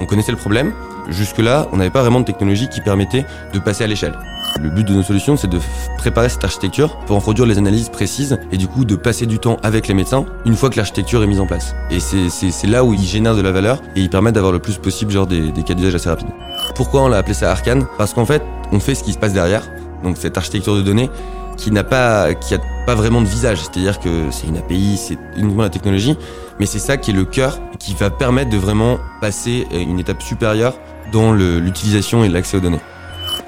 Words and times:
On 0.00 0.06
connaissait 0.06 0.32
le 0.32 0.38
problème. 0.38 0.72
Jusque-là, 1.08 1.66
on 1.72 1.76
n'avait 1.76 1.90
pas 1.90 2.02
vraiment 2.02 2.20
de 2.20 2.24
technologie 2.24 2.68
qui 2.68 2.80
permettait 2.80 3.24
de 3.52 3.58
passer 3.58 3.84
à 3.84 3.86
l'échelle. 3.86 4.14
Le 4.60 4.70
but 4.70 4.86
de 4.86 4.94
nos 4.94 5.02
solutions, 5.02 5.36
c'est 5.36 5.48
de 5.48 5.58
préparer 5.98 6.28
cette 6.28 6.44
architecture 6.44 6.96
pour 7.06 7.16
en 7.16 7.20
produire 7.20 7.46
les 7.46 7.58
analyses 7.58 7.88
précises 7.88 8.38
et 8.50 8.56
du 8.56 8.66
coup 8.66 8.84
de 8.84 8.96
passer 8.96 9.26
du 9.26 9.38
temps 9.38 9.58
avec 9.62 9.86
les 9.88 9.94
médecins 9.94 10.24
une 10.44 10.56
fois 10.56 10.70
que 10.70 10.76
l'architecture 10.76 11.22
est 11.22 11.26
mise 11.26 11.40
en 11.40 11.46
place. 11.46 11.74
Et 11.90 12.00
c'est 12.00 12.66
là 12.66 12.84
où 12.84 12.92
ils 12.92 13.00
génèrent 13.04 13.36
de 13.36 13.42
la 13.42 13.52
valeur 13.52 13.80
et 13.96 14.00
ils 14.00 14.10
permettent 14.10 14.34
d'avoir 14.34 14.52
le 14.52 14.58
plus 14.58 14.78
possible 14.78 15.12
genre 15.12 15.26
des, 15.26 15.52
des 15.52 15.62
cas 15.62 15.74
d'usage 15.74 15.94
assez 15.94 16.08
rapides. 16.08 16.28
Pourquoi 16.74 17.02
on 17.02 17.08
l'a 17.08 17.18
appelé 17.18 17.34
ça 17.34 17.50
Arcane 17.50 17.86
Parce 17.98 18.12
qu'en 18.14 18.26
fait, 18.26 18.42
on 18.72 18.80
fait 18.80 18.94
ce 18.94 19.04
qui 19.04 19.12
se 19.12 19.18
passe 19.18 19.32
derrière. 19.32 19.62
Donc 20.02 20.16
cette 20.16 20.36
architecture 20.36 20.74
de 20.76 20.82
données 20.82 21.10
qui 21.56 21.70
n'a 21.70 21.84
pas, 21.84 22.34
qui 22.34 22.54
a 22.54 22.58
pas 22.86 22.94
vraiment 22.94 23.20
de 23.20 23.26
visage. 23.26 23.58
C'est-à-dire 23.60 24.00
que 24.00 24.30
c'est 24.30 24.46
une 24.46 24.56
API, 24.56 24.96
c'est 24.96 25.18
uniquement 25.36 25.62
la 25.62 25.70
technologie, 25.70 26.16
mais 26.60 26.66
c'est 26.66 26.78
ça 26.78 26.98
qui 26.98 27.10
est 27.10 27.14
le 27.14 27.24
cœur, 27.24 27.58
qui 27.78 27.94
va 27.94 28.10
permettre 28.10 28.50
de 28.50 28.58
vraiment 28.58 28.98
passer 29.22 29.66
une 29.72 29.98
étape 29.98 30.20
supérieure 30.20 30.74
dans 31.10 31.32
l'utilisation 31.32 32.22
et 32.22 32.28
l'accès 32.28 32.58
aux 32.58 32.60
données. 32.60 32.82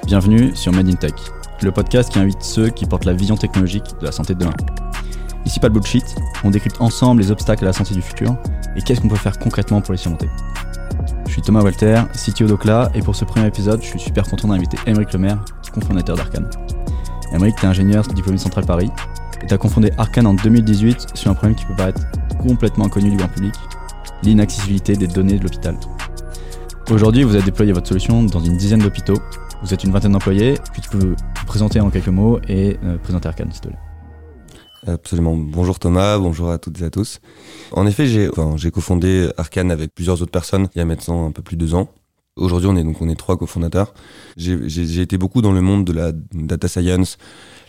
Bienvenue 0.07 0.55
sur 0.55 0.71
Made 0.71 0.89
in 0.89 0.95
Tech, 0.95 1.13
le 1.61 1.71
podcast 1.71 2.11
qui 2.11 2.17
invite 2.17 2.41
ceux 2.41 2.69
qui 2.69 2.87
portent 2.87 3.05
la 3.05 3.13
vision 3.13 3.37
technologique 3.37 3.83
de 4.01 4.05
la 4.07 4.11
santé 4.11 4.33
de 4.33 4.39
demain. 4.39 4.55
Ici 5.45 5.59
pas 5.59 5.69
de 5.69 5.75
bullshit, 5.75 6.03
on 6.43 6.49
décrypte 6.49 6.81
ensemble 6.81 7.21
les 7.21 7.29
obstacles 7.29 7.63
à 7.65 7.67
la 7.67 7.73
santé 7.73 7.93
du 7.93 8.01
futur 8.01 8.35
et 8.75 8.81
qu'est-ce 8.81 8.99
qu'on 8.99 9.09
peut 9.09 9.15
faire 9.15 9.37
concrètement 9.37 9.79
pour 9.79 9.91
les 9.91 9.99
surmonter. 9.99 10.27
Je 11.27 11.33
suis 11.33 11.43
Thomas 11.43 11.61
Walter, 11.61 12.01
CTO 12.13 12.47
d'Ocla, 12.47 12.89
et 12.95 13.03
pour 13.03 13.15
ce 13.15 13.25
premier 13.25 13.45
épisode, 13.45 13.79
je 13.83 13.89
suis 13.89 13.99
super 13.99 14.23
content 14.23 14.47
d'inviter 14.47 14.77
Émeric 14.87 15.13
Lemaire, 15.13 15.37
cofondateur 15.71 16.15
d'Arkane. 16.15 16.49
Émeric, 17.31 17.57
t'es 17.57 17.67
ingénieur 17.67 18.07
diplômé 18.07 18.39
Central 18.39 18.65
Paris, 18.65 18.89
et 19.43 19.45
t'as 19.45 19.57
confondé 19.57 19.91
Arkane 19.99 20.25
en 20.25 20.33
2018 20.33 21.09
sur 21.13 21.29
un 21.29 21.35
problème 21.35 21.55
qui 21.55 21.65
peut 21.65 21.75
paraître 21.75 22.01
complètement 22.43 22.85
inconnu 22.85 23.09
du 23.09 23.17
grand 23.17 23.29
public, 23.29 23.53
l'inaccessibilité 24.21 24.95
des 24.95 25.07
données 25.07 25.37
de 25.37 25.43
l'hôpital. 25.43 25.77
Aujourd'hui, 26.91 27.23
vous 27.23 27.35
avez 27.35 27.43
déployé 27.43 27.71
votre 27.71 27.87
solution 27.87 28.23
dans 28.23 28.41
une 28.41 28.57
dizaine 28.57 28.81
d'hôpitaux. 28.81 29.17
Vous 29.63 29.73
êtes 29.73 29.83
une 29.85 29.91
vingtaine 29.91 30.11
d'employés. 30.11 30.55
Puis 30.73 30.81
tu 30.81 30.89
peux 30.89 30.97
vous 30.97 31.15
présenter 31.47 31.79
en 31.79 31.89
quelques 31.89 32.09
mots 32.09 32.39
et 32.49 32.77
euh, 32.83 32.97
présenter 32.97 33.29
Arkane, 33.29 33.51
s'il 33.51 33.61
te 33.61 33.67
plaît. 33.69 33.77
Absolument. 34.85 35.37
Bonjour 35.37 35.79
Thomas, 35.79 36.17
bonjour 36.17 36.49
à 36.49 36.57
toutes 36.57 36.81
et 36.81 36.83
à 36.83 36.89
tous. 36.89 37.21
En 37.71 37.87
effet, 37.87 38.05
j'ai 38.05 38.71
cofondé 38.71 39.29
Arkane 39.37 39.71
avec 39.71 39.95
plusieurs 39.95 40.21
autres 40.21 40.31
personnes 40.31 40.67
il 40.75 40.79
y 40.79 40.81
a 40.81 40.85
maintenant 40.85 41.25
un 41.25 41.31
peu 41.31 41.41
plus 41.41 41.55
de 41.55 41.65
deux 41.65 41.73
ans. 41.73 41.87
Aujourd'hui, 42.35 42.67
on 42.67 42.75
est 42.75 42.83
donc 42.83 43.01
on 43.01 43.07
est 43.07 43.15
trois 43.15 43.37
cofondateurs. 43.37 43.93
J'ai 44.35 44.99
été 44.99 45.17
beaucoup 45.17 45.41
dans 45.41 45.53
le 45.53 45.61
monde 45.61 45.85
de 45.85 45.93
la 45.93 46.11
data 46.33 46.67
science, 46.67 47.17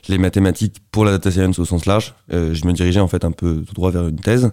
les 0.08 0.19
mathématiques 0.19 0.77
pour 0.91 1.05
la 1.05 1.12
data 1.12 1.30
science 1.30 1.58
au 1.58 1.64
sens 1.64 1.86
large. 1.86 2.14
Euh, 2.33 2.55
je 2.55 2.66
me 2.66 2.72
dirigeais 2.72 3.00
en 3.00 3.08
fait 3.08 3.24
un 3.24 3.33
peu 3.33 3.62
tout 3.66 3.74
droit 3.74 3.91
vers 3.91 4.06
une 4.06 4.20
thèse 4.20 4.52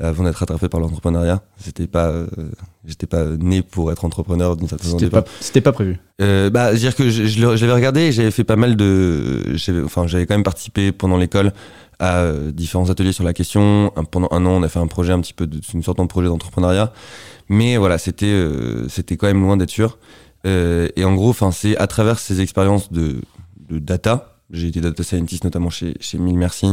avant 0.00 0.24
d'être 0.24 0.42
attrapé 0.42 0.68
par 0.68 0.80
l'entrepreneuriat. 0.80 1.42
C'était 1.58 1.86
pas, 1.86 2.08
euh, 2.08 2.26
j'étais 2.84 3.06
pas 3.06 3.24
né 3.24 3.62
pour 3.62 3.92
être 3.92 4.04
entrepreneur 4.04 4.56
d'une 4.56 4.68
certaine 4.68 4.90
C'était 4.90 5.10
pas, 5.10 5.24
c'était 5.40 5.60
pas 5.60 5.72
prévu. 5.72 5.98
Euh, 6.20 6.50
bah, 6.50 6.74
dire 6.74 6.94
que 6.94 7.10
je, 7.10 7.24
je 7.26 7.40
l'avais 7.40 7.72
regardé, 7.72 8.12
j'avais 8.12 8.30
fait 8.30 8.44
pas 8.44 8.56
mal 8.56 8.76
de, 8.76 9.56
enfin, 9.84 10.06
j'avais 10.06 10.26
quand 10.26 10.34
même 10.34 10.42
participé 10.42 10.92
pendant 10.92 11.16
l'école 11.16 11.52
à 11.98 12.18
euh, 12.18 12.50
différents 12.50 12.90
ateliers 12.90 13.12
sur 13.12 13.24
la 13.24 13.32
question. 13.32 13.92
pendant 14.10 14.28
un 14.32 14.44
an, 14.46 14.50
on 14.50 14.62
a 14.62 14.68
fait 14.68 14.80
un 14.80 14.86
projet 14.86 15.12
un 15.12 15.20
petit 15.20 15.34
peu, 15.34 15.46
de, 15.46 15.60
une 15.72 15.82
sorte 15.82 15.98
de 15.98 16.04
projet 16.06 16.28
d'entrepreneuriat. 16.28 16.92
Mais 17.48 17.76
voilà, 17.76 17.98
c'était, 17.98 18.26
euh, 18.26 18.88
c'était 18.88 19.16
quand 19.16 19.26
même 19.26 19.42
loin 19.42 19.56
d'être 19.56 19.70
sûr. 19.70 19.98
et 20.44 21.04
en 21.04 21.14
gros, 21.14 21.30
enfin, 21.30 21.52
c'est 21.52 21.76
à 21.76 21.86
travers 21.86 22.18
ces 22.18 22.40
expériences 22.40 22.90
de, 22.92 23.20
de 23.68 23.78
data, 23.78 24.33
j'ai 24.50 24.68
été 24.68 24.80
data 24.80 25.02
scientist 25.02 25.44
notamment 25.44 25.70
chez, 25.70 25.94
chez 26.00 26.18
Mille 26.18 26.36
Merci, 26.36 26.68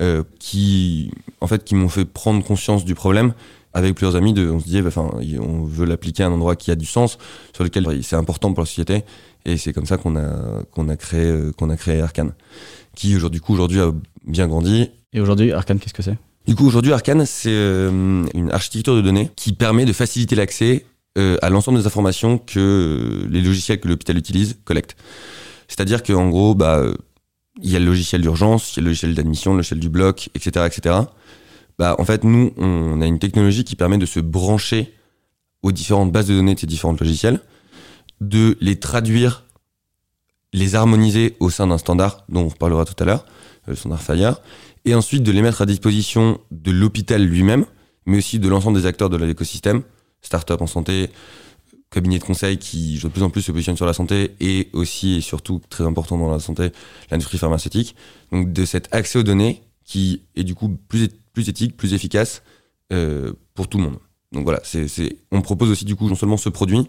euh, 0.00 0.22
qui, 0.38 1.10
en 1.40 1.46
fait, 1.46 1.64
qui 1.64 1.74
m'ont 1.74 1.88
fait 1.88 2.04
prendre 2.04 2.44
conscience 2.44 2.84
du 2.84 2.94
problème. 2.94 3.32
Avec 3.74 3.94
plusieurs 3.94 4.16
amis, 4.16 4.32
de, 4.32 4.48
on 4.48 4.60
se 4.60 4.64
disait, 4.64 4.82
bah, 4.82 4.88
enfin, 4.88 5.10
on 5.40 5.64
veut 5.64 5.84
l'appliquer 5.84 6.22
à 6.22 6.28
un 6.28 6.32
endroit 6.32 6.56
qui 6.56 6.70
a 6.70 6.74
du 6.74 6.86
sens, 6.86 7.18
sur 7.54 7.64
lequel 7.64 8.02
c'est 8.02 8.16
important 8.16 8.52
pour 8.52 8.62
la 8.62 8.66
société. 8.66 9.04
Et 9.44 9.56
c'est 9.56 9.72
comme 9.72 9.86
ça 9.86 9.96
qu'on 9.98 10.16
a, 10.16 10.62
qu'on 10.72 10.88
a 10.88 10.96
créé, 10.96 11.26
euh, 11.26 11.52
qu'on 11.52 11.70
a 11.70 11.76
créé 11.76 12.00
Arkane, 12.00 12.32
qui 12.94 13.14
aujourd'hui, 13.14 13.40
aujourd'hui 13.48 13.80
a 13.80 13.92
bien 14.26 14.46
grandi. 14.46 14.90
Et 15.12 15.20
aujourd'hui, 15.20 15.52
Arkane, 15.52 15.78
qu'est-ce 15.78 15.94
que 15.94 16.02
c'est? 16.02 16.16
Du 16.46 16.54
coup, 16.54 16.66
aujourd'hui, 16.66 16.92
Arkane, 16.92 17.26
c'est 17.26 17.50
euh, 17.50 18.24
une 18.34 18.50
architecture 18.50 18.96
de 18.96 19.02
données 19.02 19.30
qui 19.36 19.52
permet 19.52 19.84
de 19.84 19.92
faciliter 19.92 20.34
l'accès 20.34 20.84
à 21.42 21.50
l'ensemble 21.50 21.80
des 21.80 21.86
informations 21.88 22.38
que 22.38 23.26
les 23.28 23.40
logiciels 23.42 23.80
que 23.80 23.88
l'hôpital 23.88 24.16
utilise 24.16 24.56
collectent. 24.64 24.94
C'est-à-dire 25.68 26.02
qu'en 26.02 26.30
gros, 26.30 26.54
bah, 26.54 26.82
il 27.62 27.70
y 27.70 27.76
a 27.76 27.78
le 27.78 27.86
logiciel 27.86 28.22
d'urgence, 28.22 28.72
il 28.72 28.76
y 28.76 28.80
a 28.80 28.82
le 28.82 28.88
logiciel 28.88 29.14
d'admission, 29.14 29.52
le 29.52 29.58
logiciel 29.58 29.80
du 29.80 29.88
bloc, 29.88 30.30
etc., 30.34 30.66
etc. 30.66 30.96
Bah, 31.78 31.96
en 31.98 32.04
fait, 32.04 32.24
nous, 32.24 32.52
on 32.56 33.00
a 33.00 33.06
une 33.06 33.18
technologie 33.18 33.64
qui 33.64 33.76
permet 33.76 33.98
de 33.98 34.06
se 34.06 34.20
brancher 34.20 34.94
aux 35.62 35.72
différentes 35.72 36.12
bases 36.12 36.26
de 36.26 36.34
données 36.34 36.54
de 36.54 36.60
ces 36.60 36.66
différents 36.66 36.96
logiciels, 36.98 37.40
de 38.20 38.56
les 38.60 38.78
traduire, 38.78 39.44
les 40.52 40.74
harmoniser 40.74 41.36
au 41.40 41.50
sein 41.50 41.66
d'un 41.66 41.78
standard 41.78 42.24
dont 42.28 42.42
on 42.42 42.48
reparlera 42.48 42.84
tout 42.84 43.00
à 43.02 43.06
l'heure, 43.06 43.26
le 43.66 43.74
standard 43.74 44.02
FIRE, 44.02 44.40
et 44.84 44.94
ensuite 44.94 45.22
de 45.22 45.32
les 45.32 45.42
mettre 45.42 45.62
à 45.62 45.66
disposition 45.66 46.40
de 46.50 46.70
l'hôpital 46.70 47.22
lui-même, 47.22 47.64
mais 48.06 48.18
aussi 48.18 48.38
de 48.38 48.48
l'ensemble 48.48 48.80
des 48.80 48.86
acteurs 48.86 49.10
de 49.10 49.16
l'écosystème, 49.16 49.82
start-up 50.22 50.62
en 50.62 50.66
santé, 50.66 51.10
cabinet 51.90 52.18
de 52.18 52.24
conseil 52.24 52.58
qui 52.58 52.98
de 53.02 53.08
plus 53.08 53.22
en 53.22 53.30
plus 53.30 53.42
se 53.42 53.52
positionne 53.52 53.76
sur 53.76 53.86
la 53.86 53.92
santé 53.92 54.34
et 54.40 54.68
aussi 54.72 55.16
et 55.16 55.20
surtout 55.20 55.60
très 55.70 55.84
important 55.84 56.18
dans 56.18 56.30
la 56.30 56.40
santé, 56.40 56.70
l'industrie 57.10 57.38
pharmaceutique. 57.38 57.96
Donc 58.32 58.52
de 58.52 58.64
cet 58.64 58.94
accès 58.94 59.18
aux 59.18 59.22
données 59.22 59.62
qui 59.84 60.22
est 60.36 60.44
du 60.44 60.54
coup 60.54 60.68
plus, 60.88 61.08
plus 61.32 61.48
éthique, 61.48 61.76
plus 61.76 61.94
efficace 61.94 62.42
euh, 62.92 63.32
pour 63.54 63.68
tout 63.68 63.78
le 63.78 63.84
monde. 63.84 63.98
Donc 64.32 64.44
voilà, 64.44 64.60
c'est, 64.62 65.16
on 65.32 65.40
propose 65.40 65.70
aussi 65.70 65.86
du 65.86 65.96
coup 65.96 66.08
non 66.08 66.14
seulement 66.14 66.36
ce 66.36 66.50
produit, 66.50 66.86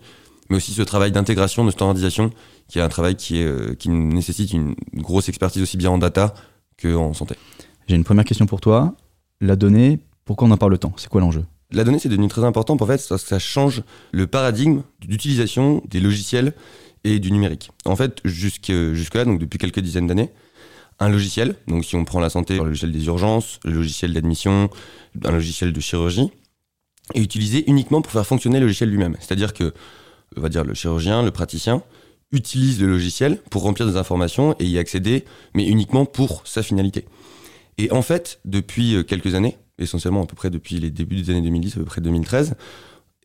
mais 0.50 0.58
aussi 0.58 0.74
ce 0.74 0.82
travail 0.82 1.12
d'intégration, 1.12 1.64
de 1.64 1.72
standardisation, 1.72 2.32
qui 2.68 2.80
est 2.80 2.82
un 2.82 2.90
travail 2.90 3.16
qui, 3.16 3.40
est, 3.40 3.46
euh, 3.46 3.76
qui 3.76 3.90
nécessite 3.90 4.52
une 4.52 4.76
grosse 4.96 5.30
expertise 5.30 5.62
aussi 5.62 5.78
bien 5.78 5.92
en 5.92 5.98
data 5.98 6.34
qu'en 6.82 7.14
santé. 7.14 7.36
J'ai 7.88 7.96
une 7.96 8.04
première 8.04 8.26
question 8.26 8.46
pour 8.46 8.60
toi. 8.60 8.96
La 9.40 9.56
donnée, 9.56 10.00
pourquoi 10.26 10.48
on 10.48 10.52
en 10.52 10.58
parle 10.58 10.78
tant? 10.78 10.94
C'est 10.98 11.10
quoi 11.10 11.22
l'enjeu? 11.22 11.46
La 11.72 11.84
donnée, 11.84 12.00
c'est 12.00 12.10
devenu 12.10 12.28
très 12.28 12.44
important 12.44 12.78
en 12.80 12.86
fait, 12.86 13.06
parce 13.08 13.24
que 13.24 13.30
ça 13.30 13.40
change 13.40 13.84
le 14.12 14.28
paradigme 14.28 14.82
d'utilisation 15.02 15.84
des 15.90 16.00
logiciels 16.00 16.54
et 17.04 17.20
du 17.20 17.32
numérique. 17.32 17.72
En 17.86 17.96
fait, 17.96 18.20
jusque, 18.26 18.72
jusque-là, 18.94 19.26
donc 19.26 19.40
depuis 19.40 19.58
quelques 19.58 19.80
dizaines 19.80 20.08
d'années, 20.08 20.32
un 21.00 21.10
logiciel, 21.10 21.56
donc 21.68 21.86
si 21.86 21.96
on 21.96 22.04
prend 22.06 22.20
la 22.20 22.30
santé, 22.30 22.58
le 22.58 22.66
logiciel 22.66 22.92
des 22.92 23.06
urgences, 23.06 23.60
le 23.64 23.72
logiciel 23.72 24.14
d'admission, 24.14 24.70
un 25.24 25.32
logiciel 25.32 25.72
de 25.72 25.80
chirurgie, 25.80 26.30
est 27.14 27.22
utilisé 27.22 27.70
uniquement 27.70 28.02
pour 28.02 28.12
faire 28.12 28.28
fonctionner 28.28 28.60
le 28.60 28.66
logiciel 28.66 28.90
lui-même. 28.90 29.16
C'est-à-dire 29.20 29.54
que, 29.54 29.74
on 30.36 30.42
va 30.42 30.50
dire, 30.50 30.64
le 30.64 30.74
chirurgien, 30.74 31.24
le 31.24 31.32
praticien, 31.32 31.84
utilise 32.32 32.82
le 32.82 32.88
logiciel 32.88 33.38
pour 33.50 33.64
remplir 33.64 33.88
des 33.88 33.98
informations 33.98 34.56
et 34.60 34.66
y 34.66 34.78
accéder, 34.78 35.24
mais 35.56 35.68
uniquement 35.68 36.06
pour 36.06 36.46
sa 36.46 36.62
finalité. 36.62 37.06
Et 37.78 37.92
en 37.92 38.02
fait, 38.02 38.40
depuis 38.44 39.04
quelques 39.06 39.36
années, 39.36 39.58
essentiellement 39.80 40.24
à 40.24 40.26
peu 40.26 40.36
près 40.36 40.50
depuis 40.50 40.80
les 40.80 40.92
débuts 40.92 41.16
des 41.16 41.32
années 41.32 41.42
2010, 41.42 41.76
à 41.76 41.80
peu 41.80 41.86
près 41.86 42.02
2013, 42.02 42.56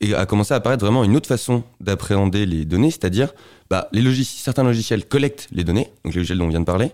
et 0.00 0.15
a 0.15 0.26
commencé 0.26 0.53
à 0.53 0.59
apparaître 0.59 0.84
vraiment 0.84 1.04
une 1.04 1.16
autre 1.16 1.28
façon 1.28 1.62
d'appréhender 1.81 2.47
les 2.47 2.65
données, 2.65 2.91
c'est-à-dire 2.91 3.32
bah, 3.70 3.88
les 3.92 4.03
logiciels, 4.03 4.42
certains 4.42 4.65
logiciels 4.65 5.06
collectent 5.06 5.48
les 5.53 5.65
données, 5.65 5.91
donc 6.04 6.15
les 6.15 6.20
logiciels 6.20 6.38
dont 6.38 6.47
on 6.47 6.50
vient 6.50 6.60
de 6.60 6.65
parler, 6.65 6.92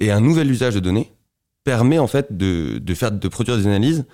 et 0.00 0.10
un 0.10 0.20
nouvel 0.20 0.50
usage 0.50 0.74
de 0.74 0.80
données 0.80 1.12
permet 1.64 1.98
en 1.98 2.06
fait 2.06 2.36
de, 2.36 2.78
de 2.78 2.94
faire, 2.94 3.12
de 3.12 3.28
produire 3.28 3.56
des 3.56 3.66
analyses, 3.66 4.04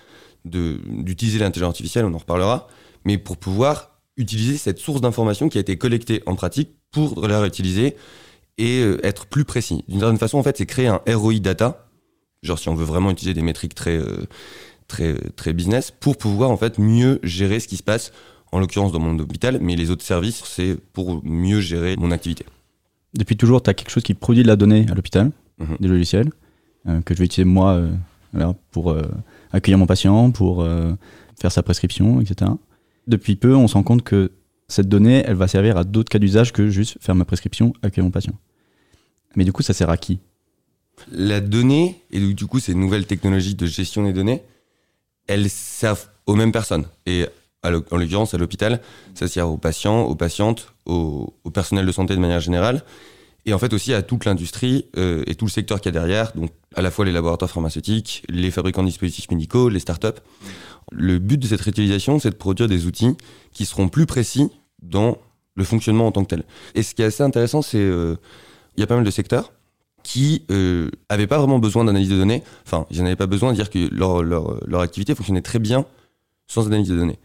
d'utiliser 0.44 1.38
l'intelligence 1.38 1.70
artificielle, 1.70 2.04
on 2.04 2.14
en 2.14 2.18
reparlera, 2.18 2.68
mais 3.04 3.18
pour 3.18 3.36
pouvoir 3.36 3.96
utiliser 4.16 4.56
cette 4.56 4.78
source 4.78 5.00
d'information 5.00 5.48
qui 5.48 5.58
a 5.58 5.60
été 5.60 5.76
collectée 5.76 6.22
en 6.26 6.34
pratique 6.34 6.70
pour 6.90 7.26
la 7.26 7.40
réutiliser 7.40 7.96
et 8.58 8.80
euh, 8.80 9.04
être 9.04 9.26
plus 9.26 9.44
précis. 9.44 9.84
D'une 9.88 10.00
certaine 10.00 10.18
façon, 10.18 10.38
en 10.38 10.42
fait, 10.42 10.56
c'est 10.56 10.66
créer 10.66 10.86
un 10.86 11.00
ROI 11.08 11.38
data. 11.40 11.88
Genre, 12.42 12.58
si 12.58 12.68
on 12.68 12.74
veut 12.74 12.84
vraiment 12.84 13.10
utiliser 13.10 13.34
des 13.34 13.42
métriques 13.42 13.74
très, 13.74 13.96
euh, 13.96 14.26
très, 14.88 15.15
très 15.37 15.53
business 15.53 15.91
pour 15.91 16.17
pouvoir 16.17 16.50
en 16.50 16.56
fait 16.56 16.79
mieux 16.79 17.21
gérer 17.23 17.61
ce 17.61 17.69
qui 17.69 17.77
se 17.77 17.83
passe, 17.83 18.12
en 18.53 18.59
l'occurrence 18.59 18.93
dans 18.93 19.00
mon 19.00 19.19
hôpital, 19.19 19.59
mais 19.61 19.77
les 19.77 19.91
autres 19.91 20.05
services, 20.05 20.43
c'est 20.44 20.77
pour 20.93 21.25
mieux 21.25 21.61
gérer 21.61 21.97
mon 21.97 22.11
activité. 22.11 22.47
Depuis 23.15 23.37
toujours, 23.37 23.62
tu 23.62 23.71
as 23.71 23.75
quelque 23.75 23.91
chose 23.91 24.03
qui 24.03 24.15
produit 24.15 24.43
de 24.43 24.49
la 24.49 24.56
donnée 24.56 24.87
à 24.91 24.94
l'hôpital, 24.94 25.31
mhm. 25.59 25.77
des 25.81 25.88
logiciels, 25.88 26.31
euh, 26.87 27.00
que 27.03 27.15
je 27.15 27.19
vais 27.19 27.25
utiliser 27.25 27.49
moi 27.49 27.73
euh, 28.35 28.53
pour 28.71 28.91
euh, 28.91 29.03
accueillir 29.53 29.79
mon 29.79 29.87
patient, 29.87 30.31
pour 30.31 30.67
faire 31.38 31.53
sa 31.53 31.62
prescription, 31.62 32.21
etc. 32.21 32.50
Depuis 33.06 33.37
peu, 33.37 33.55
on 33.55 33.69
se 33.69 33.75
rend 33.75 33.83
compte 33.83 34.03
que 34.03 34.33
cette 34.69 34.88
donnée, 34.88 35.23
elle 35.25 35.37
va 35.37 35.49
servir 35.49 35.77
à 35.77 35.85
d'autres 35.85 36.11
cas 36.11 36.19
d'usage 36.19 36.53
que 36.53 36.69
juste 36.69 36.99
faire 37.00 37.15
ma 37.15 37.25
prescription, 37.25 37.73
accueillir 37.83 38.05
mon 38.05 38.11
patient. 38.11 38.35
Mais 39.37 39.44
du 39.44 39.53
coup, 39.53 39.62
ça 39.62 39.73
sert 39.73 39.91
à 39.91 39.97
qui? 39.97 40.19
La 41.12 41.41
donnée, 41.41 42.03
et 42.11 42.21
du 42.21 42.47
coup, 42.47 42.59
ces 42.59 42.75
nouvelles 42.75 43.06
technologies 43.06 43.55
de 43.55 43.67
gestion 43.67 44.05
des 44.05 44.12
données, 44.12 44.43
elles 45.26 45.50
servent 45.50 46.08
aux 46.26 46.34
mêmes 46.34 46.52
personnes. 46.52 46.87
Et 47.06 47.26
en 47.62 47.70
l'occurrence, 47.70 48.34
à 48.34 48.38
l'hôpital, 48.38 48.81
ça 49.14 49.28
sert 49.28 49.49
aux 49.49 49.56
patients, 49.56 50.02
aux 50.02 50.14
patientes, 50.14 50.75
au, 50.84 51.32
personnel 51.52 51.87
de 51.87 51.93
santé 51.93 52.14
de 52.14 52.20
manière 52.20 52.40
générale, 52.40 52.84
et 53.44 53.55
en 53.55 53.58
fait 53.58 53.73
aussi 53.73 53.94
à 53.94 54.02
toute 54.02 54.25
l'industrie 54.25 54.87
euh, 54.96 55.23
et 55.26 55.34
tout 55.34 55.44
le 55.44 55.50
secteur 55.50 55.81
qu'il 55.81 55.94
y 55.94 55.96
a 55.96 56.00
derrière, 56.00 56.32
donc 56.34 56.50
à 56.75 56.82
la 56.82 56.90
fois 56.90 57.05
les 57.05 57.12
laboratoires 57.12 57.50
pharmaceutiques, 57.50 58.25
les 58.28 58.50
fabricants 58.50 58.82
de 58.82 58.88
dispositifs 58.88 59.31
médicaux, 59.31 59.69
les 59.69 59.78
startups. 59.78 60.20
Le 60.93 61.19
but 61.19 61.38
de 61.38 61.46
cette 61.46 61.61
réutilisation, 61.61 62.19
c'est 62.19 62.31
de 62.31 62.37
produire 62.37 62.69
des 62.69 62.87
outils 62.87 63.17
qui 63.52 63.64
seront 63.64 63.88
plus 63.88 64.06
précis 64.06 64.50
dans 64.82 65.19
le 65.55 65.64
fonctionnement 65.64 66.06
en 66.06 66.12
tant 66.12 66.23
que 66.23 66.28
tel. 66.28 66.44
Et 66.75 66.82
ce 66.82 66.94
qui 66.94 67.02
est 67.02 67.06
assez 67.06 67.23
intéressant, 67.23 67.62
c'est 67.62 67.78
euh, 67.78 68.17
il 68.76 68.81
y 68.81 68.84
a 68.84 68.87
pas 68.87 68.96
mal 68.96 69.05
de 69.05 69.11
secteurs 69.11 69.52
qui 70.06 70.44
euh, 70.53 70.88
avaient 71.08 71.26
pas 71.26 71.38
vraiment 71.38 71.58
besoin 71.58 71.85
d'analyse 71.85 72.11
de 72.11 72.17
données. 72.17 72.44
Enfin, 72.64 72.87
ils 72.93 73.03
n'avaient 73.03 73.17
pas 73.17 73.26
besoin 73.26 73.50
de 73.50 73.56
dire 73.56 73.70
que 73.70 73.93
leur, 73.93 74.81
activité 74.81 75.17
fonctionnait 75.17 75.43
très 75.43 75.58
bien 75.58 75.85
sans 76.47 76.69
analyse 76.69 76.88
de 76.88 76.97
données. 76.97 77.19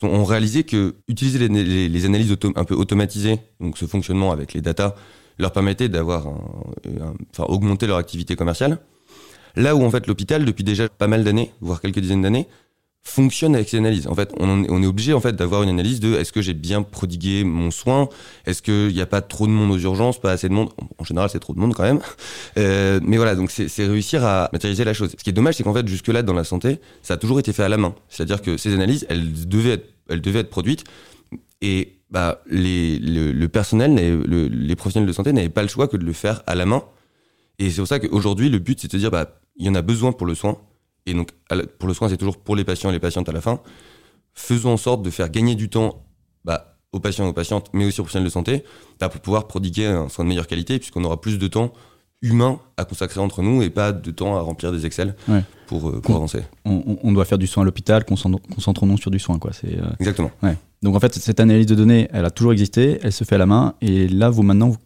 On 0.00 0.24
réalisait 0.24 0.64
que 0.64 0.94
utiliser 1.08 1.46
les 1.46 2.06
analyses 2.06 2.34
un 2.56 2.64
peu 2.64 2.74
automatisées, 2.74 3.38
donc 3.60 3.76
ce 3.76 3.84
fonctionnement 3.84 4.32
avec 4.32 4.54
les 4.54 4.62
datas, 4.62 4.94
leur 5.38 5.52
permettait 5.52 5.90
d'avoir, 5.90 6.26
enfin, 6.26 7.44
augmenter 7.44 7.86
leur 7.86 7.98
activité 7.98 8.34
commerciale. 8.34 8.78
Là 9.54 9.76
où 9.76 9.84
en 9.84 9.90
fait 9.90 10.06
l'hôpital, 10.06 10.46
depuis 10.46 10.64
déjà 10.64 10.88
pas 10.88 11.08
mal 11.08 11.24
d'années, 11.24 11.52
voire 11.60 11.82
quelques 11.82 11.98
dizaines 11.98 12.22
d'années, 12.22 12.48
fonctionne 13.04 13.54
avec 13.54 13.68
ces 13.68 13.78
analyses. 13.78 14.06
En 14.06 14.14
fait, 14.14 14.32
on, 14.38 14.64
est 14.64 14.86
obligé 14.86 15.12
en 15.12 15.20
fait 15.20 15.34
d'avoir 15.34 15.62
une 15.62 15.68
analyse 15.68 15.98
de 15.98 16.14
est-ce 16.14 16.32
que 16.32 16.40
j'ai 16.40 16.54
bien 16.54 16.82
prodigué 16.82 17.42
mon 17.42 17.70
soin, 17.70 18.08
est-ce 18.46 18.62
qu'il 18.62 18.94
n'y 18.94 19.00
a 19.00 19.06
pas 19.06 19.20
trop 19.20 19.46
de 19.46 19.52
monde 19.52 19.72
aux 19.72 19.78
urgences, 19.78 20.20
pas 20.20 20.30
assez 20.30 20.48
de 20.48 20.54
monde? 20.54 20.70
En 20.98 21.04
général, 21.04 21.28
c'est 21.28 21.40
trop 21.40 21.52
de 21.52 21.58
monde 21.58 21.74
quand 21.74 21.82
même. 21.82 22.00
Euh, 22.58 23.00
mais 23.02 23.16
voilà, 23.16 23.34
donc 23.34 23.50
c'est 23.50 23.86
réussir 23.86 24.24
à 24.24 24.50
matérialiser 24.52 24.84
la 24.84 24.92
chose. 24.92 25.14
Ce 25.16 25.24
qui 25.24 25.30
est 25.30 25.32
dommage, 25.32 25.54
c'est 25.54 25.62
qu'en 25.62 25.72
fait 25.72 25.88
jusque-là 25.88 26.22
dans 26.22 26.34
la 26.34 26.44
santé, 26.44 26.80
ça 27.02 27.14
a 27.14 27.16
toujours 27.16 27.40
été 27.40 27.52
fait 27.52 27.62
à 27.62 27.68
la 27.68 27.78
main. 27.78 27.94
C'est-à-dire 28.08 28.42
que 28.42 28.58
ces 28.58 28.74
analyses, 28.74 29.06
elles 29.08 29.48
devaient 29.48 29.72
être, 29.72 29.88
elles 30.10 30.20
devaient 30.20 30.40
être 30.40 30.50
produites 30.50 30.84
et 31.62 31.94
bah, 32.10 32.42
les, 32.46 32.98
le, 32.98 33.48
personnel, 33.48 33.94
le, 33.94 34.48
les 34.48 34.76
professionnels 34.76 35.08
de 35.08 35.14
santé 35.14 35.32
n'avaient 35.32 35.48
pas 35.48 35.62
le 35.62 35.68
choix 35.68 35.88
que 35.88 35.96
de 35.96 36.04
le 36.04 36.12
faire 36.12 36.42
à 36.46 36.54
la 36.54 36.66
main. 36.66 36.84
Et 37.58 37.70
c'est 37.70 37.80
pour 37.80 37.88
ça 37.88 37.98
qu'aujourd'hui, 37.98 38.50
le 38.50 38.58
but, 38.58 38.78
c'est 38.80 38.92
de 38.92 38.98
dire, 38.98 39.10
bah, 39.10 39.40
il 39.56 39.66
y 39.66 39.70
en 39.70 39.74
a 39.74 39.82
besoin 39.82 40.12
pour 40.12 40.26
le 40.26 40.34
soin 40.34 40.58
et 41.06 41.14
donc 41.14 41.30
pour 41.78 41.88
le 41.88 41.94
soin, 41.94 42.08
c'est 42.08 42.16
toujours 42.16 42.38
pour 42.38 42.56
les 42.56 42.64
patients 42.64 42.90
et 42.90 42.92
les 42.92 43.00
patientes 43.00 43.28
à 43.28 43.32
la 43.32 43.40
fin. 43.40 43.60
Faisons 44.34 44.72
en 44.72 44.76
sorte 44.76 45.02
de 45.02 45.10
faire 45.10 45.28
gagner 45.28 45.54
du 45.54 45.68
temps 45.68 46.04
bah, 46.44 46.76
aux 46.92 47.00
patients 47.00 47.26
et 47.26 47.28
aux 47.28 47.34
patientes, 47.34 47.68
mais 47.72 47.84
aussi 47.84 48.00
aux 48.00 48.04
professionnels 48.04 48.28
de 48.28 48.32
santé, 48.32 48.64
bah, 49.00 49.08
pour 49.08 49.20
pouvoir 49.20 49.46
prodiguer 49.46 49.86
un 49.86 50.08
soin 50.08 50.24
de 50.24 50.28
meilleure 50.28 50.46
qualité, 50.46 50.78
puisqu'on 50.78 51.04
aura 51.04 51.20
plus 51.20 51.38
de 51.38 51.48
temps 51.48 51.72
humain 52.22 52.60
à 52.76 52.84
consacrer 52.84 53.20
entre 53.20 53.42
nous 53.42 53.62
et 53.62 53.70
pas 53.70 53.92
de 53.92 54.10
temps 54.12 54.36
à 54.36 54.40
remplir 54.40 54.70
des 54.70 54.86
Excel 54.86 55.16
ouais. 55.28 55.42
pour, 55.66 55.90
euh, 55.90 56.00
pour 56.00 56.14
avancer. 56.14 56.42
On, 56.64 56.98
on, 57.02 57.12
doit 57.12 57.24
faire 57.24 57.38
du 57.38 57.48
soin 57.48 57.64
à 57.64 57.66
l'hôpital, 57.66 58.04
concentrons-nous 58.04 58.98
sur 58.98 59.10
du 59.10 59.18
soin. 59.18 59.38
Quoi. 59.38 59.50
Euh... 59.64 59.90
Exactement. 59.98 60.30
Ouais. 60.42 60.56
Donc 60.82 60.94
en 60.94 61.00
fait, 61.00 61.14
cette 61.14 61.40
analyse 61.40 61.66
de 61.66 61.74
données, 61.74 62.08
elle 62.12 62.24
a 62.24 62.30
toujours 62.30 62.52
existé, 62.52 62.98
elle 63.02 63.12
se 63.12 63.24
fait 63.24 63.34
à 63.34 63.38
la 63.38 63.46
main, 63.46 63.74
et 63.80 64.06
là, 64.06 64.30
vous 64.30 64.42
maintenant, 64.42 64.76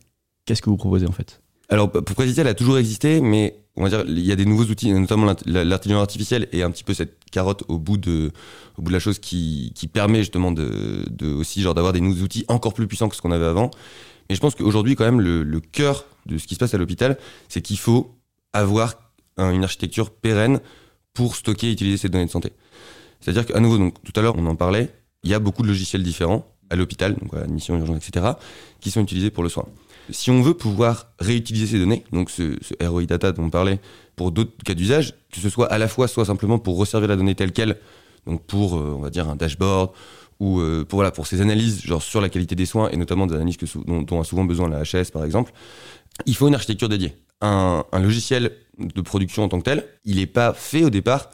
qu'est-ce 0.46 0.62
que 0.62 0.70
vous 0.70 0.76
proposez 0.78 1.06
en 1.06 1.12
fait? 1.12 1.42
Alors, 1.68 1.90
pour 1.90 2.02
préciser, 2.02 2.40
elle 2.40 2.48
a 2.48 2.54
toujours 2.54 2.78
existé, 2.78 3.20
mais 3.20 3.56
on 3.76 3.82
va 3.84 3.90
dire, 3.90 4.04
il 4.06 4.24
y 4.24 4.32
a 4.32 4.36
des 4.36 4.46
nouveaux 4.46 4.64
outils, 4.64 4.90
notamment 4.92 5.34
l'intelligence 5.44 6.02
artificielle 6.02 6.48
et 6.52 6.62
un 6.62 6.70
petit 6.70 6.84
peu 6.84 6.94
cette 6.94 7.18
carotte 7.30 7.64
au 7.68 7.78
bout 7.78 7.98
de, 7.98 8.32
au 8.78 8.82
bout 8.82 8.88
de 8.88 8.94
la 8.94 9.00
chose 9.00 9.18
qui, 9.18 9.72
qui 9.74 9.86
permet 9.86 10.20
justement 10.20 10.50
de, 10.50 11.04
de 11.10 11.32
aussi 11.32 11.60
genre 11.60 11.74
d'avoir 11.74 11.92
des 11.92 12.00
nouveaux 12.00 12.22
outils 12.22 12.44
encore 12.48 12.72
plus 12.72 12.86
puissants 12.86 13.08
que 13.08 13.16
ce 13.16 13.22
qu'on 13.22 13.32
avait 13.32 13.44
avant. 13.44 13.70
Mais 14.28 14.34
je 14.34 14.40
pense 14.40 14.54
qu'aujourd'hui, 14.54 14.96
quand 14.96 15.04
même, 15.04 15.20
le, 15.20 15.60
cœur 15.60 16.06
de 16.26 16.38
ce 16.38 16.46
qui 16.46 16.54
se 16.54 16.58
passe 16.58 16.74
à 16.74 16.78
l'hôpital, 16.78 17.18
c'est 17.48 17.60
qu'il 17.60 17.78
faut 17.78 18.16
avoir 18.52 18.94
un, 19.36 19.52
une 19.52 19.64
architecture 19.64 20.10
pérenne 20.10 20.60
pour 21.12 21.36
stocker 21.36 21.68
et 21.68 21.72
utiliser 21.72 21.96
ces 21.96 22.08
données 22.08 22.26
de 22.26 22.30
santé. 22.30 22.52
C'est-à-dire 23.20 23.46
qu'à 23.46 23.60
nouveau, 23.60 23.78
donc 23.78 24.02
tout 24.02 24.12
à 24.16 24.22
l'heure, 24.22 24.34
on 24.36 24.46
en 24.46 24.56
parlait, 24.56 24.92
il 25.22 25.30
y 25.30 25.34
a 25.34 25.38
beaucoup 25.38 25.62
de 25.62 25.68
logiciels 25.68 26.02
différents 26.02 26.46
à 26.70 26.76
l'hôpital, 26.76 27.14
donc 27.14 27.34
à 27.34 27.38
admission, 27.38 27.78
urgence, 27.78 28.06
etc., 28.06 28.26
qui 28.80 28.90
sont 28.90 29.02
utilisés 29.02 29.30
pour 29.30 29.42
le 29.42 29.48
soin. 29.48 29.66
Si 30.10 30.30
on 30.30 30.40
veut 30.40 30.54
pouvoir 30.54 31.08
réutiliser 31.18 31.66
ces 31.66 31.78
données, 31.78 32.04
donc 32.12 32.30
ce, 32.30 32.56
ce 32.62 32.74
ROI 32.86 33.06
data 33.06 33.32
dont 33.32 33.44
on 33.44 33.50
parlait, 33.50 33.80
pour 34.14 34.30
d'autres 34.30 34.52
cas 34.64 34.74
d'usage, 34.74 35.14
que 35.32 35.40
ce 35.40 35.48
soit 35.48 35.66
à 35.66 35.78
la 35.78 35.88
fois 35.88 36.08
soit 36.08 36.24
simplement 36.24 36.58
pour 36.58 36.78
resservir 36.78 37.08
la 37.08 37.16
donnée 37.16 37.34
telle 37.34 37.52
quelle, 37.52 37.78
donc 38.26 38.42
pour, 38.44 38.76
euh, 38.76 38.94
on 38.96 39.00
va 39.00 39.10
dire, 39.10 39.28
un 39.28 39.36
dashboard, 39.36 39.90
ou 40.38 40.60
euh, 40.60 40.84
pour, 40.84 40.98
voilà, 40.98 41.10
pour 41.10 41.26
ces 41.26 41.40
analyses 41.40 41.82
genre 41.82 42.02
sur 42.02 42.20
la 42.20 42.28
qualité 42.28 42.54
des 42.54 42.66
soins, 42.66 42.88
et 42.90 42.96
notamment 42.96 43.26
des 43.26 43.34
analyses 43.34 43.56
que, 43.56 43.66
dont, 43.84 44.20
a 44.20 44.24
souvent 44.24 44.44
besoin 44.44 44.68
la 44.68 44.82
HS 44.82 45.10
par 45.12 45.24
exemple, 45.24 45.52
il 46.24 46.34
faut 46.36 46.48
une 46.48 46.54
architecture 46.54 46.88
dédiée. 46.88 47.14
Un 47.42 47.84
logiciel 47.92 48.52
de 48.78 49.00
production 49.02 49.44
en 49.44 49.48
tant 49.48 49.58
que 49.58 49.64
tel, 49.64 49.86
il 50.04 50.16
n'est 50.16 50.26
pas 50.26 50.54
fait 50.54 50.84
au 50.84 50.90
départ 50.90 51.30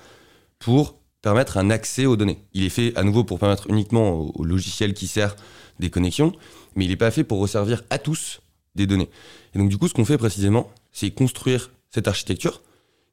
pour 0.59 0.97
permettre 1.23 1.57
un 1.57 1.71
accès 1.71 2.07
aux 2.07 2.17
données. 2.17 2.45
Il 2.53 2.65
est 2.65 2.69
fait 2.69 2.93
à 2.97 3.03
nouveau 3.05 3.25
pour 3.25 3.39
permettre 3.39 3.71
uniquement 3.71 4.11
au, 4.13 4.33
au 4.35 4.45
logiciel 4.45 4.93
qui 4.93 5.07
sert 5.07 5.37
des 5.79 5.91
connexions, 5.91 6.33
mais 6.77 6.85
il 6.85 6.89
n'est 6.89 6.97
pas 6.97 7.11
fait 7.11 7.25
pour 7.25 7.39
resservir 7.39 7.83
à 7.91 7.99
tous 7.99 8.41
des 8.75 8.87
données. 8.87 9.09
Et 9.55 9.59
donc 9.59 9.69
du 9.69 9.79
coup, 9.79 9.89
ce 9.89 9.95
qu'on 9.95 10.05
fait 10.05 10.19
précisément, 10.19 10.71
c'est 10.93 11.11
construire 11.11 11.71
cette 11.91 12.09
architecture 12.09 12.63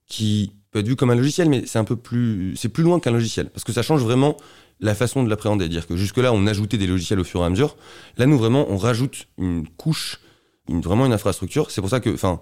qui 0.07 0.53
peut 0.71 0.79
être 0.79 0.87
vue 0.87 0.95
comme 0.95 1.11
un 1.11 1.15
logiciel, 1.15 1.49
mais 1.49 1.65
c'est 1.65 1.79
un 1.79 1.83
peu 1.83 1.95
plus, 1.95 2.55
c'est 2.55 2.69
plus 2.69 2.83
loin 2.83 2.99
qu'un 2.99 3.11
logiciel, 3.11 3.49
parce 3.49 3.63
que 3.63 3.73
ça 3.73 3.81
change 3.81 4.01
vraiment 4.01 4.37
la 4.79 4.95
façon 4.95 5.23
de 5.23 5.29
l'appréhender. 5.29 5.67
Dire 5.67 5.87
que 5.87 5.97
jusque-là, 5.97 6.31
on 6.33 6.47
ajoutait 6.47 6.77
des 6.77 6.87
logiciels 6.87 7.19
au 7.19 7.23
fur 7.23 7.41
et 7.41 7.45
à 7.45 7.49
mesure. 7.49 7.75
Là, 8.17 8.25
nous 8.25 8.37
vraiment, 8.37 8.65
on 8.69 8.77
rajoute 8.77 9.27
une 9.37 9.67
couche, 9.67 10.19
vraiment 10.67 11.05
une 11.05 11.13
infrastructure. 11.13 11.71
C'est 11.71 11.81
pour 11.81 11.89
ça 11.89 11.99
que, 11.99 12.09
enfin, 12.09 12.39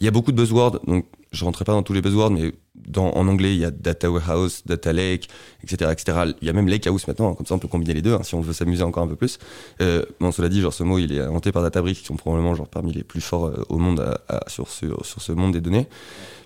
il 0.00 0.04
y 0.04 0.08
a 0.08 0.10
beaucoup 0.10 0.32
de 0.32 0.36
buzzwords. 0.36 0.80
Donc, 0.86 1.06
je 1.30 1.44
rentrerai 1.44 1.64
pas 1.64 1.72
dans 1.72 1.82
tous 1.82 1.92
les 1.92 2.00
buzzwords, 2.00 2.30
mais 2.30 2.52
dans, 2.74 3.12
en 3.12 3.28
anglais, 3.28 3.54
il 3.54 3.60
y 3.60 3.64
a 3.64 3.70
data 3.70 4.10
warehouse, 4.10 4.62
data 4.66 4.92
lake, 4.92 5.28
etc., 5.62 5.90
etc. 5.92 6.32
Il 6.40 6.46
y 6.46 6.50
a 6.50 6.52
même 6.52 6.68
lake 6.68 6.86
house 6.86 7.06
maintenant. 7.06 7.30
Hein, 7.30 7.34
comme 7.34 7.46
ça, 7.46 7.54
on 7.54 7.58
peut 7.58 7.68
combiner 7.68 7.94
les 7.94 8.02
deux 8.02 8.14
hein, 8.14 8.22
si 8.22 8.34
on 8.34 8.40
veut 8.40 8.52
s'amuser 8.52 8.82
encore 8.82 9.04
un 9.04 9.08
peu 9.08 9.16
plus. 9.16 9.38
Euh, 9.80 10.04
bon, 10.18 10.32
cela 10.32 10.48
dit, 10.48 10.60
genre 10.60 10.72
ce 10.72 10.82
mot, 10.82 10.98
il 10.98 11.12
est 11.12 11.20
inventé 11.20 11.52
par 11.52 11.62
Databricks, 11.62 11.98
qui 11.98 12.04
sont 12.04 12.16
probablement 12.16 12.54
genre 12.54 12.68
parmi 12.68 12.92
les 12.92 13.04
plus 13.04 13.20
forts 13.20 13.46
euh, 13.46 13.64
au 13.68 13.78
monde 13.78 14.02
sur 14.48 14.68
ce 14.68 14.86
sur 15.02 15.22
ce 15.22 15.32
monde 15.32 15.52
des 15.52 15.60
données. 15.60 15.86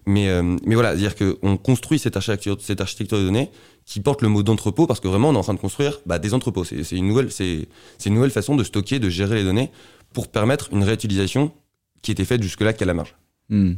Mais 0.06 0.28
euh, 0.28 0.56
mais 0.66 0.74
voilà, 0.74 0.96
dire 0.96 1.14
que 1.14 1.38
on 1.42 1.56
construit 1.56 1.98
cette 1.98 2.16
architecture 2.16 2.56
cette 2.60 2.80
architecture 2.80 3.18
de 3.18 3.24
données 3.24 3.50
qui 3.86 4.00
porte 4.00 4.20
le 4.20 4.28
mot 4.28 4.42
d'entrepôt 4.42 4.86
parce 4.86 5.00
que 5.00 5.08
vraiment 5.08 5.30
on 5.30 5.34
est 5.34 5.38
en 5.38 5.42
train 5.42 5.54
de 5.54 5.60
construire 5.60 6.00
bah, 6.04 6.18
des 6.18 6.34
entrepôts. 6.34 6.64
C'est 6.64 6.90
une 6.92 7.08
nouvelle 7.08 7.30
c'est 7.30 7.66
une 8.04 8.14
nouvelle 8.14 8.30
façon 8.30 8.56
de 8.56 8.64
stocker, 8.64 8.98
de 8.98 9.08
gérer 9.08 9.36
les 9.36 9.44
données 9.44 9.70
pour 10.12 10.28
permettre 10.28 10.68
une 10.72 10.84
réutilisation 10.84 11.52
qui 12.02 12.10
était 12.10 12.24
faite 12.24 12.42
jusque-là 12.42 12.72
qu'à 12.74 12.84
la 12.84 12.94
marge. 12.94 13.14
Hmm. 13.48 13.74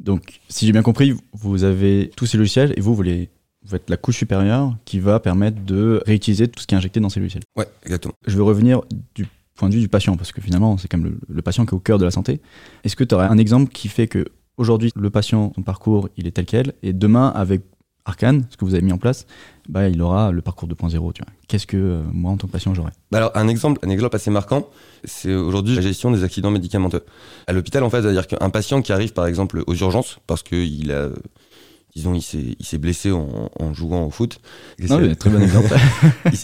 Donc, 0.00 0.40
si 0.48 0.66
j'ai 0.66 0.72
bien 0.72 0.82
compris, 0.82 1.14
vous 1.32 1.64
avez 1.64 2.10
tous 2.16 2.26
ces 2.26 2.36
logiciels 2.36 2.74
et 2.76 2.80
vous, 2.80 2.94
vous, 2.94 3.02
les, 3.02 3.30
vous 3.62 3.76
la 3.88 3.96
couche 3.96 4.18
supérieure 4.18 4.76
qui 4.84 5.00
va 5.00 5.20
permettre 5.20 5.64
de 5.64 6.02
réutiliser 6.06 6.48
tout 6.48 6.60
ce 6.60 6.66
qui 6.66 6.74
est 6.74 6.78
injecté 6.78 7.00
dans 7.00 7.08
ces 7.08 7.20
logiciels. 7.20 7.44
Ouais, 7.56 7.66
exactement. 7.84 8.14
Je 8.26 8.36
veux 8.36 8.42
revenir 8.42 8.82
du 9.14 9.26
point 9.54 9.70
de 9.70 9.74
vue 9.74 9.80
du 9.80 9.88
patient, 9.88 10.16
parce 10.16 10.32
que 10.32 10.42
finalement, 10.42 10.76
c'est 10.76 10.88
quand 10.88 10.98
même 10.98 11.12
le, 11.12 11.34
le, 11.34 11.42
patient 11.42 11.64
qui 11.64 11.70
est 11.70 11.76
au 11.76 11.80
cœur 11.80 11.98
de 11.98 12.04
la 12.04 12.10
santé. 12.10 12.40
Est-ce 12.84 12.94
que 12.94 13.04
tu 13.04 13.14
aurais 13.14 13.26
un 13.26 13.38
exemple 13.38 13.72
qui 13.72 13.88
fait 13.88 14.06
que 14.06 14.26
aujourd'hui, 14.58 14.92
le 14.94 15.10
patient, 15.10 15.52
son 15.54 15.62
parcours, 15.62 16.08
il 16.16 16.26
est 16.26 16.32
tel 16.32 16.44
quel, 16.44 16.74
et 16.82 16.92
demain, 16.92 17.28
avec 17.28 17.62
Arcane, 18.06 18.46
ce 18.50 18.56
que 18.56 18.64
vous 18.64 18.74
avez 18.74 18.82
mis 18.82 18.92
en 18.92 18.98
place, 18.98 19.26
bah, 19.68 19.88
il 19.88 20.00
aura 20.00 20.30
le 20.30 20.40
parcours 20.40 20.68
2.0. 20.68 21.12
Qu'est-ce 21.48 21.66
que 21.66 21.76
euh, 21.76 22.02
moi, 22.12 22.30
en 22.30 22.36
tant 22.36 22.46
que 22.46 22.52
patient, 22.52 22.72
j'aurais? 22.72 22.92
Bah 23.10 23.18
Alors, 23.18 23.32
un 23.34 23.48
exemple, 23.48 23.80
un 23.84 23.90
exemple 23.90 24.14
assez 24.14 24.30
marquant, 24.30 24.68
c'est 25.04 25.34
aujourd'hui 25.34 25.74
la 25.74 25.82
gestion 25.82 26.12
des 26.12 26.22
accidents 26.22 26.52
médicamenteux. 26.52 27.04
À 27.48 27.52
l'hôpital, 27.52 27.82
en 27.82 27.90
fait, 27.90 28.02
c'est-à-dire 28.02 28.28
qu'un 28.28 28.50
patient 28.50 28.80
qui 28.80 28.92
arrive, 28.92 29.12
par 29.12 29.26
exemple, 29.26 29.64
aux 29.66 29.74
urgences, 29.74 30.18
parce 30.28 30.44
qu'il 30.44 30.92
a 30.92 31.08
disons, 31.96 32.12
il 32.14 32.20
s'est, 32.20 32.78
blessé 32.78 33.10
en, 33.10 33.50
en, 33.58 33.72
jouant 33.72 34.04
au 34.04 34.10
foot. 34.10 34.38
Non, 34.86 34.98
mais 35.00 35.14
très 35.14 35.30
bon 35.30 35.40
exemple. 35.42 35.74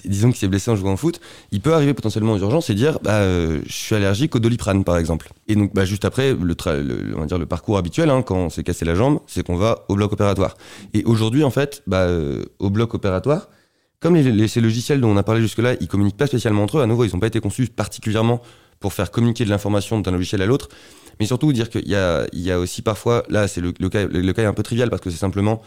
disons 0.07 0.31
qu'il 0.31 0.39
s'est 0.39 0.49
blessé 0.49 0.71
en 0.71 0.77
jouant 0.77 0.95
au 0.95 0.97
foot. 0.97 1.21
Il 1.51 1.61
peut 1.61 1.75
arriver 1.75 1.93
potentiellement 1.93 2.33
aux 2.33 2.39
urgences 2.39 2.71
et 2.71 2.75
dire, 2.75 2.99
bah, 3.03 3.17
euh, 3.17 3.61
je 3.67 3.73
suis 3.73 3.95
allergique 3.95 4.35
au 4.35 4.39
doliprane, 4.39 4.83
par 4.83 4.97
exemple. 4.97 5.31
Et 5.49 5.55
donc, 5.55 5.75
bah, 5.75 5.85
juste 5.85 6.07
après, 6.07 6.33
le, 6.33 6.55
le, 6.83 7.15
on 7.15 7.21
va 7.21 7.27
dire 7.27 7.39
le 7.39 7.45
parcours 7.45 7.77
habituel, 7.77 8.09
hein, 8.09 8.23
quand 8.23 8.37
on 8.37 8.49
s'est 8.49 8.63
cassé 8.63 8.87
la 8.87 8.95
jambe, 8.95 9.21
c'est 9.27 9.47
qu'on 9.47 9.57
va 9.57 9.85
au 9.91 9.95
bloc 9.95 10.15
opératoire. 10.15 10.57
Et 10.95 11.05
aujourd'hui, 11.05 11.45
en 11.45 11.51
fait, 11.51 11.83
bah, 11.87 12.05
euh, 12.05 12.45
au 12.59 12.71
bloc 12.71 12.95
opératoire, 12.95 13.51
comme 14.01 14.15
les, 14.15 14.23
les, 14.23 14.49
ces 14.49 14.63
logiciels 14.63 15.03
dont 15.03 15.11
on 15.11 15.19
a 15.19 15.23
parlé 15.23 15.43
jusque-là, 15.43 15.75
ils 15.81 15.87
communiquent 15.87 16.17
pas 16.17 16.27
spécialement 16.27 16.63
entre 16.63 16.79
eux. 16.79 16.83
À 16.83 16.87
nouveau, 16.87 17.05
ils 17.05 17.13
n'ont 17.13 17.21
pas 17.21 17.27
été 17.27 17.41
conçus 17.41 17.67
particulièrement 17.67 18.41
pour 18.83 18.93
faire 18.93 19.11
communiquer 19.11 19.45
de 19.47 19.51
l'information 19.51 19.99
d'un 20.01 20.11
logiciel 20.11 20.43
à 20.43 20.47
l'autre 20.47 20.69
mais 21.21 21.27
surtout 21.27 21.53
dire 21.53 21.69
qu'il 21.71 21.89
y 21.89 21.95
a, 21.95 22.27
il 22.33 22.41
y 22.41 22.51
a 22.51 22.59
aussi 22.59 22.83
parfois, 22.83 23.23
là 23.29 23.47
c'est 23.47 23.61
le, 23.61 23.73
le, 23.79 23.89
cas, 23.89 24.07
le, 24.07 24.21
le, 24.21 24.33
cas 24.33 24.43
est 24.43 24.47
un 24.47 24.55
peu 24.55 24.63
trivial 24.63 24.91
parce 24.91 25.03
que 25.03 25.11
c'est 25.11 25.19
simplement, 25.19 25.63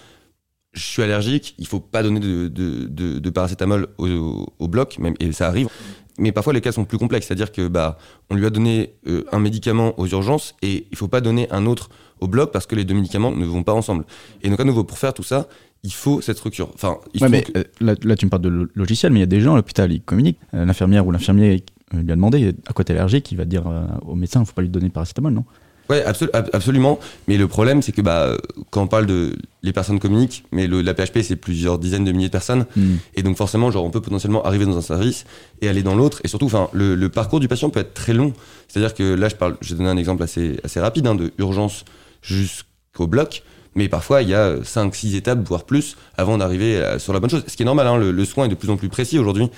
je 0.73 0.81
suis 0.81 1.01
allergique, 1.01 1.55
il 1.57 1.67
faut 1.67 1.79
pas 1.79 2.03
donner 2.03 2.19
de, 2.19 2.47
de, 2.47 2.87
de, 2.87 3.19
de 3.19 3.29
paracétamol 3.29 3.87
au, 3.97 4.07
au, 4.07 4.53
au, 4.59 4.67
bloc, 4.67 4.97
même, 4.99 5.13
et 5.19 5.31
ça 5.31 5.47
arrive. 5.47 5.69
Mais 6.17 6.31
parfois 6.31 6.53
les 6.53 6.61
cas 6.61 6.71
sont 6.71 6.85
plus 6.85 6.97
complexes, 6.97 7.27
c'est-à-dire 7.27 7.51
que 7.51 7.67
bah 7.67 7.97
on 8.29 8.35
lui 8.35 8.45
a 8.45 8.49
donné 8.49 8.95
euh, 9.07 9.23
un 9.33 9.39
médicament 9.39 9.99
aux 9.99 10.07
urgences 10.07 10.55
et 10.61 10.87
il 10.89 10.97
faut 10.97 11.09
pas 11.09 11.21
donner 11.21 11.49
un 11.51 11.65
autre 11.65 11.89
au 12.21 12.27
bloc 12.27 12.51
parce 12.53 12.65
que 12.65 12.75
les 12.75 12.85
deux 12.85 12.95
médicaments 12.95 13.31
ne 13.31 13.45
vont 13.45 13.63
pas 13.63 13.73
ensemble. 13.73 14.05
Et 14.41 14.49
donc 14.49 14.59
à 14.61 14.63
nouveau 14.63 14.85
pour 14.85 14.97
faire 14.97 15.13
tout 15.13 15.23
ça, 15.23 15.47
il 15.83 15.93
faut 15.93 16.21
cette 16.21 16.37
structure. 16.37 16.69
Enfin, 16.73 16.97
il 17.13 17.21
ouais, 17.21 17.29
mais 17.29 17.43
que... 17.43 17.59
euh, 17.59 17.63
là, 17.81 17.95
là, 18.03 18.15
tu 18.15 18.25
me 18.25 18.29
parles 18.29 18.41
de 18.43 18.69
logiciel, 18.73 19.11
mais 19.11 19.19
il 19.19 19.21
y 19.21 19.23
a 19.23 19.27
des 19.27 19.41
gens 19.41 19.53
à 19.53 19.57
l'hôpital, 19.57 19.91
ils 19.91 20.01
communiquent. 20.01 20.39
Euh, 20.53 20.65
L'infirmière 20.65 21.05
ou 21.05 21.11
l'infirmier 21.11 21.63
lui 22.01 22.11
a 22.11 22.15
demandé 22.15 22.53
à 22.67 22.73
quoi 22.73 22.85
t'es 22.85 22.93
allergique, 22.93 23.31
il 23.31 23.37
va 23.37 23.45
dire 23.45 23.67
euh, 23.67 23.85
au 24.05 24.15
médecin, 24.15 24.41
il 24.41 24.45
faut 24.45 24.53
pas 24.53 24.61
lui 24.61 24.69
donner 24.69 24.87
de 24.87 24.93
paracétamol, 24.93 25.33
non? 25.33 25.45
Ouais, 25.89 26.03
absolu 26.03 26.31
absolument. 26.33 26.99
Mais 27.27 27.37
le 27.37 27.47
problème, 27.47 27.81
c'est 27.81 27.91
que 27.91 28.01
bah, 28.01 28.35
quand 28.71 28.81
on 28.81 28.87
parle 28.87 29.05
de 29.05 29.35
les 29.61 29.71
personnes 29.71 29.99
communiquent, 29.99 30.43
mais 30.51 30.67
le, 30.67 30.81
la 30.81 30.93
PHP, 30.93 31.19
c'est 31.21 31.35
plusieurs 31.35 31.77
dizaines 31.77 32.05
de 32.05 32.11
milliers 32.11 32.27
de 32.27 32.31
personnes. 32.31 32.65
Mm. 32.75 32.95
Et 33.15 33.23
donc, 33.23 33.37
forcément, 33.37 33.69
genre, 33.69 33.85
on 33.85 33.91
peut 33.91 34.01
potentiellement 34.01 34.43
arriver 34.43 34.65
dans 34.65 34.77
un 34.77 34.81
service 34.81 35.25
et 35.61 35.69
aller 35.69 35.83
dans 35.83 35.95
l'autre. 35.95 36.21
Et 36.23 36.27
surtout, 36.27 36.47
enfin, 36.47 36.69
le, 36.73 36.95
le, 36.95 37.09
parcours 37.09 37.39
du 37.39 37.47
patient 37.47 37.69
peut 37.69 37.81
être 37.81 37.93
très 37.93 38.13
long. 38.13 38.33
C'est-à-dire 38.67 38.95
que 38.95 39.03
là, 39.13 39.29
je 39.29 39.35
parle, 39.35 39.57
j'ai 39.61 39.75
donné 39.75 39.89
un 39.89 39.97
exemple 39.97 40.23
assez, 40.23 40.59
assez 40.63 40.79
rapide, 40.79 41.05
hein, 41.05 41.15
de 41.15 41.31
urgence 41.37 41.85
jusqu'au 42.23 43.05
bloc. 43.05 43.43
Mais 43.75 43.87
parfois, 43.87 44.21
il 44.23 44.29
y 44.29 44.33
a 44.33 44.55
5-6 44.55 45.15
étapes, 45.15 45.45
voire 45.47 45.65
plus, 45.65 45.97
avant 46.17 46.37
d'arriver 46.37 46.81
sur 46.97 47.13
la 47.13 47.19
bonne 47.19 47.29
chose. 47.29 47.43
Ce 47.45 47.57
qui 47.57 47.63
est 47.63 47.65
normal, 47.65 47.85
hein, 47.87 47.97
le, 47.97 48.11
le 48.11 48.25
soin 48.25 48.45
est 48.45 48.49
de 48.49 48.55
plus 48.55 48.69
en 48.69 48.77
plus 48.77 48.89
précis 48.89 49.19
aujourd'hui 49.19 49.49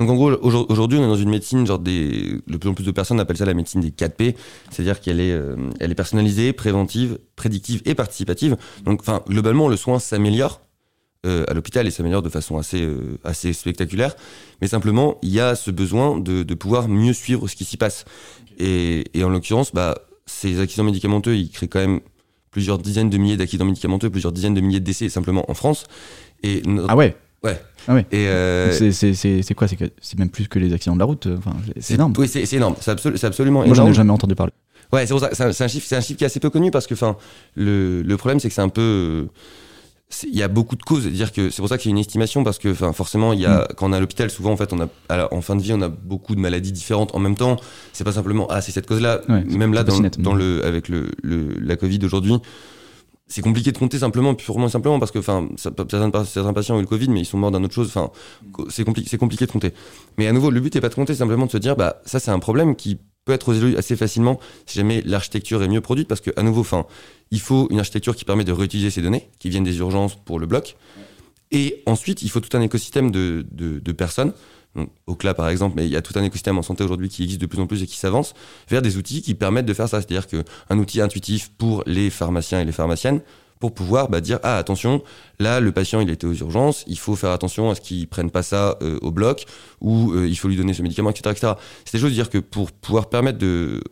Donc 0.00 0.10
en 0.10 0.14
gros, 0.14 0.30
aujourd'hui, 0.42 0.98
on 0.98 1.04
est 1.04 1.08
dans 1.08 1.16
une 1.16 1.30
médecine, 1.30 1.66
genre 1.66 1.78
des, 1.78 2.40
de 2.46 2.56
plus 2.56 2.68
en 2.68 2.74
plus 2.74 2.84
de 2.84 2.90
personnes 2.90 3.20
appellent 3.20 3.36
ça 3.36 3.46
la 3.46 3.54
médecine 3.54 3.80
des 3.80 3.90
4 3.90 4.16
P, 4.16 4.36
c'est-à-dire 4.70 5.00
qu'elle 5.00 5.20
est, 5.20 5.32
euh, 5.32 5.56
elle 5.80 5.90
est 5.90 5.94
personnalisée, 5.94 6.52
préventive, 6.52 7.18
prédictive 7.34 7.82
et 7.84 7.94
participative. 7.94 8.56
Donc, 8.84 9.00
enfin, 9.00 9.22
globalement, 9.28 9.68
le 9.68 9.76
soin 9.76 9.98
s'améliore 9.98 10.60
euh, 11.24 11.44
à 11.48 11.54
l'hôpital 11.54 11.86
et 11.86 11.90
s'améliore 11.90 12.22
de 12.22 12.28
façon 12.28 12.58
assez, 12.58 12.82
euh, 12.82 13.18
assez 13.24 13.52
spectaculaire. 13.52 14.14
Mais 14.60 14.68
simplement, 14.68 15.18
il 15.22 15.30
y 15.30 15.40
a 15.40 15.54
ce 15.54 15.70
besoin 15.70 16.18
de, 16.18 16.42
de 16.42 16.54
pouvoir 16.54 16.88
mieux 16.88 17.14
suivre 17.14 17.48
ce 17.48 17.56
qui 17.56 17.64
s'y 17.64 17.76
passe. 17.76 18.04
Et, 18.58 19.04
et, 19.14 19.24
en 19.24 19.28
l'occurrence, 19.28 19.72
bah, 19.72 19.96
ces 20.26 20.60
accidents 20.60 20.84
médicamenteux, 20.84 21.36
ils 21.36 21.50
créent 21.50 21.68
quand 21.68 21.80
même 21.80 22.00
plusieurs 22.50 22.78
dizaines 22.78 23.10
de 23.10 23.18
milliers 23.18 23.36
d'accidents 23.36 23.64
médicamenteux, 23.64 24.10
plusieurs 24.10 24.32
dizaines 24.32 24.54
de 24.54 24.60
milliers 24.60 24.80
de 24.80 24.84
décès 24.84 25.08
simplement 25.08 25.50
en 25.50 25.54
France. 25.54 25.84
Et 26.42 26.62
ah 26.88 26.96
ouais 26.96 27.16
Ouais. 27.46 27.60
Ah 27.88 27.94
ouais. 27.94 28.06
Et 28.12 28.26
euh... 28.28 28.72
C'est 28.92 29.54
quoi 29.54 29.68
C'est 29.68 30.18
même 30.18 30.30
plus 30.30 30.48
que 30.48 30.58
les 30.58 30.72
accidents 30.72 30.94
de 30.94 31.00
la 31.00 31.04
route. 31.04 31.28
Enfin, 31.38 31.52
c'est 31.80 31.94
énorme. 31.94 32.12
Oui, 32.18 32.28
c'est 32.28 32.52
énorme. 32.52 32.76
C'est 32.80 32.90
absolu 32.90 33.16
absolument 33.22 33.64
Moi, 33.64 33.74
j'en 33.74 33.88
ai 33.88 33.94
jamais 33.94 34.12
entendu 34.12 34.34
parler. 34.34 34.52
Ouais, 34.92 35.06
c'est. 35.06 35.14
C'est 35.32 35.64
un, 35.64 35.68
chiffre, 35.68 35.94
un 35.94 36.00
chiffre 36.00 36.18
qui 36.18 36.24
est 36.24 36.26
assez 36.26 36.40
peu 36.40 36.50
connu 36.50 36.70
parce 36.70 36.86
que, 36.86 36.94
enfin, 36.94 37.16
le, 37.56 38.02
le 38.02 38.16
problème, 38.16 38.38
c'est 38.38 38.48
que 38.48 38.54
c'est 38.54 38.60
un 38.60 38.68
peu 38.68 39.26
il 40.24 40.36
y 40.36 40.42
a 40.42 40.48
beaucoup 40.48 40.76
de 40.76 40.82
causes. 40.82 41.06
Dire 41.06 41.32
que 41.32 41.50
c'est 41.50 41.60
pour 41.60 41.68
ça 41.68 41.78
qu'il 41.78 41.90
y 41.90 41.92
a 41.92 41.94
une 41.94 41.98
estimation 41.98 42.44
parce 42.44 42.58
que, 42.58 42.68
enfin, 42.68 42.92
forcément, 42.92 43.32
il 43.32 43.40
y 43.40 43.46
a, 43.46 43.62
mm. 43.62 43.66
quand 43.76 43.90
on 43.90 43.92
est 43.92 43.96
à 43.96 44.00
l'hôpital, 44.00 44.30
souvent, 44.30 44.52
en 44.52 44.56
fait, 44.56 44.72
on 44.72 44.80
a, 44.80 45.28
en 45.32 45.40
fin 45.40 45.56
de 45.56 45.62
vie, 45.62 45.72
on 45.72 45.82
a 45.82 45.88
beaucoup 45.88 46.34
de 46.34 46.40
maladies 46.40 46.72
différentes 46.72 47.14
en 47.14 47.18
même 47.18 47.36
temps. 47.36 47.56
C'est 47.92 48.04
pas 48.04 48.12
simplement, 48.12 48.46
ah, 48.50 48.60
c'est 48.60 48.72
cette 48.72 48.86
cause-là. 48.86 49.20
même 49.28 49.74
là, 49.74 49.82
dans, 49.82 50.00
dans, 50.18 50.34
le, 50.34 50.64
avec 50.64 50.88
le, 50.88 51.10
le 51.22 51.54
la 51.60 51.76
Covid 51.76 52.00
aujourd'hui, 52.04 52.36
c'est 53.28 53.42
compliqué 53.42 53.72
de 53.72 53.78
compter 53.78 53.98
simplement, 53.98 54.34
purement 54.34 54.68
simplement, 54.68 55.00
parce 55.00 55.10
que, 55.10 55.18
enfin, 55.18 55.48
certains, 55.56 56.08
patients 56.52 56.76
ont 56.76 56.78
eu 56.78 56.82
le 56.82 56.86
Covid, 56.86 57.08
mais 57.08 57.20
ils 57.20 57.26
sont 57.26 57.38
morts 57.38 57.50
d'une 57.50 57.64
autre 57.64 57.74
chose. 57.74 57.88
Enfin, 57.88 58.10
c'est 58.68 58.84
compliqué, 58.84 59.08
c'est 59.10 59.18
compliqué 59.18 59.46
de 59.46 59.50
compter. 59.50 59.72
Mais 60.16 60.28
à 60.28 60.32
nouveau, 60.32 60.50
le 60.50 60.60
but 60.60 60.74
n'est 60.74 60.80
pas 60.80 60.88
de 60.88 60.94
compter, 60.94 61.14
simplement 61.14 61.46
de 61.46 61.50
se 61.50 61.58
dire, 61.58 61.74
bah, 61.74 62.00
ça, 62.04 62.20
c'est 62.20 62.30
un 62.30 62.38
problème 62.38 62.76
qui 62.76 62.98
peut 63.24 63.32
être 63.32 63.50
résolu 63.50 63.76
assez 63.76 63.96
facilement 63.96 64.38
si 64.66 64.78
jamais 64.78 65.02
l'architecture 65.04 65.60
est 65.64 65.68
mieux 65.68 65.80
produite, 65.80 66.06
parce 66.06 66.20
que, 66.20 66.30
à 66.36 66.44
nouveau, 66.44 66.60
enfin, 66.60 66.86
il 67.32 67.40
faut 67.40 67.66
une 67.70 67.80
architecture 67.80 68.14
qui 68.14 68.24
permet 68.24 68.44
de 68.44 68.52
réutiliser 68.52 68.90
ces 68.90 69.02
données 69.02 69.28
qui 69.40 69.50
viennent 69.50 69.64
des 69.64 69.78
urgences 69.78 70.14
pour 70.14 70.38
le 70.38 70.46
bloc. 70.46 70.76
Et 71.50 71.82
ensuite, 71.86 72.22
il 72.22 72.30
faut 72.30 72.40
tout 72.40 72.56
un 72.56 72.60
écosystème 72.60 73.10
de, 73.10 73.44
de 73.50 73.92
personnes 73.92 74.32
donc, 74.76 75.18
CLA 75.18 75.34
par 75.34 75.48
exemple, 75.48 75.74
mais 75.76 75.86
il 75.86 75.92
y 75.92 75.96
a 75.96 76.02
tout 76.02 76.12
un 76.18 76.22
écosystème 76.22 76.58
en 76.58 76.62
santé 76.62 76.84
aujourd'hui 76.84 77.08
qui 77.08 77.22
existe 77.24 77.40
de 77.40 77.46
plus 77.46 77.60
en 77.60 77.66
plus 77.66 77.82
et 77.82 77.86
qui 77.86 77.96
s'avance 77.96 78.34
vers 78.68 78.82
des 78.82 78.96
outils 78.96 79.22
qui 79.22 79.34
permettent 79.34 79.66
de 79.66 79.74
faire 79.74 79.88
ça. 79.88 80.00
C'est-à-dire 80.00 80.26
qu'un 80.26 80.78
outil 80.78 81.00
intuitif 81.00 81.50
pour 81.56 81.82
les 81.86 82.10
pharmaciens 82.10 82.60
et 82.60 82.64
les 82.64 82.72
pharmaciennes 82.72 83.20
pour 83.58 83.72
pouvoir 83.72 84.08
bah, 84.08 84.20
dire 84.20 84.38
ah 84.42 84.58
attention 84.58 85.02
là 85.38 85.60
le 85.60 85.72
patient 85.72 86.00
il 86.00 86.10
était 86.10 86.26
aux 86.26 86.34
urgences 86.34 86.84
il 86.86 86.98
faut 86.98 87.16
faire 87.16 87.30
attention 87.30 87.70
à 87.70 87.74
ce 87.74 87.80
qu'il 87.80 88.06
prenne 88.06 88.30
pas 88.30 88.42
ça 88.42 88.76
euh, 88.82 88.98
au 89.00 89.10
bloc 89.10 89.46
ou 89.80 90.12
euh, 90.12 90.28
il 90.28 90.36
faut 90.36 90.48
lui 90.48 90.56
donner 90.56 90.74
ce 90.74 90.82
médicament 90.82 91.08
etc 91.08 91.30
etc 91.30 91.52
c'est 91.86 91.96
des 91.96 92.02
choses 92.02 92.12
dire 92.12 92.28
que 92.28 92.36
pour 92.36 92.70
pouvoir 92.70 93.08
permettre 93.08 93.38
de, 93.38 93.82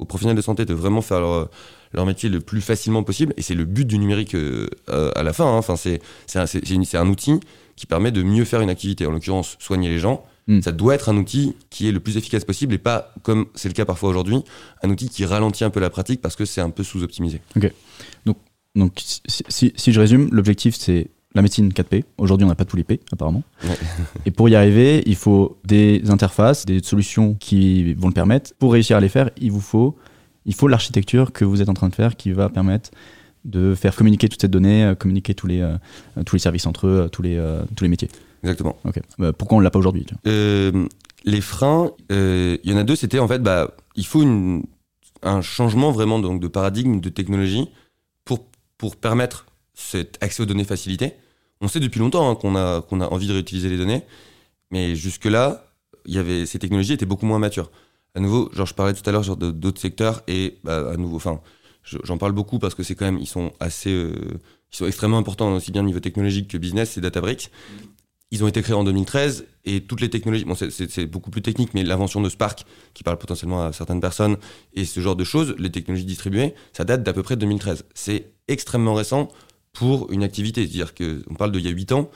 aux, 0.00 0.04
professionnels 0.04 0.36
de 0.36 0.42
santé 0.42 0.64
de 0.64 0.74
vraiment 0.74 1.02
faire 1.02 1.20
leur, 1.20 1.50
leur 1.92 2.06
métier 2.06 2.28
le 2.28 2.40
plus 2.40 2.60
facilement 2.60 3.02
possible 3.02 3.34
et 3.36 3.42
c'est 3.42 3.54
le 3.54 3.64
but 3.64 3.86
du 3.86 3.98
numérique 3.98 4.34
euh, 4.34 4.68
à 4.88 5.22
la 5.22 5.32
fin 5.32 5.44
hein. 5.46 5.56
enfin 5.56 5.76
c'est 5.76 6.00
c'est 6.26 6.38
un, 6.38 7.00
un 7.00 7.08
outil 7.08 7.40
qui 7.80 7.86
permet 7.86 8.12
de 8.12 8.22
mieux 8.22 8.44
faire 8.44 8.60
une 8.60 8.68
activité, 8.68 9.06
en 9.06 9.10
l'occurrence 9.10 9.56
soigner 9.58 9.88
les 9.88 9.98
gens. 9.98 10.22
Hmm. 10.48 10.60
Ça 10.60 10.70
doit 10.70 10.94
être 10.94 11.08
un 11.08 11.16
outil 11.16 11.56
qui 11.70 11.88
est 11.88 11.92
le 11.92 12.00
plus 12.00 12.18
efficace 12.18 12.44
possible 12.44 12.74
et 12.74 12.78
pas, 12.78 13.14
comme 13.22 13.46
c'est 13.54 13.68
le 13.68 13.72
cas 13.74 13.86
parfois 13.86 14.10
aujourd'hui, 14.10 14.42
un 14.82 14.90
outil 14.90 15.08
qui 15.08 15.24
ralentit 15.24 15.64
un 15.64 15.70
peu 15.70 15.80
la 15.80 15.88
pratique 15.88 16.20
parce 16.20 16.36
que 16.36 16.44
c'est 16.44 16.60
un 16.60 16.68
peu 16.68 16.84
sous-optimisé. 16.84 17.40
Ok. 17.56 17.72
Donc, 18.26 18.36
donc 18.74 19.00
si, 19.00 19.72
si, 19.74 19.92
je 19.94 19.98
résume, 19.98 20.28
l'objectif 20.30 20.76
c'est 20.76 21.08
la 21.34 21.42
médecine 21.42 21.68
4P. 21.70 22.04
Aujourd'hui, 22.18 22.44
on 22.44 22.48
n'a 22.48 22.54
pas 22.54 22.64
tous 22.64 22.76
les 22.76 22.84
P, 22.84 23.00
apparemment. 23.12 23.42
et 24.26 24.30
pour 24.30 24.48
y 24.48 24.54
arriver, 24.54 25.02
il 25.06 25.16
faut 25.16 25.58
des 25.64 26.10
interfaces, 26.10 26.66
des 26.66 26.82
solutions 26.82 27.34
qui 27.34 27.94
vont 27.94 28.08
le 28.08 28.14
permettre. 28.14 28.52
Pour 28.58 28.72
réussir 28.72 28.96
à 28.96 29.00
les 29.00 29.08
faire, 29.08 29.30
il 29.40 29.52
vous 29.52 29.60
faut, 29.60 29.96
il 30.44 30.54
faut 30.54 30.68
l'architecture 30.68 31.32
que 31.32 31.44
vous 31.44 31.62
êtes 31.62 31.68
en 31.68 31.74
train 31.74 31.88
de 31.88 31.94
faire 31.94 32.16
qui 32.16 32.32
va 32.32 32.48
permettre 32.48 32.90
de 33.44 33.74
faire 33.74 33.96
communiquer 33.96 34.28
toutes 34.28 34.40
ces 34.40 34.48
données, 34.48 34.84
euh, 34.84 34.94
communiquer 34.94 35.34
tous 35.34 35.46
les, 35.46 35.60
euh, 35.60 35.76
tous 36.26 36.36
les 36.36 36.40
services 36.40 36.66
entre 36.66 36.86
eux, 36.86 37.08
tous 37.10 37.22
les, 37.22 37.36
euh, 37.36 37.62
tous 37.76 37.84
les 37.84 37.90
métiers. 37.90 38.08
Exactement. 38.42 38.76
Bah, 39.18 39.32
pourquoi 39.32 39.56
on 39.56 39.60
ne 39.60 39.64
l'a 39.64 39.70
pas 39.70 39.78
aujourd'hui 39.78 40.06
Les 41.24 41.40
freins, 41.40 41.90
il 42.10 42.60
y 42.64 42.72
en 42.72 42.76
a 42.76 42.84
deux, 42.84 42.96
c'était 42.96 43.18
en 43.18 43.28
fait, 43.28 43.42
bah, 43.42 43.74
il 43.96 44.06
faut 44.06 44.22
une, 44.22 44.64
un 45.22 45.42
changement 45.42 45.90
vraiment 45.92 46.18
donc, 46.18 46.40
de 46.40 46.48
paradigme, 46.48 47.00
de 47.00 47.08
technologie 47.08 47.68
pour, 48.24 48.46
pour 48.78 48.96
permettre 48.96 49.46
cet 49.80 50.22
accès 50.22 50.42
aux 50.42 50.46
données 50.46 50.64
facilité. 50.64 51.14
On 51.60 51.68
sait 51.68 51.80
depuis 51.80 52.00
longtemps 52.00 52.30
hein, 52.30 52.34
qu'on 52.34 52.54
a, 52.54 52.78
a 52.78 53.08
envie 53.12 53.26
de 53.26 53.32
réutiliser 53.32 53.68
les 53.68 53.76
données, 53.76 54.02
mais 54.70 54.94
jusque-là, 54.94 55.64
ces 56.06 56.58
technologies 56.58 56.92
étaient 56.92 57.06
beaucoup 57.06 57.26
moins 57.26 57.38
matures. 57.38 57.70
À 58.14 58.20
nouveau, 58.20 58.50
genre 58.52 58.66
je 58.66 58.74
parlais 58.74 58.94
tout 58.94 59.08
à 59.08 59.12
l'heure 59.12 59.36
d'autres 59.36 59.80
secteurs 59.80 60.22
et 60.26 60.58
bah, 60.64 60.90
à 60.90 60.96
nouveau, 60.96 61.20
j'en 61.84 62.18
parle 62.18 62.32
beaucoup 62.32 62.58
parce 62.58 62.74
que 62.74 62.82
c'est 62.82 62.94
quand 62.94 63.04
même, 63.04 63.18
ils 63.18 63.26
sont 63.26 63.52
assez, 63.60 63.92
euh, 63.92 64.12
ils 64.72 64.76
sont 64.76 64.86
extrêmement 64.86 65.18
importants 65.18 65.54
aussi 65.54 65.70
bien 65.70 65.82
au 65.82 65.86
niveau 65.86 66.00
technologique 66.00 66.48
que 66.48 66.58
business, 66.58 66.92
c'est 66.92 67.00
Databricks. 67.00 67.50
Ils 68.32 68.44
ont 68.44 68.48
été 68.48 68.62
créés 68.62 68.76
en 68.76 68.84
2013 68.84 69.44
et 69.64 69.80
toutes 69.80 70.00
les 70.00 70.08
technologies, 70.08 70.44
bon, 70.44 70.54
c'est 70.54 71.06
beaucoup 71.06 71.30
plus 71.30 71.42
technique, 71.42 71.74
mais 71.74 71.82
l'invention 71.82 72.20
de 72.20 72.28
Spark, 72.28 72.64
qui 72.94 73.02
parle 73.02 73.18
potentiellement 73.18 73.64
à 73.64 73.72
certaines 73.72 74.00
personnes, 74.00 74.36
et 74.72 74.84
ce 74.84 75.00
genre 75.00 75.16
de 75.16 75.24
choses, 75.24 75.56
les 75.58 75.70
technologies 75.70 76.04
distribuées, 76.04 76.54
ça 76.72 76.84
date 76.84 77.02
d'à 77.02 77.12
peu 77.12 77.24
près 77.24 77.36
2013. 77.36 77.84
C'est 77.92 78.30
extrêmement 78.46 78.94
récent 78.94 79.28
pour 79.72 80.10
une 80.12 80.22
activité. 80.22 80.62
C'est-à-dire 80.62 80.94
qu'on 80.94 81.34
parle 81.34 81.52
d'il 81.52 81.62
y 81.62 81.68
a 81.68 81.70
8 81.70 81.92
ans, 81.92 82.10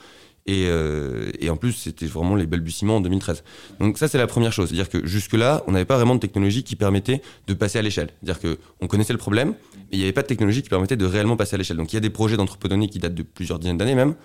et, 0.47 0.67
euh, 0.67 1.31
et, 1.39 1.49
en 1.49 1.57
plus, 1.57 1.73
c'était 1.73 2.05
vraiment 2.05 2.35
les 2.35 2.45
balbutiements 2.45 2.97
en 2.97 3.01
2013. 3.01 3.43
Donc 3.79 3.97
ça, 3.97 4.07
c'est 4.07 4.19
la 4.19 4.27
première 4.27 4.53
chose. 4.53 4.69
C'est-à-dire 4.69 4.89
que 4.89 5.05
jusque-là, 5.05 5.63
on 5.65 5.71
n'avait 5.71 5.85
pas 5.85 5.95
vraiment 5.95 6.13
de 6.13 6.19
technologie 6.19 6.63
qui 6.63 6.75
permettait 6.75 7.23
de 7.47 7.53
passer 7.55 7.79
à 7.79 7.81
l'échelle. 7.81 8.09
C'est-à-dire 8.21 8.57
qu'on 8.79 8.87
connaissait 8.87 9.13
le 9.13 9.17
problème, 9.17 9.55
mais 9.73 9.83
il 9.93 9.97
n'y 9.97 10.03
avait 10.03 10.13
pas 10.13 10.21
de 10.21 10.27
technologie 10.27 10.61
qui 10.61 10.69
permettait 10.69 10.97
de 10.97 11.05
réellement 11.05 11.35
passer 11.35 11.55
à 11.55 11.57
l'échelle. 11.57 11.77
Donc 11.77 11.93
il 11.93 11.95
y 11.95 11.97
a 11.97 12.01
des 12.01 12.11
projets 12.11 12.37
d'entrepreneurs 12.37 12.87
qui 12.89 12.99
datent 12.99 13.15
de 13.15 13.23
plusieurs 13.23 13.57
dizaines 13.57 13.79
d'années 13.79 13.95
même, 13.95 14.15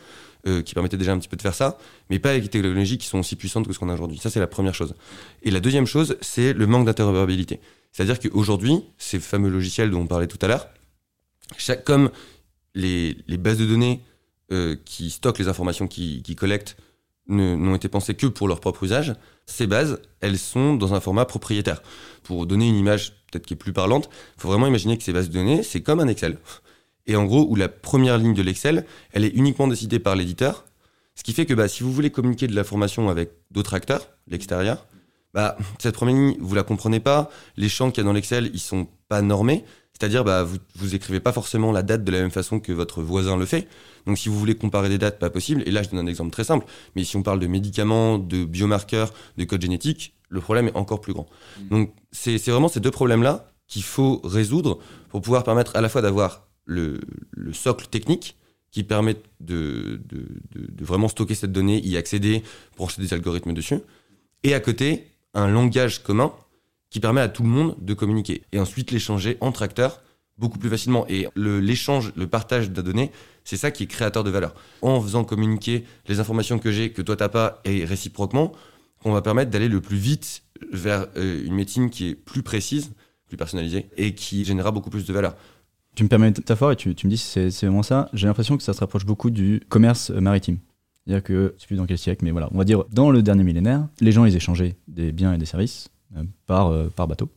euh, 0.46 0.60
qui 0.60 0.74
permettaient 0.74 0.98
déjà 0.98 1.12
un 1.12 1.18
petit 1.18 1.28
peu 1.28 1.38
de 1.38 1.42
faire 1.42 1.54
ça, 1.54 1.78
mais 2.10 2.18
pas 2.18 2.30
avec 2.30 2.42
des 2.42 2.48
technologies 2.48 2.98
qui 2.98 3.06
sont 3.06 3.20
aussi 3.20 3.36
puissantes 3.36 3.66
que 3.66 3.72
ce 3.72 3.78
qu'on 3.78 3.88
a 3.88 3.94
aujourd'hui. 3.94 4.18
Ça, 4.18 4.28
c'est 4.28 4.40
la 4.40 4.46
première 4.46 4.74
chose. 4.74 4.94
Et 5.42 5.50
la 5.50 5.60
deuxième 5.60 5.86
chose, 5.86 6.18
c'est 6.20 6.52
le 6.52 6.66
manque 6.66 6.84
d'interopérabilité. 6.84 7.60
C'est-à-dire 7.92 8.20
qu'aujourd'hui, 8.20 8.80
ces 8.98 9.20
fameux 9.20 9.48
logiciels 9.48 9.90
dont 9.90 10.00
on 10.00 10.06
parlait 10.06 10.26
tout 10.26 10.38
à 10.42 10.48
l'heure, 10.48 10.68
comme 11.84 12.10
les, 12.74 13.16
bases 13.38 13.58
de 13.58 13.66
données 13.66 14.02
euh, 14.52 14.76
qui 14.84 15.10
stockent 15.10 15.38
les 15.38 15.48
informations 15.48 15.88
qu'ils 15.88 16.36
collectent 16.36 16.76
n'ont 17.28 17.76
été 17.76 17.88
pensées 17.88 18.14
que 18.14 18.26
pour 18.26 18.48
leur 18.48 18.60
propre 18.60 18.82
usage, 18.82 19.14
ces 19.46 19.66
bases, 19.66 20.00
elles 20.20 20.38
sont 20.38 20.74
dans 20.74 20.94
un 20.94 21.00
format 21.00 21.24
propriétaire. 21.24 21.82
Pour 22.24 22.46
donner 22.46 22.68
une 22.68 22.76
image 22.76 23.12
peut-être 23.30 23.46
qui 23.46 23.54
est 23.54 23.56
plus 23.56 23.72
parlante, 23.72 24.10
il 24.36 24.42
faut 24.42 24.48
vraiment 24.48 24.66
imaginer 24.66 24.98
que 24.98 25.04
ces 25.04 25.12
bases 25.12 25.28
de 25.28 25.34
données, 25.34 25.62
c'est 25.62 25.80
comme 25.80 26.00
un 26.00 26.08
Excel. 26.08 26.38
Et 27.06 27.16
en 27.16 27.24
gros, 27.24 27.46
où 27.48 27.56
la 27.56 27.68
première 27.68 28.18
ligne 28.18 28.34
de 28.34 28.42
l'Excel, 28.42 28.84
elle 29.12 29.24
est 29.24 29.34
uniquement 29.34 29.68
décidée 29.68 29.98
par 29.98 30.16
l'éditeur, 30.16 30.64
ce 31.14 31.22
qui 31.22 31.32
fait 31.32 31.46
que 31.46 31.54
bah, 31.54 31.68
si 31.68 31.82
vous 31.82 31.92
voulez 31.92 32.10
communiquer 32.10 32.46
de 32.46 32.54
l'information 32.54 33.08
avec 33.08 33.30
d'autres 33.50 33.74
acteurs, 33.74 34.08
l'extérieur, 34.26 34.86
bah, 35.34 35.56
cette 35.78 35.94
première 35.94 36.16
ligne, 36.16 36.36
vous 36.40 36.54
la 36.54 36.62
comprenez 36.62 37.00
pas, 37.00 37.30
les 37.56 37.68
champs 37.68 37.90
qu'il 37.90 38.02
y 38.02 38.04
a 38.04 38.04
dans 38.04 38.12
l'Excel, 38.12 38.50
ils 38.52 38.60
sont 38.60 38.88
pas 39.08 39.22
normés, 39.22 39.64
c'est-à-dire, 40.00 40.24
bah, 40.24 40.44
vous, 40.44 40.56
vous 40.76 40.94
écrivez 40.94 41.20
pas 41.20 41.32
forcément 41.32 41.72
la 41.72 41.82
date 41.82 42.04
de 42.04 42.10
la 42.10 42.22
même 42.22 42.30
façon 42.30 42.58
que 42.58 42.72
votre 42.72 43.02
voisin 43.02 43.36
le 43.36 43.44
fait. 43.44 43.68
Donc, 44.06 44.16
si 44.16 44.30
vous 44.30 44.38
voulez 44.38 44.54
comparer 44.54 44.88
des 44.88 44.96
dates, 44.96 45.18
pas 45.18 45.28
possible. 45.28 45.62
Et 45.66 45.70
là, 45.70 45.82
je 45.82 45.90
donne 45.90 45.98
un 45.98 46.06
exemple 46.06 46.30
très 46.30 46.44
simple. 46.44 46.64
Mais 46.96 47.04
si 47.04 47.16
on 47.16 47.22
parle 47.22 47.38
de 47.38 47.46
médicaments, 47.46 48.18
de 48.18 48.46
biomarqueurs, 48.46 49.12
de 49.36 49.44
code 49.44 49.60
génétique, 49.60 50.14
le 50.30 50.40
problème 50.40 50.68
est 50.68 50.76
encore 50.76 51.02
plus 51.02 51.12
grand. 51.12 51.26
Mm. 51.58 51.68
Donc, 51.68 51.94
c'est 52.12 52.38
vraiment 52.48 52.68
ces 52.68 52.80
deux 52.80 52.90
problèmes-là 52.90 53.52
qu'il 53.66 53.82
faut 53.82 54.22
résoudre 54.24 54.78
pour 55.10 55.20
pouvoir 55.20 55.44
permettre 55.44 55.76
à 55.76 55.82
la 55.82 55.90
fois 55.90 56.00
d'avoir 56.00 56.48
le, 56.64 57.00
le, 57.32 57.52
socle 57.52 57.86
technique 57.86 58.38
qui 58.70 58.84
permet 58.84 59.16
de, 59.40 60.00
de, 60.08 60.26
de, 60.52 60.66
de, 60.72 60.84
vraiment 60.84 61.08
stocker 61.08 61.34
cette 61.34 61.52
donnée, 61.52 61.78
y 61.86 61.98
accéder, 61.98 62.42
brancher 62.76 63.02
des 63.02 63.12
algorithmes 63.12 63.52
dessus, 63.52 63.80
et 64.44 64.54
à 64.54 64.60
côté, 64.60 65.08
un 65.34 65.48
langage 65.48 66.02
commun 66.02 66.32
qui 66.90 67.00
permet 67.00 67.20
à 67.20 67.28
tout 67.28 67.42
le 67.42 67.48
monde 67.48 67.76
de 67.80 67.94
communiquer 67.94 68.42
et 68.52 68.58
ensuite 68.58 68.90
l'échanger 68.90 69.36
entre 69.40 69.62
acteurs 69.62 70.02
beaucoup 70.40 70.58
plus 70.58 70.70
facilement. 70.70 71.06
Et 71.08 71.28
l'échange, 71.36 72.12
le, 72.16 72.26
partage 72.26 72.70
de 72.70 72.82
données, 72.82 73.12
c'est 73.44 73.56
ça 73.56 73.70
qui 73.70 73.84
est 73.84 73.86
créateur 73.86 74.24
de 74.24 74.30
valeur. 74.30 74.54
En 74.82 75.00
faisant 75.00 75.22
communiquer 75.22 75.84
les 76.08 76.18
informations 76.18 76.58
que 76.58 76.72
j'ai, 76.72 76.90
que 76.90 77.02
toi 77.02 77.14
t'as 77.14 77.28
pas, 77.28 77.60
et 77.64 77.84
réciproquement, 77.84 78.52
on 79.04 79.12
va 79.12 79.22
permettre 79.22 79.50
d'aller 79.50 79.68
le 79.68 79.80
plus 79.80 79.98
vite 79.98 80.42
vers 80.72 81.06
euh, 81.16 81.44
une 81.44 81.54
médecine 81.54 81.90
qui 81.90 82.08
est 82.08 82.14
plus 82.14 82.42
précise, 82.42 82.92
plus 83.28 83.36
personnalisée, 83.36 83.86
et 83.96 84.14
qui 84.14 84.44
générera 84.44 84.72
beaucoup 84.72 84.90
plus 84.90 85.06
de 85.06 85.12
valeur. 85.12 85.36
Tu 85.94 86.04
me 86.04 86.08
permets 86.08 86.28
une 86.28 86.34
métaphore 86.36 86.72
et 86.72 86.76
tu, 86.76 86.94
tu 86.94 87.06
me 87.06 87.10
dis 87.10 87.18
si 87.18 87.50
c'est 87.50 87.66
vraiment 87.66 87.82
ça. 87.82 88.08
J'ai 88.12 88.26
l'impression 88.26 88.56
que 88.56 88.62
ça 88.62 88.72
se 88.72 88.80
rapproche 88.80 89.04
beaucoup 89.04 89.30
du 89.30 89.60
commerce 89.68 90.10
maritime. 90.10 90.58
C'est-à-dire 91.04 91.22
que, 91.22 91.54
je 91.56 91.62
sais 91.62 91.66
plus 91.66 91.76
dans 91.76 91.86
quel 91.86 91.98
siècle, 91.98 92.24
mais 92.24 92.30
voilà, 92.30 92.48
on 92.52 92.58
va 92.58 92.64
dire 92.64 92.84
dans 92.92 93.10
le 93.10 93.22
dernier 93.22 93.42
millénaire, 93.42 93.88
les 94.00 94.12
gens 94.12 94.24
ils 94.24 94.36
échangeaient 94.36 94.76
des 94.86 95.12
biens 95.12 95.32
et 95.32 95.38
des 95.38 95.46
services 95.46 95.88
euh, 95.88 95.99
par, 96.46 96.68
euh, 96.68 96.88
par 96.94 97.08
bateau. 97.08 97.28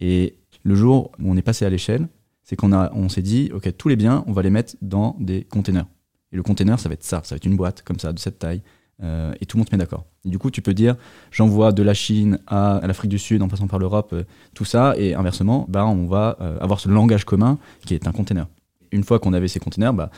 Et 0.00 0.36
le 0.62 0.74
jour 0.74 1.12
où 1.18 1.30
on 1.30 1.36
est 1.36 1.42
passé 1.42 1.64
à 1.64 1.70
l'échelle, 1.70 2.08
c'est 2.42 2.56
qu'on 2.56 2.72
a, 2.72 2.92
on 2.92 3.08
s'est 3.08 3.22
dit, 3.22 3.50
ok, 3.52 3.76
tous 3.76 3.88
les 3.88 3.96
biens, 3.96 4.24
on 4.26 4.32
va 4.32 4.42
les 4.42 4.50
mettre 4.50 4.76
dans 4.80 5.16
des 5.18 5.44
containers. 5.44 5.86
Et 6.32 6.36
le 6.36 6.42
container, 6.42 6.78
ça 6.78 6.88
va 6.88 6.94
être 6.94 7.04
ça, 7.04 7.20
ça 7.24 7.34
va 7.34 7.36
être 7.36 7.46
une 7.46 7.56
boîte 7.56 7.82
comme 7.82 7.98
ça, 7.98 8.12
de 8.12 8.18
cette 8.18 8.38
taille, 8.38 8.62
euh, 9.02 9.34
et 9.40 9.46
tout 9.46 9.56
le 9.56 9.60
monde 9.60 9.68
se 9.68 9.74
met 9.74 9.78
d'accord. 9.78 10.04
Du 10.24 10.38
coup, 10.38 10.50
tu 10.50 10.62
peux 10.62 10.74
dire, 10.74 10.96
j'envoie 11.30 11.72
de 11.72 11.82
la 11.82 11.94
Chine 11.94 12.38
à, 12.46 12.80
l'Afrique 12.84 13.10
du 13.10 13.18
Sud 13.18 13.42
en 13.42 13.48
passant 13.48 13.66
par 13.66 13.78
l'Europe, 13.78 14.10
euh, 14.12 14.24
tout 14.54 14.64
ça, 14.64 14.94
et 14.96 15.14
inversement, 15.14 15.66
bah, 15.68 15.86
on 15.86 16.06
va 16.06 16.36
euh, 16.40 16.58
avoir 16.60 16.80
ce 16.80 16.88
langage 16.88 17.24
commun 17.24 17.58
qui 17.84 17.94
est 17.94 18.06
un 18.06 18.12
container. 18.12 18.46
Une 18.92 19.04
fois 19.04 19.18
qu'on 19.18 19.32
avait 19.32 19.48
ces 19.48 19.60
containers, 19.60 19.92
bah, 19.92 20.10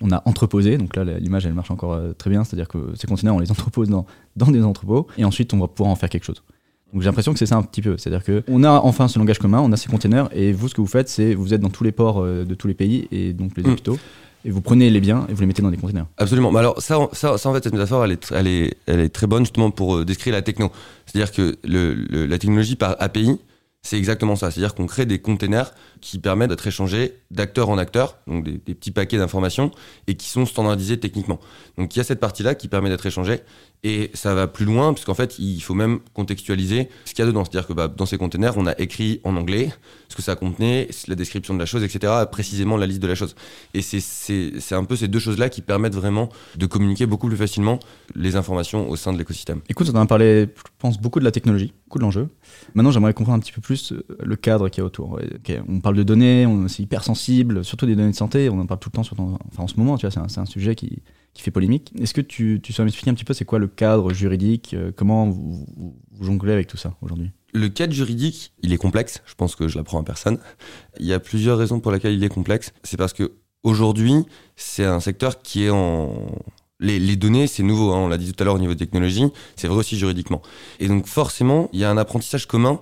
on 0.00 0.12
a 0.12 0.22
entreposé, 0.24 0.78
donc 0.78 0.94
là 0.94 1.02
l'image 1.02 1.46
elle 1.46 1.52
marche 1.52 1.72
encore 1.72 1.98
très 2.16 2.30
bien, 2.30 2.44
c'est-à-dire 2.44 2.68
que 2.68 2.94
ces 2.94 3.08
containers 3.08 3.34
on 3.34 3.40
les 3.40 3.50
entrepose 3.50 3.88
dans, 3.88 4.06
dans 4.36 4.52
des 4.52 4.62
entrepôts, 4.62 5.08
et 5.18 5.24
ensuite 5.24 5.52
on 5.52 5.58
va 5.58 5.66
pouvoir 5.66 5.90
en 5.90 5.96
faire 5.96 6.08
quelque 6.08 6.22
chose. 6.22 6.44
Donc 6.92 7.02
j'ai 7.02 7.06
l'impression 7.06 7.32
que 7.32 7.38
c'est 7.38 7.46
ça 7.46 7.56
un 7.56 7.62
petit 7.62 7.82
peu, 7.82 7.96
c'est-à-dire 7.98 8.22
qu'on 8.24 8.62
a 8.62 8.70
enfin 8.70 9.08
ce 9.08 9.18
langage 9.18 9.38
commun, 9.38 9.60
on 9.60 9.72
a 9.72 9.76
ces 9.76 9.88
containers, 9.88 10.28
et 10.32 10.52
vous 10.52 10.68
ce 10.68 10.74
que 10.74 10.80
vous 10.80 10.86
faites, 10.86 11.08
c'est 11.08 11.34
vous 11.34 11.52
êtes 11.52 11.60
dans 11.60 11.70
tous 11.70 11.82
les 11.82 11.90
ports 11.90 12.24
de 12.24 12.54
tous 12.54 12.68
les 12.68 12.74
pays, 12.74 13.08
et 13.10 13.32
donc 13.32 13.56
les 13.56 13.64
mmh. 13.64 13.70
hôpitaux 13.72 13.98
et 14.44 14.50
vous 14.50 14.60
prenez 14.60 14.90
les 14.90 15.00
biens 15.00 15.26
et 15.28 15.34
vous 15.34 15.40
les 15.40 15.46
mettez 15.46 15.62
dans 15.62 15.70
des 15.70 15.76
conteneurs. 15.76 16.06
Absolument. 16.18 16.52
Mais 16.52 16.58
alors 16.58 16.80
ça, 16.80 17.08
ça, 17.12 17.38
ça, 17.38 17.48
en 17.48 17.54
fait, 17.54 17.64
cette 17.64 17.72
métaphore, 17.72 18.04
elle 18.04 18.12
est, 18.12 18.32
elle 18.32 18.46
est, 18.46 18.76
elle 18.86 19.00
est 19.00 19.08
très 19.08 19.26
bonne 19.26 19.44
justement 19.44 19.70
pour 19.70 19.96
euh, 19.96 20.04
décrire 20.04 20.34
la 20.34 20.42
techno. 20.42 20.70
C'est-à-dire 21.06 21.32
que 21.32 21.56
le, 21.64 22.26
la 22.26 22.38
technologie 22.38 22.76
par 22.76 22.96
API, 23.00 23.38
c'est 23.82 23.96
exactement 23.96 24.36
ça. 24.36 24.50
C'est-à-dire 24.50 24.74
qu'on 24.74 24.86
crée 24.86 25.06
des 25.06 25.18
containers 25.18 25.72
qui 26.00 26.18
permettent 26.18 26.50
d'être 26.50 26.66
échangés 26.66 27.20
d'acteur 27.30 27.70
en 27.70 27.78
acteur, 27.78 28.18
donc 28.26 28.44
des, 28.44 28.58
petits 28.58 28.90
paquets 28.90 29.18
d'informations, 29.18 29.70
et 30.06 30.14
qui 30.14 30.28
sont 30.28 30.46
standardisés 30.46 31.00
techniquement. 31.00 31.40
Donc 31.78 31.94
il 31.94 31.98
y 31.98 32.00
a 32.00 32.04
cette 32.04 32.20
partie-là 32.20 32.54
qui 32.54 32.68
permet 32.68 32.90
d'être 32.90 33.06
échangée, 33.06 33.40
et 33.84 34.10
ça 34.14 34.34
va 34.34 34.46
plus 34.46 34.64
loin, 34.64 34.94
puisqu'en 34.94 35.14
fait, 35.14 35.38
il 35.38 35.60
faut 35.60 35.74
même 35.74 36.00
contextualiser 36.14 36.88
ce 37.04 37.12
qu'il 37.12 37.22
y 37.22 37.22
a 37.22 37.26
dedans. 37.26 37.44
C'est-à-dire 37.44 37.68
que 37.68 37.74
bah, 37.74 37.86
dans 37.86 38.06
ces 38.06 38.16
containers, 38.16 38.56
on 38.56 38.66
a 38.66 38.72
écrit 38.78 39.20
en 39.24 39.36
anglais 39.36 39.70
ce 40.08 40.16
que 40.16 40.22
ça 40.22 40.36
contenait, 40.36 40.88
la 41.06 41.14
description 41.14 41.52
de 41.52 41.58
la 41.58 41.66
chose, 41.66 41.82
etc., 41.84 42.10
précisément 42.30 42.78
la 42.78 42.86
liste 42.86 43.02
de 43.02 43.06
la 43.06 43.14
chose. 43.14 43.36
Et 43.74 43.82
c'est 43.82 44.74
un 44.74 44.84
peu 44.84 44.96
ces 44.96 45.08
deux 45.08 45.18
choses-là 45.18 45.50
qui 45.50 45.60
permettent 45.60 45.94
vraiment 45.94 46.30
de 46.56 46.64
communiquer 46.64 47.04
beaucoup 47.04 47.28
plus 47.28 47.36
facilement 47.36 47.78
les 48.14 48.36
informations 48.36 48.88
au 48.88 48.96
sein 48.96 49.12
de 49.12 49.18
l'écosystème. 49.18 49.60
Écoute, 49.68 49.90
on 49.92 50.00
a 50.00 50.06
parlé, 50.06 50.48
je 50.56 50.62
pense, 50.78 50.98
beaucoup 50.98 51.20
de 51.20 51.24
la 51.24 51.30
technologie, 51.30 51.74
beaucoup 51.84 51.98
de 51.98 52.04
l'enjeu. 52.04 52.28
Maintenant, 52.74 52.90
j'aimerais 52.90 53.12
comprendre 53.12 53.36
un 53.36 53.40
petit 53.40 53.52
peu 53.52 53.60
plus 53.60 53.92
euh, 53.92 54.02
le 54.22 54.36
cadre 54.36 54.70
qui 54.70 54.80
est 54.80 54.82
autour. 54.82 55.20
on 55.68 55.80
parle 55.80 55.96
de 55.96 56.02
données, 56.02 56.48
c'est 56.68 56.82
hyper 56.82 57.04
sensible, 57.04 57.62
surtout 57.64 57.84
des 57.84 57.96
données 57.96 58.12
de 58.12 58.16
santé, 58.16 58.48
on 58.48 58.60
en 58.60 58.66
parle 58.66 58.80
tout 58.80 58.88
le 58.90 58.96
temps, 58.96 59.02
sur 59.02 59.20
enfin, 59.20 59.62
en 59.62 59.66
ce 59.66 59.76
moment, 59.76 59.98
tu 59.98 60.06
vois, 60.06 60.10
c'est 60.10 60.38
un, 60.38 60.42
un, 60.42 60.46
sujet 60.46 60.74
qui, 60.74 61.02
qui 61.34 61.42
fait 61.42 61.50
polémique. 61.50 61.92
Est-ce 62.00 62.14
que 62.14 62.20
tu, 62.20 62.60
tu 62.62 62.72
saurais 62.72 62.84
m'expliquer 62.84 63.10
un 63.10 63.14
petit 63.14 63.24
peu 63.24 63.34
c'est 63.34 63.44
quoi 63.44 63.58
le 63.58 63.66
cadre 63.66 64.12
juridique 64.12 64.74
euh, 64.74 64.92
Comment 64.96 65.28
vous, 65.28 65.66
jonglez 66.20 66.52
avec 66.52 66.68
tout 66.68 66.76
ça 66.76 66.96
aujourd'hui? 67.02 67.30
Le 67.52 67.68
cadre 67.68 67.92
juridique, 67.92 68.52
il 68.62 68.72
est 68.72 68.76
complexe. 68.76 69.20
Je 69.26 69.34
pense 69.34 69.56
que 69.56 69.68
je 69.68 69.76
l'apprends 69.76 70.00
à 70.00 70.04
personne. 70.04 70.38
Il 70.98 71.06
y 71.06 71.12
a 71.12 71.20
plusieurs 71.20 71.58
raisons 71.58 71.80
pour 71.80 71.92
lesquelles 71.92 72.14
il 72.14 72.24
est 72.24 72.28
complexe. 72.28 72.72
C'est 72.82 72.96
parce 72.96 73.12
que 73.12 73.32
aujourd'hui, 73.62 74.14
c'est 74.56 74.84
un 74.84 75.00
secteur 75.00 75.42
qui 75.42 75.64
est 75.64 75.70
en 75.70 76.12
les, 76.80 76.98
les, 76.98 77.16
données, 77.16 77.46
c'est 77.46 77.62
nouveau, 77.62 77.92
hein, 77.92 77.98
on 77.98 78.08
l'a 78.08 78.18
dit 78.18 78.32
tout 78.32 78.42
à 78.42 78.44
l'heure 78.44 78.56
au 78.56 78.58
niveau 78.58 78.74
de 78.74 78.78
technologie, 78.78 79.24
c'est 79.56 79.68
vrai 79.68 79.78
aussi 79.78 79.96
juridiquement. 79.96 80.42
Et 80.80 80.88
donc 80.88 81.06
forcément, 81.06 81.70
il 81.72 81.78
y 81.78 81.84
a 81.84 81.90
un 81.90 81.96
apprentissage 81.96 82.46
commun 82.46 82.80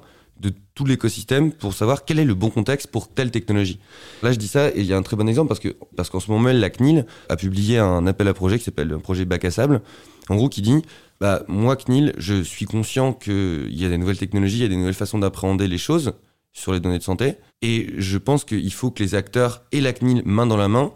tout 0.83 0.89
l'écosystème 0.89 1.53
pour 1.53 1.75
savoir 1.75 2.05
quel 2.05 2.19
est 2.19 2.25
le 2.25 2.35
bon 2.35 2.51
contexte 2.51 2.89
pour 2.89 3.09
telle 3.09 3.31
technologie. 3.31 3.79
Là, 4.23 4.33
je 4.33 4.39
dis 4.39 4.49
ça 4.49 4.69
et 4.69 4.81
il 4.81 4.85
y 4.87 4.93
a 4.93 4.97
un 4.97 5.03
très 5.03 5.17
bon 5.17 5.29
exemple 5.29 5.49
parce 5.49 5.61
que 5.61 5.77
parce 5.97 6.11
qu'en 6.11 6.19
ce 6.19 6.31
moment, 6.31 6.51
la 6.53 6.71
CNIL 6.71 7.07
a 7.29 7.37
publié 7.37 7.79
un 7.79 8.07
appel 8.07 8.27
à 8.27 8.35
projet 8.35 8.59
qui 8.59 8.65
s'appelle 8.65 8.93
un 8.93 8.99
projet 8.99 9.25
bac 9.25 9.45
à 9.45 9.51
sable, 9.53 9.81
en 10.29 10.35
gros 10.35 10.49
qui 10.49 10.61
dit 10.61 10.83
bah 11.21 11.45
moi 11.47 11.77
CNIL, 11.77 12.15
je 12.19 12.43
suis 12.43 12.67
conscient 12.67 13.13
qu'il 13.13 13.69
y 13.71 13.85
a 13.85 13.89
des 13.89 13.99
nouvelles 13.99 14.19
technologies, 14.19 14.57
il 14.57 14.63
y 14.63 14.67
a 14.67 14.69
des 14.69 14.77
nouvelles 14.77 14.95
façons 14.95 15.21
d'appréhender 15.21 15.69
les 15.69 15.79
choses 15.79 16.15
sur 16.53 16.73
les 16.73 16.81
données 16.81 16.99
de 16.99 17.05
santé 17.05 17.37
et 17.63 17.93
je 17.97 18.19
pense 18.19 18.45
qu'il 18.45 18.73
faut 18.73 18.91
que 18.91 19.03
les 19.03 19.15
acteurs 19.15 19.63
et 19.71 19.81
la 19.81 19.93
CNIL 19.93 20.23
main 20.25 20.47
dans 20.47 20.57
la 20.57 20.69
main 20.69 20.93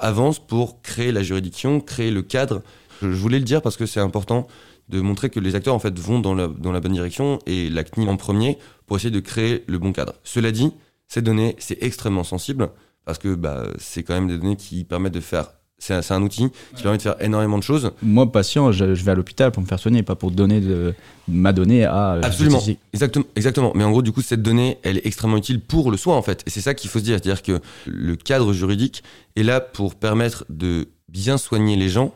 avancent 0.00 0.38
pour 0.38 0.80
créer 0.82 1.12
la 1.12 1.22
juridiction, 1.22 1.80
créer 1.80 2.10
le 2.10 2.22
cadre. 2.22 2.62
Je 3.02 3.08
voulais 3.08 3.38
le 3.38 3.44
dire 3.44 3.62
parce 3.62 3.76
que 3.76 3.86
c'est 3.86 4.00
important 4.00 4.48
de 4.88 5.00
montrer 5.00 5.30
que 5.30 5.40
les 5.40 5.54
acteurs 5.54 5.74
en 5.74 5.78
fait 5.78 5.98
vont 5.98 6.20
dans 6.20 6.34
la, 6.34 6.48
dans 6.48 6.72
la 6.72 6.80
bonne 6.80 6.92
direction 6.92 7.38
et 7.46 7.68
la 7.68 7.84
CNIL 7.84 8.08
en 8.08 8.16
premier 8.16 8.58
pour 8.86 8.96
essayer 8.96 9.10
de 9.10 9.20
créer 9.20 9.64
le 9.66 9.78
bon 9.78 9.92
cadre. 9.92 10.14
Cela 10.24 10.50
dit, 10.50 10.72
ces 11.08 11.22
données, 11.22 11.56
c'est 11.58 11.82
extrêmement 11.82 12.24
sensible 12.24 12.70
parce 13.04 13.18
que 13.18 13.34
bah, 13.34 13.64
c'est 13.78 14.02
quand 14.02 14.14
même 14.14 14.28
des 14.28 14.38
données 14.38 14.56
qui 14.56 14.84
permettent 14.84 15.14
de 15.14 15.20
faire. 15.20 15.52
C'est 15.80 15.94
un, 16.10 16.22
outil 16.22 16.50
qui 16.74 16.82
permet 16.82 16.98
de 16.98 17.02
faire 17.02 17.14
énormément 17.22 17.56
de 17.56 17.62
choses. 17.62 17.92
Moi, 18.02 18.30
patient, 18.32 18.72
je, 18.72 18.84
vais 18.84 19.12
à 19.12 19.14
l'hôpital 19.14 19.52
pour 19.52 19.62
me 19.62 19.68
faire 19.68 19.78
soigner, 19.78 20.02
pas 20.02 20.16
pour 20.16 20.32
donner 20.32 20.60
de, 20.60 20.92
ma 21.28 21.52
donnée 21.52 21.84
à. 21.84 22.14
Euh, 22.14 22.20
Absolument. 22.24 22.60
Exactement, 22.92 23.24
exactement. 23.36 23.72
Mais 23.76 23.84
en 23.84 23.92
gros, 23.92 24.02
du 24.02 24.10
coup, 24.10 24.20
cette 24.20 24.42
donnée, 24.42 24.78
elle 24.82 24.98
est 24.98 25.06
extrêmement 25.06 25.36
utile 25.36 25.60
pour 25.60 25.92
le 25.92 25.96
soin, 25.96 26.16
en 26.16 26.22
fait. 26.22 26.42
Et 26.46 26.50
c'est 26.50 26.60
ça 26.60 26.74
qu'il 26.74 26.90
faut 26.90 26.98
se 26.98 27.04
dire. 27.04 27.18
C'est-à-dire 27.22 27.44
que 27.44 27.60
le 27.86 28.16
cadre 28.16 28.52
juridique 28.52 29.04
est 29.36 29.44
là 29.44 29.60
pour 29.60 29.94
permettre 29.94 30.44
de 30.48 30.88
bien 31.08 31.38
soigner 31.38 31.76
les 31.76 31.88
gens, 31.88 32.12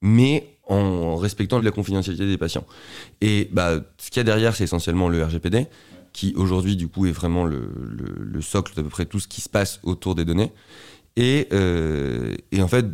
mais 0.00 0.51
en 0.68 1.16
respectant 1.16 1.60
la 1.60 1.70
confidentialité 1.70 2.26
des 2.26 2.38
patients. 2.38 2.64
Et 3.20 3.48
bah, 3.52 3.80
ce 3.98 4.10
qu'il 4.10 4.18
y 4.18 4.20
a 4.20 4.24
derrière, 4.24 4.54
c'est 4.54 4.64
essentiellement 4.64 5.08
le 5.08 5.24
RGPD, 5.24 5.66
qui 6.12 6.34
aujourd'hui, 6.36 6.76
du 6.76 6.88
coup, 6.88 7.06
est 7.06 7.12
vraiment 7.12 7.44
le, 7.44 8.40
socle 8.40 8.74
d'à 8.74 8.82
peu 8.82 8.88
près 8.88 9.06
tout 9.06 9.20
ce 9.20 9.28
qui 9.28 9.40
se 9.40 9.48
passe 9.48 9.80
autour 9.82 10.14
des 10.14 10.24
données. 10.24 10.52
Et, 11.16 11.48
euh, 11.52 12.34
et 12.50 12.62
en 12.62 12.68
fait, 12.68 12.86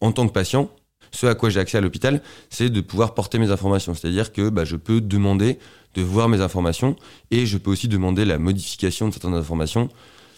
en 0.00 0.12
tant 0.12 0.26
que 0.26 0.32
patient, 0.32 0.70
ce 1.10 1.26
à 1.26 1.34
quoi 1.34 1.50
j'ai 1.50 1.60
accès 1.60 1.78
à 1.78 1.80
l'hôpital, 1.80 2.22
c'est 2.50 2.70
de 2.70 2.80
pouvoir 2.80 3.14
porter 3.14 3.38
mes 3.38 3.50
informations. 3.50 3.94
C'est-à-dire 3.94 4.32
que 4.32 4.48
bah, 4.48 4.64
je 4.64 4.76
peux 4.76 5.00
demander 5.00 5.58
de 5.94 6.02
voir 6.02 6.28
mes 6.28 6.40
informations 6.40 6.96
et 7.30 7.46
je 7.46 7.56
peux 7.56 7.70
aussi 7.70 7.88
demander 7.88 8.24
la 8.24 8.38
modification 8.38 9.08
de 9.08 9.12
certaines 9.12 9.34
informations, 9.34 9.88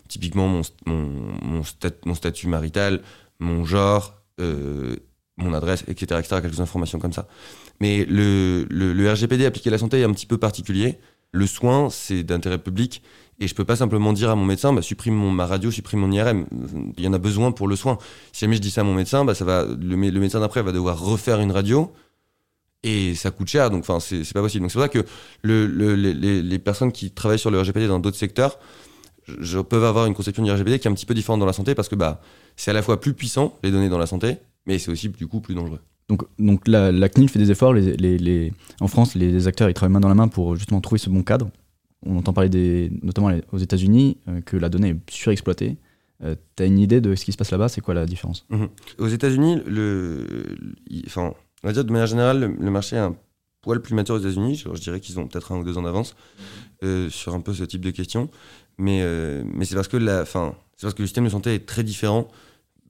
typiquement 0.08 0.48
mon, 0.48 0.62
mon, 0.84 1.62
mon 2.04 2.14
statut 2.14 2.48
marital, 2.48 3.02
mon 3.38 3.64
genre, 3.64 4.14
euh, 4.40 4.96
mon 5.38 5.52
adresse, 5.52 5.84
etc., 5.88 6.20
etc., 6.20 6.40
quelques 6.42 6.60
informations 6.60 6.98
comme 6.98 7.12
ça. 7.12 7.26
Mais 7.80 8.04
le, 8.06 8.66
le, 8.70 9.12
RGPD 9.12 9.44
appliqué 9.44 9.68
à 9.68 9.72
la 9.72 9.78
santé 9.78 10.00
est 10.00 10.04
un 10.04 10.12
petit 10.12 10.26
peu 10.26 10.38
particulier. 10.38 10.98
Le 11.32 11.46
soin, 11.46 11.90
c'est 11.90 12.22
d'intérêt 12.22 12.58
public. 12.58 13.02
Et 13.38 13.48
je 13.48 13.54
peux 13.54 13.64
pas 13.64 13.76
simplement 13.76 14.14
dire 14.14 14.30
à 14.30 14.34
mon 14.34 14.46
médecin, 14.46 14.72
bah, 14.72 14.80
supprime 14.80 15.14
mon, 15.14 15.30
ma 15.30 15.44
radio, 15.44 15.70
supprime 15.70 16.00
mon 16.00 16.10
IRM. 16.10 16.46
Il 16.96 17.04
y 17.04 17.08
en 17.08 17.12
a 17.12 17.18
besoin 17.18 17.52
pour 17.52 17.68
le 17.68 17.76
soin. 17.76 17.98
Si 18.32 18.40
jamais 18.40 18.56
je 18.56 18.62
dis 18.62 18.70
ça 18.70 18.80
à 18.80 18.84
mon 18.84 18.94
médecin, 18.94 19.26
bah, 19.26 19.34
ça 19.34 19.44
va, 19.44 19.64
le, 19.64 19.96
le 19.96 20.20
médecin 20.20 20.40
d'après 20.40 20.62
va 20.62 20.72
devoir 20.72 20.98
refaire 20.98 21.40
une 21.40 21.52
radio. 21.52 21.92
Et 22.82 23.14
ça 23.14 23.30
coûte 23.30 23.48
cher, 23.48 23.70
donc 23.70 23.80
enfin 23.80 23.98
c'est 23.98 24.32
pas 24.32 24.42
possible. 24.42 24.62
Donc 24.62 24.70
c'est 24.70 24.78
pour 24.78 24.82
ça 24.82 24.88
que 24.88 25.04
le, 25.42 25.66
les, 25.66 26.14
les, 26.42 26.58
personnes 26.60 26.92
qui 26.92 27.10
travaillent 27.10 27.38
sur 27.38 27.50
le 27.50 27.60
RGPD 27.60 27.88
dans 27.88 27.98
d'autres 27.98 28.18
secteurs 28.18 28.58
je, 29.26 29.58
peuvent 29.58 29.84
avoir 29.84 30.06
une 30.06 30.14
conception 30.14 30.42
du 30.42 30.50
RGPD 30.50 30.78
qui 30.78 30.88
est 30.88 30.90
un 30.90 30.94
petit 30.94 31.06
peu 31.06 31.14
différente 31.14 31.40
dans 31.40 31.46
la 31.46 31.52
santé 31.52 31.74
parce 31.74 31.88
que 31.88 31.94
bah, 31.94 32.20
c'est 32.56 32.70
à 32.70 32.74
la 32.74 32.82
fois 32.82 33.00
plus 33.00 33.14
puissant, 33.14 33.58
les 33.62 33.70
données 33.70 33.88
dans 33.88 33.98
la 33.98 34.06
santé, 34.06 34.38
mais 34.66 34.78
c'est 34.78 34.90
aussi 34.90 35.08
du 35.08 35.26
coup 35.26 35.40
plus 35.40 35.54
dangereux. 35.54 35.80
Donc, 36.08 36.22
donc 36.38 36.68
la, 36.68 36.92
la 36.92 37.08
CNIL 37.08 37.28
fait 37.28 37.38
des 37.38 37.50
efforts. 37.50 37.72
Les, 37.72 38.18
les, 38.18 38.52
en 38.80 38.88
France, 38.88 39.14
les, 39.14 39.48
acteurs 39.48 39.68
ils 39.68 39.74
travaillent 39.74 39.92
main 39.92 40.00
dans 40.00 40.08
la 40.08 40.14
main 40.14 40.28
pour 40.28 40.56
justement 40.56 40.80
trouver 40.80 40.98
ce 40.98 41.10
bon 41.10 41.22
cadre. 41.22 41.50
On 42.04 42.16
entend 42.16 42.32
parler 42.32 42.50
des, 42.50 42.92
notamment 43.02 43.32
aux 43.52 43.58
États-Unis 43.58 44.18
euh, 44.28 44.40
que 44.40 44.56
la 44.56 44.68
donnée 44.68 44.90
est 44.90 45.10
surexploitée. 45.10 45.76
Euh, 46.22 46.36
tu 46.56 46.62
as 46.62 46.66
une 46.66 46.78
idée 46.78 47.00
de 47.00 47.14
ce 47.14 47.24
qui 47.24 47.32
se 47.32 47.36
passe 47.36 47.50
là-bas? 47.50 47.68
C'est 47.68 47.80
quoi 47.80 47.94
la 47.94 48.06
différence? 48.06 48.46
Mhm. 48.50 48.68
Aux 48.98 49.08
États-Unis, 49.08 49.60
le, 49.66 50.26
enfin, 51.06 51.32
on 51.64 51.66
va 51.66 51.72
dire 51.72 51.84
de 51.84 51.90
manière 51.90 52.06
générale, 52.06 52.56
le, 52.58 52.70
marché 52.70 52.96
est 52.96 53.00
un 53.00 53.16
poil 53.60 53.80
plus 53.82 53.94
mature 53.94 54.14
aux 54.14 54.18
États-Unis. 54.18 54.56
Je, 54.56 54.80
dirais 54.80 55.00
qu'ils 55.00 55.18
ont 55.18 55.26
peut-être 55.26 55.52
un 55.52 55.58
ou 55.58 55.64
deux 55.64 55.76
ans 55.76 55.82
d'avance 55.82 56.14
euh, 56.84 57.10
sur 57.10 57.34
un 57.34 57.40
peu 57.40 57.52
ce 57.52 57.64
type 57.64 57.80
de 57.80 57.90
questions. 57.90 58.30
Mais, 58.78 59.02
mais 59.54 59.64
c'est 59.64 59.74
parce 59.74 59.88
que 59.88 59.96
la, 59.96 60.20
enfin, 60.20 60.54
c'est 60.76 60.82
parce 60.82 60.92
que 60.92 61.02
le 61.02 61.06
système 61.06 61.24
de 61.24 61.30
santé 61.30 61.54
est 61.54 61.66
très 61.66 61.82
différent 61.82 62.28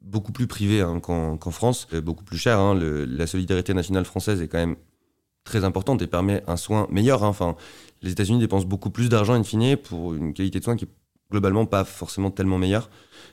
beaucoup 0.07 0.33
plus 0.33 0.47
privé 0.47 0.81
hein, 0.81 1.01
qu'en 1.01 1.51
France, 1.51 1.89
euh, 1.93 2.01
beaucoup 2.01 2.25
plus 2.25 2.39
cher. 2.39 2.59
Hein. 2.59 2.75
la 2.75 3.27
solidarité 3.27 3.75
nationale 3.75 4.05
française 4.05 4.41
est 4.41 4.49
quand 4.49 4.59
même 4.59 4.77
très 5.45 5.65
importante 5.65 6.03
et 6.03 6.07
permet 6.07 6.43
un 6.47 6.57
soin 6.57 6.87
meilleur. 6.91 7.25
Hein. 7.25 7.29
Enfin, 7.29 7.57
les 8.03 8.13
États-Unis 8.13 8.39
dépensent 8.39 8.67
beaucoup 8.67 8.91
plus 8.91 9.09
d'argent 9.09 9.35
in 9.35 9.43
fine 9.43 9.77
pour 9.77 10.15
une 10.15 10.33
qualité 10.33 10.59
de 10.59 10.65
soins 10.65 10.77
qui 10.77 10.85
est 10.85 10.91
globalement 11.31 11.67
pas 11.67 11.85
forcément 11.85 12.31
tellement 12.31 12.59
meilleure. 12.59 12.89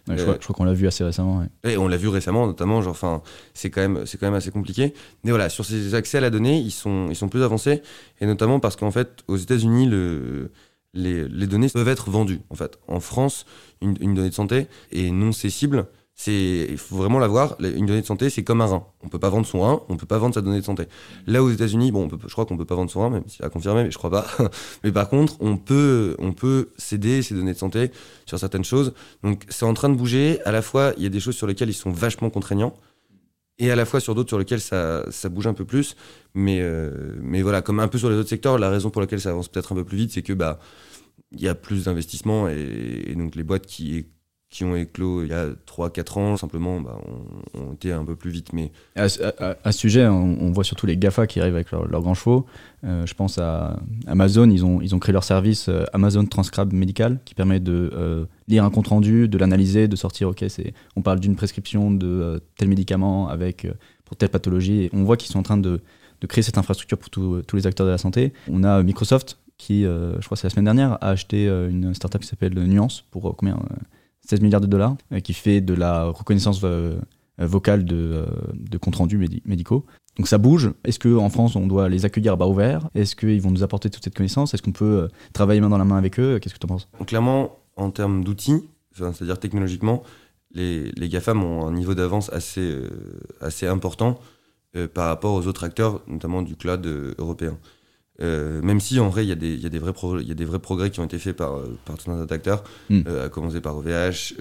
je, 0.07 0.23
crois, 0.23 0.55
qu'on 0.55 0.63
l'a 0.63 0.73
vu 0.73 0.87
assez 0.87 1.03
récemment. 1.03 1.45
Et 1.63 1.77
on 1.77 1.87
l'a 1.87 1.97
vu 1.97 2.07
récemment, 2.07 2.47
notamment. 2.47 2.81
Genre, 2.81 2.91
enfin, 2.91 3.21
c'est 3.53 3.69
quand 3.69 3.81
même, 3.81 4.05
c'est 4.05 4.17
quand 4.17 4.25
même 4.25 4.33
assez 4.33 4.51
compliqué. 4.51 4.93
Mais 5.23 5.31
voilà, 5.31 5.49
sur 5.49 5.65
ces 5.65 5.93
accès 5.93 6.17
à 6.17 6.21
la 6.21 6.29
donnée, 6.29 6.59
ils 6.59 6.71
sont, 6.71 7.07
ils 7.09 7.15
sont 7.15 7.29
plus 7.29 7.43
avancés, 7.43 7.81
et 8.19 8.25
notamment 8.25 8.59
parce 8.59 8.75
qu'en 8.75 8.91
fait, 8.91 9.23
aux 9.27 9.37
États-Unis, 9.37 9.87
le 9.87 10.51
les, 10.95 11.27
les, 11.27 11.47
données 11.47 11.69
peuvent 11.69 11.87
être 11.87 12.11
vendues. 12.11 12.41
En 12.51 12.55
fait, 12.55 12.77
en 12.87 12.99
France, 12.99 13.47
une, 13.81 13.97
une 13.99 14.13
donnée 14.13 14.29
de 14.29 14.35
santé 14.35 14.67
est 14.91 15.09
non 15.09 15.31
cessible 15.31 15.87
c'est, 16.15 16.67
il 16.69 16.77
faut 16.77 16.95
vraiment 16.95 17.17
l'avoir. 17.17 17.55
Une 17.59 17.87
donnée 17.87 18.01
de 18.01 18.05
santé, 18.05 18.29
c'est 18.29 18.43
comme 18.43 18.61
un 18.61 18.67
rein. 18.67 18.85
On 19.01 19.09
peut 19.09 19.19
pas 19.19 19.29
vendre 19.29 19.47
son 19.47 19.61
rein, 19.61 19.81
on 19.89 19.97
peut 19.97 20.05
pas 20.05 20.19
vendre 20.19 20.35
sa 20.35 20.41
donnée 20.41 20.59
de 20.59 20.65
santé. 20.65 20.83
Là, 21.25 21.43
aux 21.43 21.49
États-Unis, 21.49 21.91
bon, 21.91 22.07
je 22.09 22.31
crois 22.31 22.45
qu'on 22.45 22.55
peut 22.55 22.65
pas 22.65 22.75
vendre 22.75 22.91
son 22.91 23.01
rein, 23.01 23.09
même 23.09 23.23
si 23.27 23.43
à 23.43 23.49
confirmer, 23.49 23.83
mais 23.83 23.91
je 23.91 23.97
crois 23.97 24.11
pas. 24.11 24.27
mais 24.83 24.91
par 24.91 25.09
contre, 25.09 25.37
on 25.39 25.57
peut, 25.57 26.15
on 26.19 26.33
peut 26.33 26.69
céder 26.77 27.23
ses 27.23 27.33
données 27.33 27.53
de 27.53 27.57
santé 27.57 27.91
sur 28.27 28.37
certaines 28.37 28.63
choses. 28.63 28.93
Donc, 29.23 29.43
c'est 29.49 29.65
en 29.65 29.73
train 29.73 29.89
de 29.89 29.95
bouger. 29.95 30.39
À 30.45 30.51
la 30.51 30.61
fois, 30.61 30.93
il 30.97 31.03
y 31.03 31.07
a 31.07 31.09
des 31.09 31.19
choses 31.19 31.35
sur 31.35 31.47
lesquelles 31.47 31.69
ils 31.69 31.73
sont 31.73 31.91
vachement 31.91 32.29
contraignants. 32.29 32.75
Et 33.59 33.71
à 33.71 33.75
la 33.75 33.85
fois 33.85 33.99
sur 33.99 34.15
d'autres 34.15 34.29
sur 34.29 34.39
lesquelles 34.39 34.61
ça, 34.61 35.05
ça 35.11 35.29
bouge 35.29 35.47
un 35.47 35.53
peu 35.53 35.65
plus. 35.65 35.95
Mais, 36.35 36.59
euh, 36.61 37.15
mais 37.21 37.41
voilà, 37.41 37.61
comme 37.63 37.79
un 37.79 37.87
peu 37.87 37.97
sur 37.97 38.09
les 38.09 38.15
autres 38.15 38.29
secteurs, 38.29 38.59
la 38.59 38.69
raison 38.69 38.91
pour 38.91 39.01
laquelle 39.01 39.21
ça 39.21 39.29
avance 39.29 39.47
peut-être 39.47 39.71
un 39.71 39.75
peu 39.75 39.83
plus 39.83 39.97
vite, 39.97 40.11
c'est 40.11 40.23
que, 40.23 40.33
bah, 40.33 40.59
il 41.31 41.41
y 41.41 41.47
a 41.47 41.55
plus 41.55 41.85
d'investissements 41.85 42.47
et, 42.47 43.03
et 43.07 43.15
donc 43.15 43.35
les 43.35 43.43
boîtes 43.43 43.65
qui 43.65 44.05
qui 44.53 44.63
ont 44.63 44.75
éclos 44.75 45.23
il 45.23 45.29
y 45.29 45.33
a 45.33 45.47
3-4 45.67 46.19
ans, 46.19 46.37
simplement, 46.37 46.79
bah, 46.79 46.95
ont, 47.55 47.73
été 47.73 47.91
un 47.91 48.05
peu 48.05 48.15
plus 48.15 48.29
vite. 48.29 48.53
Mais... 48.53 48.71
À, 48.95 49.09
ce 49.09 49.71
sujet, 49.71 50.05
on, 50.05 50.51
voit 50.51 50.63
surtout 50.63 50.85
les 50.85 50.95
GAFA 50.95 51.25
qui 51.25 51.39
arrivent 51.39 51.55
avec 51.55 51.71
leurs 51.71 51.87
leur 51.87 52.01
grands 52.01 52.13
chevaux. 52.13 52.45
Euh, 52.83 53.03
je 53.07 53.15
pense 53.15 53.39
à 53.39 53.79
Amazon, 54.05 54.47
ils 54.51 54.63
ont, 54.63 54.79
ils 54.79 54.93
ont 54.93 54.99
créé 54.99 55.11
leur 55.11 55.23
service 55.23 55.69
euh, 55.69 55.85
Amazon 55.93 56.23
Transcribe 56.25 56.71
Médical 56.71 57.19
qui 57.25 57.33
permet 57.33 57.59
de 57.59 57.89
euh, 57.95 58.25
lire 58.47 58.63
un 58.63 58.69
compte 58.69 58.89
rendu, 58.89 59.27
de 59.27 59.37
l'analyser, 59.39 59.87
de 59.87 59.95
sortir, 59.95 60.29
ok, 60.29 60.45
on 60.95 61.01
parle 61.01 61.19
d'une 61.19 61.35
prescription 61.35 61.89
de 61.89 62.39
tel 62.55 62.67
médicament 62.67 63.29
avec, 63.29 63.65
pour 64.05 64.17
telle 64.17 64.29
pathologie. 64.29 64.83
Et 64.83 64.89
on 64.93 65.03
voit 65.03 65.17
qu'ils 65.17 65.31
sont 65.31 65.39
en 65.39 65.43
train 65.43 65.57
de, 65.57 65.81
de 66.21 66.27
créer 66.27 66.43
cette 66.43 66.59
infrastructure 66.59 66.99
pour 66.99 67.09
tous 67.09 67.55
les 67.55 67.65
acteurs 67.65 67.87
de 67.87 67.91
la 67.91 67.97
santé. 67.97 68.33
On 68.51 68.63
a 68.63 68.83
Microsoft 68.83 69.39
qui, 69.57 69.83
je 69.83 70.25
crois 70.25 70.37
c'est 70.37 70.45
la 70.45 70.51
semaine 70.51 70.65
dernière, 70.65 70.93
a 71.01 71.09
acheté 71.09 71.47
une 71.47 71.93
startup 71.95 72.21
qui 72.21 72.27
s'appelle 72.27 72.53
Nuance 72.53 73.05
pour 73.09 73.35
combien 73.35 73.57
16 74.27 74.41
milliards 74.41 74.61
de 74.61 74.67
dollars, 74.67 74.95
euh, 75.11 75.19
qui 75.19 75.33
fait 75.33 75.61
de 75.61 75.73
la 75.73 76.05
reconnaissance 76.05 76.61
euh, 76.63 76.99
vocale 77.37 77.85
de, 77.85 77.95
euh, 77.95 78.25
de 78.53 78.77
comptes 78.77 78.95
rendus 78.95 79.17
médicaux. 79.45 79.85
Donc 80.17 80.27
ça 80.27 80.37
bouge. 80.37 80.71
Est-ce 80.83 80.99
qu'en 80.99 81.29
France, 81.29 81.55
on 81.55 81.67
doit 81.67 81.89
les 81.89 82.05
accueillir 82.05 82.33
à 82.33 82.35
bas 82.35 82.47
ouvert 82.47 82.89
Est-ce 82.93 83.15
qu'ils 83.15 83.41
vont 83.41 83.51
nous 83.51 83.63
apporter 83.63 83.89
toute 83.89 84.03
cette 84.03 84.15
connaissance? 84.15 84.53
Est-ce 84.53 84.61
qu'on 84.61 84.71
peut 84.71 85.09
travailler 85.33 85.59
main 85.59 85.69
dans 85.69 85.77
la 85.77 85.85
main 85.85 85.97
avec 85.97 86.19
eux? 86.19 86.39
Qu'est-ce 86.39 86.53
que 86.53 86.59
tu 86.59 86.65
en 86.65 86.69
penses 86.69 86.87
Clairement, 87.07 87.57
en 87.75 87.89
termes 87.89 88.23
d'outils, 88.23 88.63
c'est-à-dire 88.95 89.39
technologiquement, 89.39 90.03
les, 90.51 90.91
les, 90.91 91.09
GAFAM 91.09 91.43
ont 91.43 91.65
un 91.65 91.71
niveau 91.71 91.95
d'avance 91.95 92.31
assez, 92.31 92.77
assez 93.41 93.65
important 93.65 94.19
par 94.93 95.07
rapport 95.07 95.33
aux 95.33 95.47
autres 95.47 95.63
acteurs, 95.63 96.01
notamment 96.07 96.43
du 96.43 96.55
cloud 96.55 96.85
européen. 97.17 97.57
Euh, 98.21 98.61
même 98.61 98.79
si 98.79 98.99
en 98.99 99.09
vrai 99.09 99.25
il 99.25 99.29
y, 99.29 99.31
a 99.31 99.35
des, 99.35 99.55
y, 99.55 99.67
vrais 99.79 99.91
y 100.23 100.31
a 100.31 100.35
des 100.35 100.45
vrais 100.45 100.59
progrès 100.59 100.91
qui 100.91 100.99
ont 100.99 101.03
été 101.03 101.17
faits 101.17 101.35
par, 101.35 101.55
euh, 101.55 101.75
par 101.83 101.97
tout 101.97 102.11
un 102.11 102.19
tas 102.19 102.25
d'acteurs, 102.27 102.63
mm. 102.91 103.01
euh, 103.07 103.25
à 103.25 103.29
commencer 103.29 103.59
par 103.59 103.75
OVH 103.75 104.35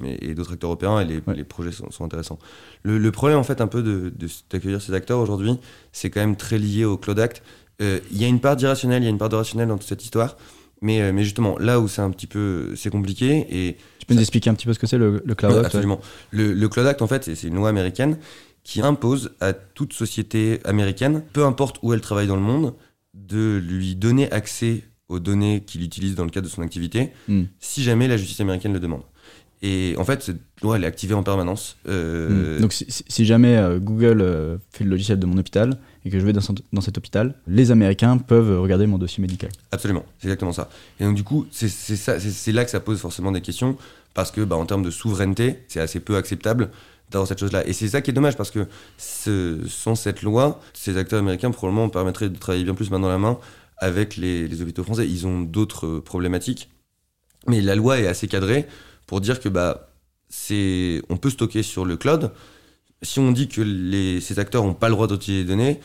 mais, 0.00 0.16
et 0.22 0.34
d'autres 0.34 0.52
acteurs 0.52 0.70
européens, 0.70 1.00
et 1.00 1.04
les, 1.04 1.20
les 1.34 1.42
projets 1.44 1.72
sont, 1.72 1.90
sont, 1.90 2.04
intéressants. 2.04 2.38
Le, 2.84 2.98
le, 2.98 3.10
problème 3.10 3.38
en 3.38 3.42
fait 3.42 3.60
un 3.60 3.66
peu 3.66 3.82
de, 3.82 4.12
d'accueillir 4.48 4.80
ces 4.80 4.94
acteurs 4.94 5.18
aujourd'hui, 5.18 5.58
c'est 5.90 6.08
quand 6.08 6.20
même 6.20 6.36
très 6.36 6.58
lié 6.58 6.84
au 6.84 6.96
Cloud 6.96 7.18
Act. 7.18 7.42
Il 7.80 8.00
y 8.12 8.24
a 8.24 8.28
une 8.28 8.40
part 8.40 8.54
d'irrationnel, 8.54 9.02
il 9.02 9.06
y 9.06 9.08
a 9.08 9.10
une 9.10 9.18
part 9.18 9.28
de 9.28 9.36
rationnel 9.36 9.68
dans 9.68 9.76
toute 9.76 9.88
cette 9.88 10.04
histoire, 10.04 10.36
mais, 10.80 11.12
mais 11.12 11.24
justement 11.24 11.58
là 11.58 11.80
où 11.80 11.88
c'est 11.88 12.02
un 12.02 12.10
petit 12.10 12.28
peu 12.28 12.74
c'est 12.76 12.90
compliqué 12.90 13.46
et 13.50 13.76
tu 13.98 14.06
peux 14.06 14.14
nous 14.14 14.20
expliquer 14.20 14.50
un 14.50 14.54
petit 14.54 14.66
peu 14.66 14.72
ce 14.72 14.78
que 14.78 14.86
c'est 14.86 14.98
le, 14.98 15.20
le 15.24 15.34
Cloud 15.34 15.52
Act 15.52 15.66
Absolument. 15.66 16.00
Le, 16.30 16.52
le, 16.52 16.68
Cloud 16.68 16.86
Act 16.86 17.02
en 17.02 17.06
fait 17.08 17.24
c'est 17.24 17.48
une 17.48 17.56
loi 17.56 17.68
américaine 17.68 18.18
qui 18.62 18.80
impose 18.80 19.32
à 19.40 19.52
toute 19.52 19.92
société 19.92 20.58
américaine, 20.64 21.22
peu 21.32 21.44
importe 21.44 21.78
où 21.82 21.92
elle 21.92 22.00
travaille 22.00 22.26
dans 22.26 22.34
le 22.34 22.42
monde, 22.42 22.74
de 23.16 23.56
lui 23.58 23.96
donner 23.96 24.30
accès 24.30 24.84
aux 25.08 25.20
données 25.20 25.62
qu'il 25.64 25.82
utilise 25.82 26.14
dans 26.14 26.24
le 26.24 26.30
cadre 26.30 26.46
de 26.46 26.52
son 26.52 26.62
activité, 26.62 27.10
hmm. 27.28 27.44
si 27.60 27.82
jamais 27.82 28.08
la 28.08 28.16
justice 28.16 28.40
américaine 28.40 28.72
le 28.72 28.80
demande. 28.80 29.02
Et 29.62 29.94
en 29.98 30.04
fait, 30.04 30.22
cette 30.22 30.40
loi, 30.62 30.76
elle 30.76 30.84
est 30.84 30.86
activée 30.86 31.14
en 31.14 31.22
permanence. 31.22 31.76
Euh, 31.88 32.58
hmm. 32.58 32.60
Donc, 32.60 32.72
si, 32.72 33.24
jamais 33.24 33.56
euh, 33.56 33.78
Google 33.78 34.20
euh, 34.20 34.58
fait 34.70 34.84
le 34.84 34.90
logiciel 34.90 35.18
de 35.18 35.26
mon 35.26 35.38
hôpital 35.38 35.78
et 36.04 36.10
que 36.10 36.20
je 36.20 36.26
vais 36.26 36.32
dans, 36.32 36.42
dans, 36.72 36.80
cet 36.80 36.98
hôpital, 36.98 37.34
les 37.46 37.70
Américains 37.70 38.18
peuvent 38.18 38.60
regarder 38.60 38.86
mon 38.86 38.98
dossier 38.98 39.22
médical. 39.22 39.50
Absolument, 39.72 40.04
c'est 40.18 40.26
exactement 40.26 40.52
ça. 40.52 40.68
Et 41.00 41.04
donc, 41.04 41.14
du 41.14 41.24
coup, 41.24 41.46
c'est 41.50 42.52
là 42.52 42.64
que 42.64 42.70
ça 42.70 42.80
pose 42.80 43.00
forcément 43.00 43.32
des 43.32 43.40
questions, 43.40 43.76
parce 44.12 44.30
que, 44.30 44.42
bah, 44.42 44.56
en 44.56 44.66
termes 44.66 44.82
de 44.82 44.90
souveraineté, 44.90 45.64
c'est 45.68 45.80
assez 45.80 46.00
peu 46.00 46.16
acceptable 46.16 46.70
d'avoir 47.10 47.28
cette 47.28 47.38
chose-là. 47.38 47.66
Et 47.66 47.72
c'est 47.72 47.88
ça 47.88 48.00
qui 48.00 48.10
est 48.10 48.14
dommage 48.14 48.36
parce 48.36 48.50
que 48.50 48.66
sans 48.98 49.94
cette 49.94 50.22
loi, 50.22 50.60
ces 50.72 50.96
acteurs 50.96 51.20
américains 51.20 51.50
probablement 51.50 51.88
permettraient 51.88 52.28
de 52.28 52.38
travailler 52.38 52.64
bien 52.64 52.74
plus 52.74 52.90
main 52.90 52.98
dans 52.98 53.08
la 53.08 53.18
main 53.18 53.38
avec 53.78 54.16
les, 54.16 54.48
les 54.48 54.62
hôpitaux 54.62 54.82
français. 54.82 55.06
Ils 55.06 55.26
ont 55.26 55.40
d'autres 55.40 55.98
problématiques, 55.98 56.70
mais 57.46 57.60
la 57.60 57.74
loi 57.74 58.00
est 58.00 58.06
assez 58.06 58.28
cadrée 58.28 58.66
pour 59.06 59.20
dire 59.20 59.40
que 59.40 59.48
bah 59.48 59.90
c'est 60.28 61.02
on 61.08 61.16
peut 61.16 61.30
stocker 61.30 61.62
sur 61.62 61.84
le 61.84 61.96
cloud. 61.96 62.32
Si 63.02 63.20
on 63.20 63.30
dit 63.30 63.48
que 63.48 63.60
les, 63.60 64.20
ces 64.20 64.38
acteurs 64.38 64.64
n'ont 64.64 64.74
pas 64.74 64.88
le 64.88 64.94
droit 64.94 65.06
d'utiliser 65.06 65.42
les 65.42 65.48
données, 65.48 65.80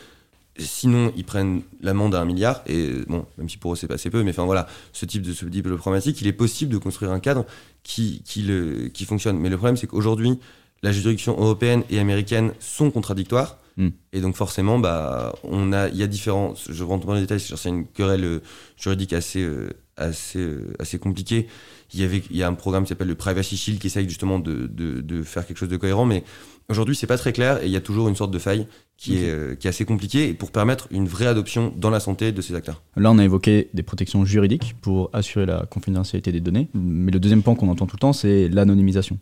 Sinon, 0.58 1.14
ils 1.16 1.24
prennent 1.24 1.62
l'amende 1.80 2.14
à 2.14 2.20
un 2.20 2.26
milliard, 2.26 2.62
et 2.66 2.90
bon, 3.08 3.24
même 3.38 3.48
si 3.48 3.56
pour 3.56 3.72
eux 3.72 3.76
c'est 3.76 3.86
pas 3.86 3.94
assez 3.94 4.10
peu, 4.10 4.22
mais 4.22 4.32
enfin 4.32 4.44
voilà, 4.44 4.66
ce 4.92 5.06
type 5.06 5.22
de, 5.22 5.32
ce 5.32 5.46
type 5.46 5.66
de 5.66 5.74
problématique, 5.76 6.20
il 6.20 6.26
est 6.26 6.34
possible 6.34 6.70
de 6.70 6.76
construire 6.76 7.10
un 7.10 7.20
cadre 7.20 7.46
qui, 7.82 8.22
qui, 8.26 8.42
le, 8.42 8.88
qui 8.88 9.06
fonctionne. 9.06 9.38
Mais 9.38 9.48
le 9.48 9.56
problème, 9.56 9.78
c'est 9.78 9.86
qu'aujourd'hui, 9.86 10.38
la 10.82 10.92
juridiction 10.92 11.32
européenne 11.38 11.82
et 11.90 11.98
américaine 11.98 12.52
sont 12.58 12.90
contradictoires. 12.90 13.58
Hmm. 13.76 13.88
Et 14.12 14.20
donc 14.20 14.36
forcément, 14.36 14.78
bah, 14.78 15.34
on 15.44 15.72
a, 15.72 15.88
il 15.88 15.96
y 15.96 16.02
a 16.02 16.06
différents. 16.06 16.54
Je 16.68 16.84
rentre 16.84 17.06
dans 17.06 17.14
les 17.14 17.22
détails, 17.22 17.40
c'est 17.40 17.68
une 17.68 17.86
querelle 17.86 18.24
euh, 18.24 18.42
juridique 18.76 19.14
assez, 19.14 19.40
euh, 19.42 19.70
assez, 19.96 20.40
euh, 20.40 20.74
assez 20.78 20.98
compliquée. 20.98 21.46
Il 21.94 22.00
y 22.00 22.04
avait, 22.04 22.22
il 22.30 22.36
y 22.36 22.42
a 22.42 22.48
un 22.48 22.54
programme 22.54 22.84
qui 22.84 22.90
s'appelle 22.90 23.08
le 23.08 23.14
Privacy 23.14 23.56
Shield 23.56 23.80
qui 23.80 23.86
essaye 23.86 24.08
justement 24.08 24.38
de, 24.38 24.66
de, 24.66 25.00
de 25.00 25.22
faire 25.22 25.46
quelque 25.46 25.56
chose 25.56 25.68
de 25.68 25.76
cohérent, 25.76 26.04
mais 26.04 26.24
aujourd'hui 26.68 26.96
c'est 26.96 27.06
pas 27.06 27.18
très 27.18 27.34
clair 27.34 27.62
et 27.62 27.66
il 27.66 27.70
y 27.70 27.76
a 27.76 27.82
toujours 27.82 28.08
une 28.08 28.16
sorte 28.16 28.30
de 28.30 28.38
faille 28.38 28.66
qui, 28.96 29.16
est, 29.16 29.58
qui 29.58 29.66
est 29.66 29.70
assez 29.70 29.84
compliquée 29.84 30.32
pour 30.32 30.52
permettre 30.52 30.88
une 30.90 31.06
vraie 31.06 31.26
adoption 31.26 31.72
dans 31.76 31.90
la 31.90 32.00
santé 32.00 32.32
de 32.32 32.40
ces 32.40 32.54
acteurs. 32.54 32.82
Là, 32.96 33.10
on 33.10 33.18
a 33.18 33.24
évoqué 33.24 33.68
des 33.74 33.82
protections 33.82 34.24
juridiques 34.24 34.74
pour 34.80 35.10
assurer 35.12 35.44
la 35.44 35.66
confidentialité 35.66 36.32
des 36.32 36.40
données, 36.40 36.68
mais 36.72 37.10
le 37.10 37.20
deuxième 37.20 37.42
point 37.42 37.54
qu'on 37.54 37.68
entend 37.68 37.86
tout 37.86 37.96
le 37.96 38.00
temps, 38.00 38.14
c'est 38.14 38.48
l'anonymisation. 38.48 39.18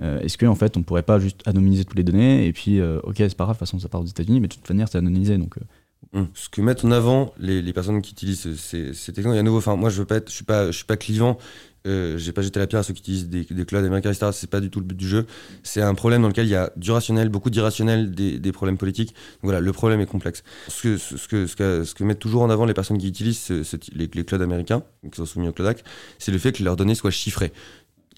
Euh, 0.00 0.20
est-ce 0.20 0.38
qu'en 0.38 0.48
en 0.48 0.54
fait 0.54 0.76
on 0.78 0.82
pourrait 0.82 1.02
pas 1.02 1.18
juste 1.18 1.42
anonymiser 1.46 1.84
toutes 1.84 1.98
les 1.98 2.04
données 2.04 2.46
et 2.46 2.52
puis 2.54 2.80
euh, 2.80 3.00
ok 3.02 3.16
c'est 3.18 3.36
pas 3.36 3.44
grave 3.44 3.56
de 3.56 3.58
toute 3.58 3.68
façon 3.68 3.78
ça 3.78 3.88
part 3.90 4.00
aux 4.00 4.06
États-Unis 4.06 4.40
mais 4.40 4.48
de 4.48 4.54
toute 4.54 4.68
manière 4.68 4.88
c'est 4.88 4.96
anonymisé 4.96 5.36
donc 5.36 5.58
euh. 5.58 6.20
mhm. 6.20 6.28
ce 6.32 6.48
que 6.48 6.62
mettent 6.62 6.86
en 6.86 6.90
avant 6.90 7.34
les, 7.38 7.72
personnes 7.74 8.00
qui 8.00 8.12
utilisent 8.12 8.54
ces, 8.56 8.94
ces 8.94 9.12
technologies, 9.12 9.40
à 9.40 9.42
nouveau, 9.42 9.76
moi 9.76 9.90
je 9.90 9.98
veux 9.98 10.06
pas 10.06 10.16
être, 10.16 10.30
je 10.30 10.34
suis 10.34 10.44
pas, 10.44 10.68
je 10.68 10.76
suis 10.76 10.86
pas 10.86 10.96
clivant, 10.96 11.36
j'ai 11.84 12.32
pas 12.32 12.42
jeté 12.42 12.60
la 12.60 12.66
pierre 12.66 12.80
à 12.80 12.82
ceux 12.82 12.92
qui 12.94 13.00
utilisent 13.00 13.28
des, 13.28 13.44
des 13.44 13.64
clouds 13.64 13.78
américains, 13.78 14.10
etc. 14.10 14.30
C'est 14.32 14.50
pas 14.50 14.60
du 14.60 14.70
tout 14.70 14.80
le 14.80 14.84
but 14.84 14.96
du 14.96 15.08
jeu. 15.08 15.26
C'est 15.62 15.80
un 15.80 15.94
problème 15.94 16.20
dans 16.22 16.28
lequel 16.28 16.46
il 16.46 16.50
y 16.50 16.54
a 16.54 16.70
du 16.76 16.90
rationnel, 16.90 17.30
beaucoup 17.30 17.48
d'irrationnel, 17.48 18.10
des, 18.10 18.38
des, 18.38 18.52
problèmes 18.52 18.76
politiques. 18.76 19.08
Donc 19.08 19.44
voilà, 19.44 19.60
le 19.60 19.72
problème 19.72 20.00
est 20.00 20.06
complexe. 20.06 20.42
Ce 20.68 20.82
que, 20.82 20.96
ce 20.98 21.28
que, 21.28 21.46
ce 21.46 21.56
que, 21.56 21.84
ce 21.84 21.94
que 21.94 22.04
mettent 22.04 22.18
toujours 22.18 22.42
en 22.42 22.50
avant 22.50 22.66
les 22.66 22.74
personnes 22.74 22.98
qui 22.98 23.08
utilisent 23.08 23.48
les, 23.94 24.10
les 24.12 24.24
clouds 24.24 24.42
américains, 24.42 24.82
qui 25.10 25.16
sont 25.16 25.24
soumis 25.24 25.48
au 25.48 25.52
cloud 25.52 25.68
act, 25.68 25.84
c'est 26.18 26.32
le 26.32 26.38
fait 26.38 26.52
que 26.52 26.62
leurs 26.62 26.76
données 26.76 26.94
soient 26.94 27.10
chiffrées 27.10 27.52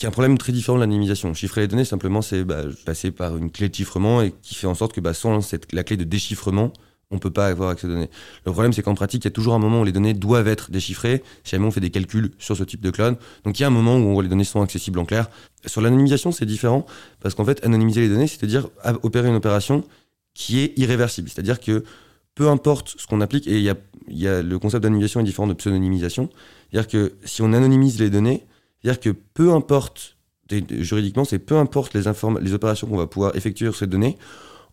qui 0.01 0.07
est 0.07 0.09
un 0.09 0.13
problème 0.13 0.39
très 0.39 0.53
différent 0.53 0.79
de 0.79 0.81
l'anonymisation. 0.81 1.35
Chiffrer 1.35 1.61
les 1.61 1.69
données, 1.69 1.85
simplement, 1.85 2.23
c'est 2.23 2.43
bah, 2.43 2.63
passer 2.87 3.11
par 3.11 3.37
une 3.37 3.51
clé 3.51 3.69
de 3.69 3.75
chiffrement 3.75 4.23
et 4.23 4.33
qui 4.41 4.55
fait 4.55 4.67
en 4.67 4.75
sorte 4.75 4.95
que 4.95 5.01
bah, 5.01 5.13
sans 5.13 5.39
la 5.73 5.85
clé 5.85 5.99
de 5.99 6.05
déchiffrement, 6.05 6.73
on 7.11 7.19
peut 7.19 7.31
pas 7.31 7.49
avoir 7.49 7.69
accès 7.69 7.87
aux 7.87 7.91
données. 7.91 8.09
Le 8.47 8.53
problème, 8.53 8.73
c'est 8.73 8.83
qu'en 8.83 8.95
pratique, 8.95 9.25
il 9.25 9.27
y 9.27 9.29
a 9.29 9.31
toujours 9.31 9.53
un 9.53 9.59
moment 9.59 9.83
où 9.83 9.85
les 9.85 9.93
données 9.93 10.15
doivent 10.15 10.49
être 10.49 10.71
déchiffrées, 10.71 11.23
si 11.45 11.51
jamais 11.51 11.67
on 11.67 11.71
fait 11.71 11.83
des 11.83 11.91
calculs 11.91 12.31
sur 12.39 12.57
ce 12.57 12.65
type 12.65 12.81
de 12.81 12.91
cloud. 12.91 13.19
Donc 13.45 13.59
il 13.59 13.63
y 13.63 13.65
a 13.65 13.69
un 13.69 13.73
moment 13.73 13.99
où 13.99 14.23
les 14.23 14.29
données 14.29 14.45
sont 14.45 14.63
accessibles 14.63 14.99
en 14.99 15.05
clair. 15.05 15.29
Sur 15.67 15.83
l'anonymisation, 15.83 16.33
c'est 16.33 16.47
différent, 16.47 16.87
parce 17.21 17.35
qu'en 17.35 17.45
fait, 17.45 17.63
anonymiser 17.63 18.01
les 18.01 18.09
données, 18.09 18.27
c'est-à-dire 18.27 18.71
opérer 19.03 19.29
une 19.29 19.35
opération 19.35 19.85
qui 20.33 20.61
est 20.61 20.79
irréversible. 20.79 21.29
C'est-à-dire 21.29 21.61
que 21.61 21.85
peu 22.35 22.49
importe 22.49 22.95
ce 22.97 23.07
qu'on 23.07 23.21
applique, 23.21 23.47
et 23.47 23.59
il 23.59 23.63
y 23.63 23.69
a, 23.69 23.75
y 24.09 24.27
a, 24.27 24.41
le 24.41 24.59
concept 24.59 24.83
d'anonymisation 24.83 25.21
est 25.21 25.25
différent 25.25 25.47
de 25.47 25.53
pseudonymisation. 25.53 26.31
C'est-à-dire 26.71 26.89
que 26.89 27.13
si 27.27 27.43
on 27.43 27.53
anonymise 27.53 28.01
les 28.01 28.09
données, 28.09 28.47
c'est-à-dire 28.83 29.01
que 29.01 29.11
peu 29.11 29.53
importe, 29.53 30.17
juridiquement, 30.71 31.25
c'est 31.25 31.39
peu 31.39 31.57
importe 31.57 31.95
les, 31.95 32.03
les 32.41 32.55
opérations 32.55 32.87
qu'on 32.87 32.97
va 32.97 33.07
pouvoir 33.07 33.37
effectuer 33.37 33.67
sur 33.67 33.77
ces 33.77 33.87
données, 33.87 34.17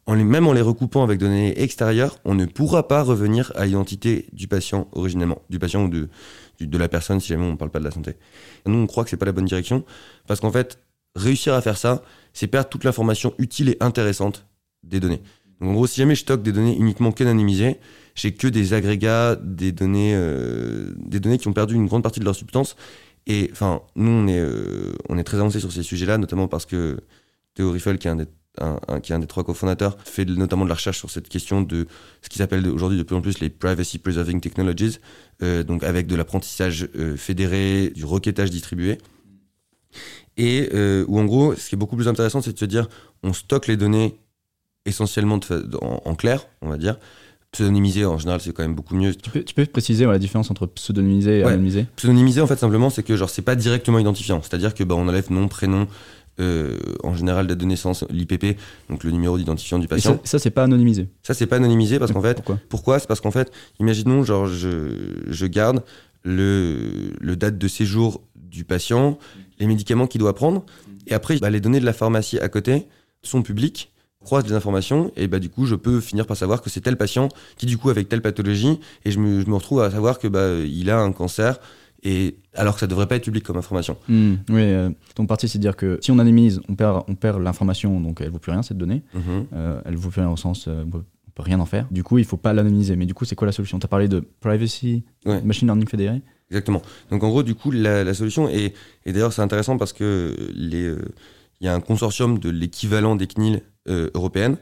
en 0.06 0.14
les, 0.14 0.24
même 0.24 0.48
en 0.48 0.54
les 0.54 0.62
recoupant 0.62 1.04
avec 1.04 1.20
données 1.20 1.62
extérieures, 1.62 2.18
on 2.24 2.34
ne 2.34 2.46
pourra 2.46 2.88
pas 2.88 3.04
revenir 3.04 3.52
à 3.56 3.66
l'identité 3.66 4.28
du 4.32 4.48
patient 4.48 4.88
originellement, 4.94 5.42
du 5.50 5.60
patient 5.60 5.84
ou 5.84 5.90
de, 5.90 6.08
de 6.62 6.78
la 6.78 6.88
personne 6.88 7.20
si 7.20 7.28
jamais 7.28 7.44
on 7.44 7.52
ne 7.52 7.58
parle 7.58 7.72
pas 7.72 7.80
de 7.80 7.84
la 7.84 7.92
santé. 7.92 8.14
Nous, 8.66 8.78
on 8.78 8.88
croit 8.88 9.04
que 9.04 9.10
c'est 9.10 9.18
pas 9.18 9.26
la 9.26 9.34
bonne 9.34 9.46
direction, 9.46 9.84
parce 10.26 10.40
qu'en 10.40 10.52
fait, 10.52 10.80
réussir 11.16 11.54
à 11.54 11.62
faire 11.62 11.78
ça, 11.78 12.04
c'est 12.32 12.48
perdre 12.48 12.70
toute 12.70 12.86
l'information 12.86 13.34
utile 13.38 13.70
et 13.70 13.78
intéressante 13.82 14.46
des 14.84 15.02
données. 15.02 15.22
Donc 15.60 15.72
en 15.72 15.74
gros, 15.74 15.88
si 15.88 15.98
jamais 15.98 16.16
je 16.16 16.22
stocke 16.22 16.44
des 16.44 16.52
données 16.52 16.78
uniquement 16.78 17.12
qu'anonymisées, 17.12 17.78
j'ai 18.16 18.32
que 18.32 18.48
des 18.48 18.74
agrégats, 18.74 19.36
des 19.36 19.72
données, 19.72 20.14
euh, 20.16 20.94
des 20.98 21.20
données 21.20 21.38
qui 21.38 21.48
ont 21.48 21.54
perdu 21.54 21.76
une 21.76 21.88
grande 21.88 22.04
partie 22.04 22.20
de 22.20 22.26
leur 22.26 22.36
substance 22.36 22.76
et 23.28 23.50
enfin, 23.52 23.82
nous, 23.98 24.10
on 24.10 24.28
est, 24.28 24.40
euh, 24.40 24.94
on 25.10 25.18
est 25.18 25.24
très 25.24 25.38
avancé 25.38 25.60
sur 25.60 25.72
ces 25.72 25.84
sujets-là, 25.84 26.18
notamment 26.18 26.48
parce 26.48 26.66
que 26.66 26.98
Théo 27.56 27.72
Riffel, 27.72 28.00
qui 28.00 28.08
est 28.08 28.12
un 28.12 28.16
des, 28.16 28.26
qui 29.04 29.12
est 29.12 29.16
un 29.16 29.20
des 29.20 29.28
trois 29.28 29.44
cofondateurs, 29.44 29.98
fait 30.06 30.24
notamment 30.24 30.64
de 30.64 30.70
la 30.70 30.76
recherche 30.76 30.98
sur 30.98 31.12
cette 31.12 31.28
question 31.28 31.62
de 31.62 31.88
ce 32.22 32.30
qui 32.30 32.38
s'appelle 32.38 32.66
aujourd'hui 32.70 32.98
de 32.98 33.04
plus 33.04 33.18
en 33.18 33.22
plus 33.22 33.40
les 33.40 33.50
Privacy 33.50 34.00
Preserving 34.00 34.40
Technologies, 34.40 35.00
euh, 35.44 35.64
donc 35.64 35.84
avec 35.84 36.08
de 36.08 36.16
l'apprentissage 36.16 36.88
euh, 36.96 37.18
fédéré, 37.18 37.92
du 37.94 38.06
requêtage 38.06 38.50
distribué. 38.50 38.98
Et 40.38 40.70
où 41.08 41.20
en 41.20 41.26
gros, 41.26 41.56
ce 41.56 41.68
qui 41.68 41.74
est 41.76 41.78
beaucoup 41.78 41.96
plus 41.96 42.08
intéressant, 42.08 42.42
c'est 42.42 42.54
de 42.54 42.60
se 42.60 42.66
dire, 42.66 42.88
on 43.24 43.34
stocke 43.34 43.66
les 43.66 43.76
données 43.76 44.20
essentiellement 44.86 45.40
en 45.82 46.16
clair, 46.16 46.46
on 46.62 46.70
va 46.70 46.78
dire, 46.78 47.00
Pseudonymiser, 47.52 48.06
en 48.06 48.18
général, 48.18 48.42
c'est 48.42 48.52
quand 48.54 48.64
même 48.64 48.76
beaucoup 48.76 48.96
mieux. 48.96 49.16
Tu 49.16 49.30
peux, 49.30 49.44
tu 49.44 49.54
peux 49.54 49.66
préciser 49.66 50.06
la 50.06 50.20
différence 50.20 50.52
entre 50.52 50.66
pseudonymiser 50.68 51.40
et 51.40 51.44
anonymiser 51.44 51.86
Pseudonymiser, 51.96 52.42
en 52.42 52.48
fait, 52.48 52.58
simplement, 52.58 52.90
c'est 52.90 53.04
que 53.04 53.16
genre 53.16 53.30
c'est 53.30 53.42
pas 53.42 53.56
directement 53.56 54.00
identifiant. 54.00 54.42
C'est-à-dire 54.42 54.74
que 54.74 54.84
bah, 54.84 54.96
on 54.96 55.08
enlève 55.08 55.32
nom, 55.32 55.48
prénom, 55.48 55.88
euh, 56.40 56.78
en 57.04 57.16
général 57.16 57.48
date 57.48 57.58
de 57.58 57.66
naissance, 57.66 58.04
l'IPP, 58.10 58.58
donc 58.90 59.04
le 59.04 59.12
numéro 59.12 59.38
d'identifiant 59.38 59.80
du 59.80 59.88
patient. 59.88 60.20
ça, 60.24 60.40
c'est 60.40 60.52
pas 60.52 60.64
anonymisé. 60.64 61.10
Ça, 61.24 61.34
c'est 61.34 61.48
pas 61.48 61.56
anonymisé 61.56 62.00
parce 62.00 62.12
qu'en 62.12 62.22
fait, 62.22 62.36
pourquoi, 62.36 62.60
pourquoi? 62.70 63.00
C'est 63.00 63.08
parce 63.08 63.22
qu'en 63.22 63.32
fait, 63.32 63.52
imaginons, 63.80 64.24
genre, 64.24 64.46
je, 64.46 65.24
je 65.28 65.46
garde 65.48 65.84
le, 66.24 67.14
le 67.20 67.36
date 67.38 67.58
de 67.58 67.68
séjour 67.68 68.22
du 68.36 68.66
patient, 68.66 69.18
les 69.60 69.68
médicaments 69.68 70.06
qu'il 70.06 70.20
doit 70.20 70.36
prendre. 70.36 70.66
Et 71.08 71.14
après, 71.14 71.40
bah, 71.40 71.50
les 71.50 71.62
données 71.62 71.80
de 71.80 71.86
la 71.86 71.94
pharmacie 71.94 72.38
à 72.40 72.50
côté 72.50 72.88
sont 73.24 73.42
publiques 73.42 73.92
croise 74.28 74.44
des 74.44 74.54
informations 74.54 75.12
et 75.16 75.28
bah 75.28 75.40
du 75.40 75.50
coup 75.50 75.66
je 75.66 75.76
peux 75.76 76.00
finir 76.02 76.26
par 76.28 76.36
savoir 76.38 76.62
que 76.62 76.70
c'est 76.70 76.82
tel 76.82 76.98
patient 76.98 77.30
qui 77.58 77.66
du 77.66 77.78
coup 77.78 77.90
avec 77.90 78.10
telle 78.10 78.22
pathologie 78.22 78.80
et 79.06 79.12
je 79.12 79.20
me, 79.20 79.42
je 79.42 79.48
me 79.50 79.56
retrouve 79.56 79.82
à 79.82 79.90
savoir 79.90 80.20
que 80.20 80.28
bah 80.28 80.48
il 80.82 80.90
a 80.90 81.00
un 81.00 81.12
cancer 81.14 81.60
et 82.04 82.36
alors 82.54 82.74
que 82.76 82.80
ça 82.82 82.88
devrait 82.88 83.08
pas 83.08 83.16
être 83.16 83.24
public 83.24 83.44
comme 83.44 83.58
information. 83.58 83.98
Hmm, 84.08 84.36
oui, 84.50 84.62
euh, 84.62 84.90
ton 85.16 85.26
parti 85.26 85.48
c'est 85.48 85.58
de 85.58 85.64
dire 85.64 85.76
que 85.76 85.98
si 86.02 86.12
on 86.12 86.20
anonymise, 86.20 86.62
on 86.70 86.76
perd, 86.76 87.04
on 87.08 87.16
perd 87.16 87.42
l'information, 87.42 88.00
donc 88.00 88.22
elle 88.22 88.30
vaut 88.30 88.38
plus 88.40 88.52
rien 88.52 88.62
cette 88.62 88.78
donnée. 88.78 89.02
Mhm. 89.16 89.46
Euh, 89.54 89.82
elle 89.86 89.96
vaut 89.96 90.10
plus 90.10 90.22
rien 90.22 90.30
au 90.30 90.38
sens, 90.38 90.66
euh, 90.68 90.84
on 90.86 91.32
peut 91.34 91.44
rien 91.44 91.60
en 91.60 91.66
faire. 91.66 91.88
Du 91.90 92.04
coup, 92.04 92.18
il 92.20 92.26
faut 92.26 92.38
pas 92.38 92.54
l'anonymiser. 92.54 92.96
Mais 92.96 93.06
du 93.08 93.14
coup, 93.16 93.26
c'est 93.26 93.36
quoi 93.36 93.46
la 93.48 93.52
solution? 93.52 93.80
Tu 93.80 93.86
as 93.86 93.88
parlé 93.90 94.08
de 94.08 94.20
privacy, 94.42 95.04
Ouais. 95.26 95.42
machine 95.42 95.68
learning 95.68 95.88
fédéré. 95.88 96.22
Exactement. 96.52 96.82
Donc 97.12 97.24
en 97.24 97.30
gros, 97.30 97.44
du 97.44 97.56
coup, 97.56 97.72
la, 97.72 98.04
la 98.04 98.14
solution, 98.14 98.48
et, 98.48 98.74
et 99.06 99.12
d'ailleurs 99.12 99.34
c'est 99.34 99.42
intéressant 99.42 99.78
parce 99.78 99.92
que 99.94 100.36
les, 100.56 100.84
euh, 100.86 101.02
il 101.62 101.66
y 101.66 101.68
a 101.68 101.74
un 101.74 101.82
consortium 101.82 102.38
de 102.40 102.50
l'équivalent 102.52 103.16
des 103.16 103.26
CNIL 103.28 103.62
euh, 103.90 104.10
européennes 104.14 104.58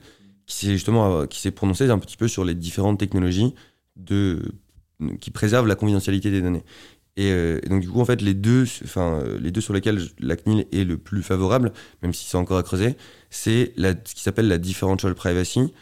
qui 0.46 0.56
s'est 0.58 0.72
justement 0.74 1.22
euh, 1.22 1.26
qui 1.26 1.40
s'est 1.40 1.52
prononcé 1.52 1.90
un 1.90 2.00
petit 2.00 2.18
peu 2.18 2.28
sur 2.28 2.46
les 2.46 2.54
différentes 2.54 3.00
technologies 3.00 3.54
de, 3.96 4.42
qui 5.20 5.32
préservent 5.32 5.68
la 5.68 5.76
confidentialité 5.76 6.32
des 6.32 6.42
données. 6.42 6.64
Et, 7.18 7.32
euh, 7.32 7.60
donc 7.70 7.82
du 7.82 7.90
coup, 7.90 8.02
en 8.02 8.06
fait, 8.06 8.22
les 8.22 8.34
deux, 8.34 8.66
enfin, 8.84 9.24
les 9.40 9.52
deux 9.52 9.62
sur 9.62 9.74
lesquels 9.74 10.02
la 10.20 10.36
CNIL 10.36 10.66
est 10.72 10.84
le 10.84 10.98
plus 10.98 11.24
favorable, 11.24 11.72
même 12.04 12.14
si 12.14 12.26
c'est 12.26 12.38
encore 12.38 12.58
à 12.58 12.64
creuser, 12.64 12.96
c'est 13.30 13.74
ce 13.78 14.14
qui 14.14 14.22
s'appelle 14.22 14.48
la 14.48 14.58
differential 14.58 15.16
privacy 15.16 15.74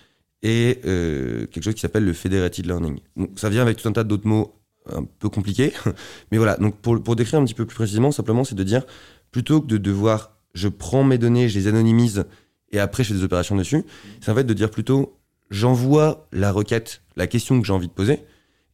et 0.44 0.80
quelque 0.84 1.64
chose 1.64 1.74
qui 1.74 1.82
s'appelle 1.82 2.06
le 2.06 2.14
federated 2.14 2.66
learning. 2.66 3.00
Donc, 3.18 3.32
ça 3.36 3.50
vient 3.50 3.64
avec 3.64 3.78
tout 3.78 3.88
un 3.88 3.94
tas 3.94 4.04
d'autres 4.04 4.28
mots 4.28 4.54
un 4.92 5.04
peu 5.04 5.30
compliqués, 5.30 5.74
mais 6.32 6.38
voilà. 6.38 6.56
Donc 6.58 6.78
pour, 6.78 7.02
pour 7.02 7.16
décrire 7.16 7.40
un 7.40 7.46
petit 7.46 7.54
peu 7.54 7.66
plus 7.66 7.76
précisément, 7.76 8.12
simplement, 8.12 8.44
c'est 8.44 8.56
de 8.56 8.64
dire 8.64 8.84
plutôt 9.32 9.62
que 9.62 9.68
de 9.68 9.78
devoir, 9.78 10.38
je 10.54 10.68
prends 10.68 11.04
mes 11.04 11.18
données, 11.18 11.50
je 11.50 11.58
les 11.58 11.68
anonymise 11.68 12.26
et 12.74 12.80
après 12.80 13.04
je 13.04 13.10
fais 13.10 13.14
des 13.14 13.24
opérations 13.24 13.56
dessus, 13.56 13.86
c'est 14.20 14.32
en 14.32 14.36
fait 14.36 14.44
de 14.44 14.54
dire 14.54 14.70
plutôt, 14.70 15.18
j'envoie 15.50 16.28
la 16.34 16.52
requête, 16.52 17.02
la 17.16 17.28
question 17.28 17.62
que 17.62 17.66
j'ai 17.66 17.74
envie 17.74 17.88
de 17.88 17.94
poser. 17.94 18.20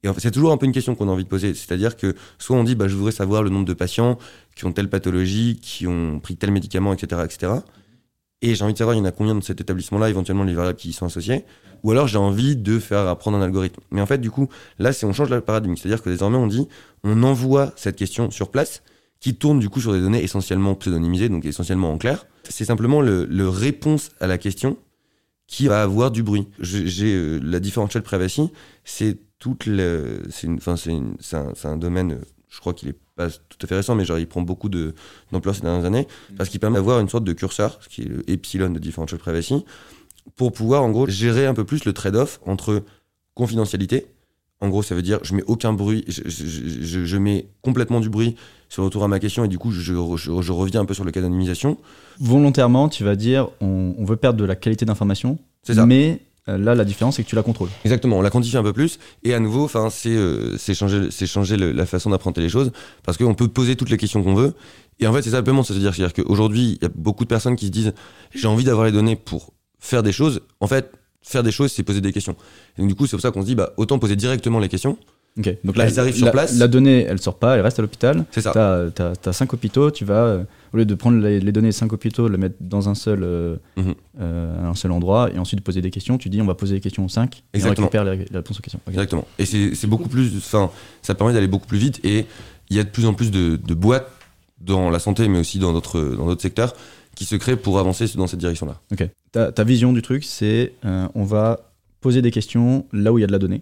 Et 0.02 0.08
en 0.08 0.14
fait, 0.14 0.22
c'est 0.22 0.32
toujours 0.32 0.52
un 0.52 0.58
peu 0.58 0.66
une 0.66 0.72
question 0.72 0.96
qu'on 0.96 1.10
a 1.10 1.12
envie 1.12 1.26
de 1.26 1.30
poser. 1.30 1.54
C'est-à-dire 1.54 1.98
que 1.98 2.16
soit 2.38 2.56
on 2.56 2.64
dit, 2.64 2.76
bah, 2.76 2.88
je 2.88 2.96
voudrais 2.96 3.12
savoir 3.12 3.44
le 3.44 3.50
nombre 3.50 3.66
de 3.66 3.74
patients 3.74 4.18
qui 4.56 4.66
ont 4.66 4.72
telle 4.72 4.90
pathologie, 4.90 5.60
qui 5.62 5.88
ont 5.88 6.20
pris 6.20 6.38
tel 6.38 6.52
médicament, 6.52 6.94
etc., 6.94 7.22
etc. 7.26 7.54
Et 8.42 8.56
j'ai 8.56 8.64
envie 8.64 8.74
de 8.74 8.78
savoir, 8.78 8.96
il 8.96 9.00
y 9.00 9.02
en 9.02 9.06
a 9.06 9.12
combien 9.12 9.36
dans 9.36 9.42
cet 9.42 9.60
établissement-là, 9.60 10.10
éventuellement 10.10 10.46
les 10.46 10.54
variables 10.54 10.78
qui 10.78 10.90
y 10.90 10.94
sont 10.94 11.06
associées. 11.06 11.44
Ou 11.84 11.92
alors 11.92 12.08
j'ai 12.08 12.18
envie 12.18 12.56
de 12.56 12.80
faire 12.80 13.08
apprendre 13.08 13.38
un 13.38 13.42
algorithme. 13.42 13.82
Mais 13.92 14.00
en 14.00 14.06
fait, 14.06 14.20
du 14.20 14.32
coup, 14.32 14.48
là, 14.80 14.94
c'est 14.94 15.06
on 15.06 15.12
change 15.12 15.30
le 15.30 15.42
paradigme. 15.42 15.76
C'est-à-dire 15.76 16.02
que 16.02 16.10
désormais, 16.10 16.38
on 16.38 16.48
dit, 16.48 16.68
on 17.04 17.22
envoie 17.24 17.74
cette 17.76 17.98
question 17.98 18.32
sur 18.32 18.52
place, 18.52 18.82
qui 19.20 19.36
tourne 19.36 19.60
du 19.60 19.70
coup 19.70 19.82
sur 19.82 19.92
des 19.94 20.00
données 20.00 20.24
essentiellement 20.24 20.76
pseudonymisées, 20.76 21.30
donc 21.30 21.46
essentiellement 21.46 21.92
en 21.92 21.98
clair. 21.98 22.26
C'est 22.48 22.66
simplement 22.66 23.02
le, 23.02 23.26
le 23.26 23.50
réponse 23.50 24.10
à 24.20 24.28
la 24.28 24.38
question 24.38 24.78
qui 25.48 25.68
va 25.68 25.82
avoir 25.82 26.12
du 26.12 26.24
bruit. 26.24 26.48
J'ai 26.60 27.14
euh, 27.16 27.40
la 27.44 27.60
differential 27.60 28.04
privacy, 28.04 28.50
c'est 28.84 29.18
toute 29.40 29.66
le, 29.66 30.22
c'est 30.30 30.48
une, 30.48 30.56
enfin 30.58 30.76
c'est 30.78 30.92
une- 30.92 31.16
c'est 31.20 31.38
un, 31.38 31.54
c'est 31.56 31.68
un 31.68 31.78
domaine, 31.78 32.14
euh, 32.14 32.22
je 32.50 32.60
crois 32.60 32.74
qu'il 32.74 32.90
est 32.90 32.96
pas 33.16 33.30
tout 33.30 33.58
à 33.62 33.68
fait 33.68 33.76
récent, 33.76 33.96
mais 33.96 34.06
genre 34.06 34.20
il 34.20 34.28
prend 34.28 34.42
beaucoup 34.42 34.70
de 34.70 34.94
d'ampleur 35.32 35.54
ces 35.56 35.62
dernières 35.62 35.86
années 35.86 36.08
parce 36.38 36.50
qu'il 36.50 36.60
permet 36.60 36.76
d'avoir 36.78 37.00
une 37.00 37.10
sorte 37.10 37.24
de 37.26 37.34
curseur, 37.34 37.80
ce 37.82 37.90
qui 37.90 38.02
est 38.04 38.06
le 38.06 38.30
epsilon 38.30 38.70
de 38.70 38.80
differential 38.80 39.20
privacy, 39.20 39.66
pour 40.38 40.54
pouvoir 40.54 40.84
en 40.84 40.92
gros 40.92 41.08
gérer 41.08 41.46
un 41.46 41.54
peu 41.54 41.66
plus 41.66 41.84
le 41.86 41.94
trade-off 41.94 42.40
entre 42.46 42.84
confidentialité. 43.34 44.08
En 44.62 44.68
gros, 44.70 44.84
ça 44.84 44.94
veut 44.96 45.02
dire 45.02 45.20
je 45.24 45.34
mets 45.36 45.44
aucun 45.48 45.72
bruit, 45.74 46.04
je, 46.08 46.22
je- 46.26 46.46
je- 46.86 47.06
je 47.06 47.18
mets 47.18 47.48
complètement 47.62 48.00
du 48.02 48.10
bruit 48.10 48.36
sur 48.68 48.82
le 48.82 48.88
retour 48.88 49.04
à 49.04 49.08
ma 49.08 49.20
question 49.20 49.44
et 49.46 49.48
du 49.48 49.58
coup 49.58 49.72
je, 49.72 49.94
reviens 49.94 50.82
un 50.82 50.86
peu 50.86 50.94
sur 50.94 51.06
le 51.06 51.12
cas 51.12 51.22
d'anonymisation. 51.22 51.78
Volontairement, 52.20 52.90
tu 52.90 53.04
vas 53.04 53.16
dire, 53.16 53.48
on, 53.62 53.96
on 53.98 54.06
veut 54.06 54.18
perdre 54.18 54.40
de 54.40 54.46
la 54.46 54.56
qualité 54.56 54.86
d'information, 54.86 55.38
C'est 55.64 55.76
ça. 55.76 55.86
mais 55.86 56.22
euh, 56.50 56.58
là, 56.58 56.76
la 56.76 56.84
différence, 56.84 57.16
c'est 57.16 57.24
que 57.24 57.30
tu 57.30 57.36
la 57.36 57.44
contrôles. 57.44 57.70
Exactement, 57.86 58.18
on 58.18 58.22
la 58.22 58.30
quantifie 58.30 58.58
un 58.58 58.64
peu 58.64 58.74
plus 58.74 59.00
et 59.24 59.34
à 59.34 59.40
nouveau, 59.40 59.70
c'est 59.92 60.10
euh, 60.10 60.58
c'est 60.58 60.74
changer, 60.74 61.10
changer 61.12 61.56
le- 61.56 61.72
la 61.72 61.86
façon 61.86 62.10
d'apprendre 62.10 62.40
les 62.42 62.50
choses 62.50 62.72
parce 63.04 63.18
qu'on 63.18 63.36
peut 63.36 63.48
poser 63.48 63.76
toutes 63.78 63.90
les 63.90 63.98
questions 63.98 64.22
qu'on 64.24 64.36
veut 64.36 64.54
et 65.00 65.08
en 65.08 65.14
fait 65.14 65.22
c'est 65.22 65.30
simplement 65.32 65.64
c'est-à-dire 65.64 65.94
c'est-à-dire 65.96 66.14
qu'aujourd'hui 66.26 66.78
il 66.82 66.84
y 66.84 66.86
a 66.86 66.92
beaucoup 66.94 67.24
de 67.24 67.30
personnes 67.30 67.56
qui 67.56 67.68
se 67.68 67.72
disent 67.72 67.94
j'ai 68.34 68.48
envie 68.48 68.66
d'avoir 68.66 68.86
les 68.86 68.92
données 68.92 69.16
pour 69.16 69.54
faire 69.80 70.04
des 70.04 70.12
choses. 70.12 70.42
En 70.60 70.68
fait, 70.68 70.92
faire 71.22 71.44
des 71.44 71.52
choses 71.52 71.72
c'est 71.72 71.84
poser 71.84 72.02
des 72.02 72.12
questions. 72.14 72.36
Et 72.78 72.82
donc 72.82 72.90
du 72.90 72.96
coup 72.96 73.06
c'est 73.08 73.16
pour 73.16 73.22
ça 73.22 73.32
qu'on 73.32 73.42
se 73.42 73.48
dit 73.48 73.56
bah 73.56 73.74
autant 73.78 74.00
poser 74.00 74.16
directement 74.16 74.60
les 74.60 74.70
questions. 74.70 74.98
Donc 75.64 75.78
Là, 75.78 75.88
ils 75.88 76.00
arrivent 76.00 76.16
sur 76.16 76.26
la, 76.26 76.32
place. 76.32 76.58
La 76.58 76.68
donnée, 76.68 77.04
elle 77.08 77.20
sort 77.22 77.38
pas, 77.38 77.56
elle 77.56 77.62
reste 77.62 77.80
à 77.80 77.82
l'hôpital. 77.82 78.26
C'est 78.32 78.42
ça. 78.42 78.52
T'as 78.94 79.14
as, 79.26 79.34
cinq 79.34 79.54
hôpitaux, 79.54 79.90
tu 79.90 80.04
vas, 80.04 80.26
euh, 80.26 80.44
au 80.74 80.78
lieu 80.78 80.86
de 80.86 80.96
prendre 80.96 81.18
les, 81.22 81.40
les 81.40 81.52
données 81.54 81.70
des 81.70 81.74
cinq 81.74 81.94
hôpitaux, 81.94 82.28
les 82.28 82.38
mettre 82.38 82.56
dans 82.60 82.90
un 82.90 82.96
seul, 82.96 83.24
euh, 83.24 83.56
Mhm. 83.78 83.94
euh, 84.20 84.70
un 84.70 84.76
seul 84.76 84.92
endroit, 84.92 85.30
et 85.34 85.38
ensuite 85.40 85.62
poser 85.62 85.82
des 85.82 85.92
questions, 85.92 86.18
tu 86.18 86.28
dis 86.30 86.42
on 86.42 86.46
va 86.46 86.56
poser 86.56 86.76
des 86.76 86.82
questions 86.82 87.06
aux 87.06 87.10
cinq, 87.10 87.38
et 87.38 87.42
on 87.54 87.58
Exactement. 87.60 87.88
récupère 87.88 88.04
les, 88.04 88.18
les 88.18 88.26
réponses 88.38 88.60
aux 88.60 88.62
questions. 88.62 88.82
Exactement. 88.90 89.26
Et 89.38 89.46
c'est 89.46 89.88
beaucoup 89.88 90.10
plus, 90.10 90.36
enfin 90.38 90.72
ça 91.02 91.16
permet 91.16 91.32
d'aller 91.32 91.48
beaucoup 91.48 91.68
plus 91.68 91.78
vite 91.80 92.02
et 92.04 92.26
il 92.70 92.76
y 92.76 92.80
a 92.80 92.84
de 92.84 92.90
plus 92.90 93.06
en 93.06 93.14
plus 93.14 93.32
de, 93.32 93.56
de 93.56 93.74
boîtes 93.74 94.10
dans 94.60 94.90
la 94.90 95.00
santé 95.00 95.30
mais 95.30 95.40
aussi 95.40 95.58
dans 95.58 95.72
d'autres 95.72 96.36
secteurs 96.40 96.74
qui 97.20 97.26
se 97.26 97.36
créent 97.36 97.58
pour 97.58 97.80
avancer 97.80 98.06
dans 98.16 98.28
cette 98.28 98.40
direction-là. 98.40 98.80
Ok. 98.94 99.10
Ta, 99.34 99.64
vision 99.66 99.92
du 99.92 100.02
truc, 100.02 100.24
c'est 100.24 100.74
euh, 100.86 101.08
on 101.16 101.26
va 101.26 101.60
poser 102.00 102.22
des 102.22 102.32
questions 102.32 102.86
là 102.94 103.12
où 103.12 103.18
il 103.18 103.22
y 103.22 103.24
a 103.26 103.28
de 103.28 103.32
la 103.34 103.40
donnée. 103.40 103.62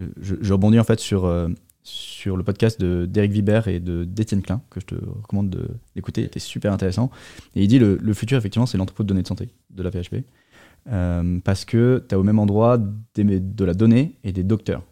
Euh, 0.00 0.08
Je, 0.20 0.52
rebondis 0.52 0.80
en 0.80 0.84
fait 0.84 0.98
sur, 0.98 1.24
euh, 1.24 1.48
sur 1.84 2.36
le 2.36 2.42
podcast 2.42 2.80
de 2.80 3.06
d'Eric 3.06 3.30
Viber 3.30 3.62
et 3.68 3.78
de 3.78 4.02
d'Étienne 4.04 4.42
Klein, 4.42 4.60
que 4.68 4.80
je 4.80 4.86
te 4.86 4.96
recommande 4.96 5.48
de- 5.48 5.68
d'écouter, 5.94 6.22
c'était 6.24 6.40
super 6.40 6.72
intéressant. 6.72 7.08
Et 7.54 7.62
il 7.62 7.68
dit 7.68 7.78
le, 7.78 7.96
le 8.02 8.14
futur, 8.14 8.36
effectivement, 8.36 8.66
c'est 8.66 8.78
l'entrepôt 8.78 9.04
de 9.04 9.08
données 9.08 9.22
de 9.22 9.28
santé 9.28 9.48
de 9.70 9.82
la 9.84 9.90
PHP. 9.92 10.24
Euh, 10.90 11.38
parce 11.44 11.64
que 11.64 12.04
tu 12.08 12.14
as 12.14 12.18
au 12.18 12.24
même 12.24 12.40
endroit 12.40 12.78
des- 13.14 13.38
de 13.40 13.64
la 13.64 13.74
donnée 13.74 14.16
et 14.24 14.32
des 14.32 14.42
docteurs. 14.42 14.82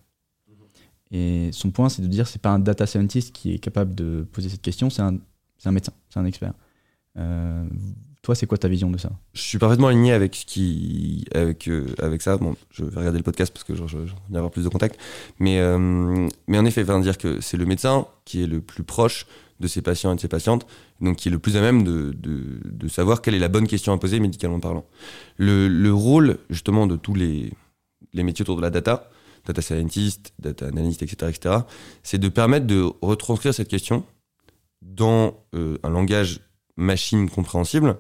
Et 1.10 1.50
son 1.52 1.70
point, 1.70 1.88
c'est 1.88 2.02
de 2.02 2.06
dire 2.08 2.26
c'est 2.26 2.40
pas 2.42 2.50
un 2.50 2.58
data 2.60 2.86
scientist 2.86 3.32
qui 3.34 3.52
est 3.52 3.58
capable 3.58 3.94
de 3.96 4.26
poser 4.32 4.48
cette 4.48 4.62
question, 4.62 4.90
c'est 4.90 5.02
un, 5.02 5.18
c'est 5.58 5.68
un 5.68 5.72
médecin, 5.72 5.92
c'est 6.08 6.18
un 6.20 6.24
expert. 6.24 6.52
Euh, 7.18 7.64
toi, 8.22 8.34
c'est 8.34 8.46
quoi 8.46 8.58
ta 8.58 8.68
vision 8.68 8.90
de 8.90 8.98
ça? 8.98 9.10
Je 9.34 9.40
suis 9.40 9.58
parfaitement 9.58 9.86
aligné 9.86 10.12
avec 10.12 10.44
avec, 11.34 11.68
euh, 11.68 11.86
avec 11.98 12.22
ça. 12.22 12.36
Bon, 12.36 12.56
je 12.70 12.84
vais 12.84 12.98
regarder 12.98 13.18
le 13.18 13.24
podcast 13.24 13.52
parce 13.52 13.64
que 13.64 13.74
je, 13.74 13.86
je, 13.86 13.98
je 14.04 14.12
vais 14.30 14.36
avoir 14.36 14.50
plus 14.50 14.64
de 14.64 14.68
contacts. 14.68 14.98
Mais, 15.38 15.60
euh, 15.60 16.28
mais 16.48 16.58
en 16.58 16.64
effet, 16.64 16.82
enfin, 16.82 17.00
dire 17.00 17.18
que 17.18 17.40
c'est 17.40 17.56
le 17.56 17.66
médecin 17.66 18.06
qui 18.24 18.42
est 18.42 18.46
le 18.46 18.60
plus 18.60 18.82
proche 18.82 19.26
de 19.60 19.68
ses 19.68 19.80
patients 19.80 20.12
et 20.12 20.16
de 20.16 20.20
ses 20.20 20.28
patientes, 20.28 20.66
donc 21.00 21.16
qui 21.16 21.28
est 21.28 21.30
le 21.30 21.38
plus 21.38 21.56
à 21.56 21.60
même 21.60 21.82
de, 21.82 22.12
de, 22.12 22.88
savoir 22.88 23.22
quelle 23.22 23.34
est 23.34 23.38
la 23.38 23.48
bonne 23.48 23.66
question 23.66 23.92
à 23.92 23.98
poser 23.98 24.20
médicalement 24.20 24.60
parlant. 24.60 24.84
Le, 25.38 25.66
le 25.68 25.94
rôle 25.94 26.38
justement 26.50 26.86
de 26.86 26.96
tous 26.96 27.14
les, 27.14 27.52
les 28.12 28.22
métiers 28.22 28.42
autour 28.42 28.56
de 28.56 28.62
la 28.62 28.70
data, 28.70 29.08
data 29.46 29.62
scientist, 29.62 30.34
data 30.38 30.66
analyst, 30.66 31.02
etc., 31.02 31.32
etc., 31.34 31.54
c'est 32.02 32.18
de 32.18 32.28
permettre 32.28 32.66
de 32.66 32.90
retranscrire 33.00 33.54
cette 33.54 33.68
question 33.68 34.04
dans 34.82 35.46
un 35.54 35.88
langage 35.88 36.40
machine 36.76 37.28
compréhensible, 37.28 37.96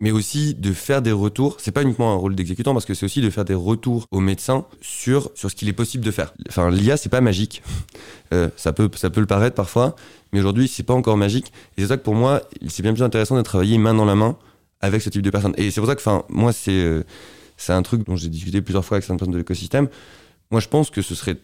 mais 0.00 0.10
aussi 0.10 0.54
de 0.54 0.72
faire 0.72 1.00
des 1.00 1.12
retours. 1.12 1.56
C'est 1.60 1.70
pas 1.70 1.82
uniquement 1.82 2.12
un 2.12 2.16
rôle 2.16 2.34
d'exécutant, 2.34 2.72
parce 2.72 2.84
que 2.84 2.94
c'est 2.94 3.06
aussi 3.06 3.20
de 3.20 3.30
faire 3.30 3.44
des 3.44 3.54
retours 3.54 4.06
aux 4.10 4.20
médecins 4.20 4.66
sur, 4.80 5.30
sur 5.34 5.50
ce 5.50 5.54
qu'il 5.54 5.68
est 5.68 5.72
possible 5.72 6.04
de 6.04 6.10
faire. 6.10 6.34
Enfin, 6.48 6.70
l'IA, 6.70 6.96
c'est 6.96 7.08
pas 7.08 7.20
magique. 7.20 7.62
Euh, 8.32 8.48
ça, 8.56 8.72
peut, 8.72 8.88
ça 8.94 9.10
peut 9.10 9.20
le 9.20 9.26
paraître 9.26 9.54
parfois, 9.54 9.94
mais 10.32 10.40
aujourd'hui, 10.40 10.66
c'est 10.66 10.84
pas 10.84 10.94
encore 10.94 11.18
magique. 11.18 11.52
Et 11.76 11.82
c'est 11.82 11.88
ça 11.88 11.98
que 11.98 12.02
pour 12.02 12.14
moi, 12.14 12.40
c'est 12.66 12.82
bien 12.82 12.94
plus 12.94 13.02
intéressant 13.02 13.36
de 13.36 13.42
travailler 13.42 13.76
main 13.76 13.92
dans 13.92 14.06
la 14.06 14.14
main 14.14 14.38
avec 14.80 15.02
ce 15.02 15.10
type 15.10 15.20
de 15.20 15.28
personnes. 15.28 15.52
Et 15.58 15.70
c'est 15.70 15.82
pour 15.82 15.88
ça 15.88 15.94
que, 15.94 16.00
enfin, 16.00 16.24
moi, 16.30 16.50
c'est 16.54 16.72
euh, 16.72 17.04
un 17.68 17.82
truc 17.82 18.06
dont 18.06 18.16
j'ai 18.16 18.30
discuté 18.30 18.62
plusieurs 18.62 18.86
fois 18.86 18.96
avec 18.96 19.04
certaines 19.04 19.18
personnes 19.18 19.34
de 19.34 19.38
l'écosystème. 19.38 19.86
Moi, 20.50 20.60
je 20.60 20.68
pense 20.68 20.88
que 20.88 21.02
ce 21.02 21.14
serait 21.14 21.36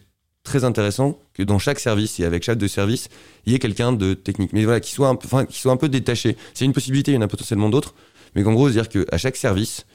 très 0.49 0.63
intéressant 0.63 1.17
que 1.33 1.43
dans 1.43 1.59
chaque 1.59 1.79
service 1.79 2.19
et 2.19 2.25
avec 2.25 2.43
chaque 2.43 2.57
de 2.57 2.67
services, 2.67 3.07
il 3.45 3.53
y 3.53 3.55
ait 3.55 3.59
quelqu'un 3.59 3.93
de 3.93 4.13
technique, 4.15 4.51
mais 4.51 4.63
voilà, 4.65 4.79
qui 4.79 4.91
soit 4.91 5.07
un 5.07 5.15
peu, 5.15 5.25
enfin, 5.27 5.45
qui 5.45 5.59
soit 5.59 5.71
un 5.71 5.77
peu 5.77 5.89
détaché. 5.89 6.35
C'est 6.53 6.65
une 6.65 6.73
possibilité, 6.73 7.11
il 7.11 7.15
y 7.15 7.17
en 7.17 7.21
a 7.21 7.27
potentiellement 7.27 7.69
d'autres, 7.69 7.93
mais 8.35 8.43
qu'en 8.43 8.53
gros, 8.53 8.69
dire 8.69 8.89
qu'à 8.89 9.17
chaque 9.17 9.35
service, 9.37 9.85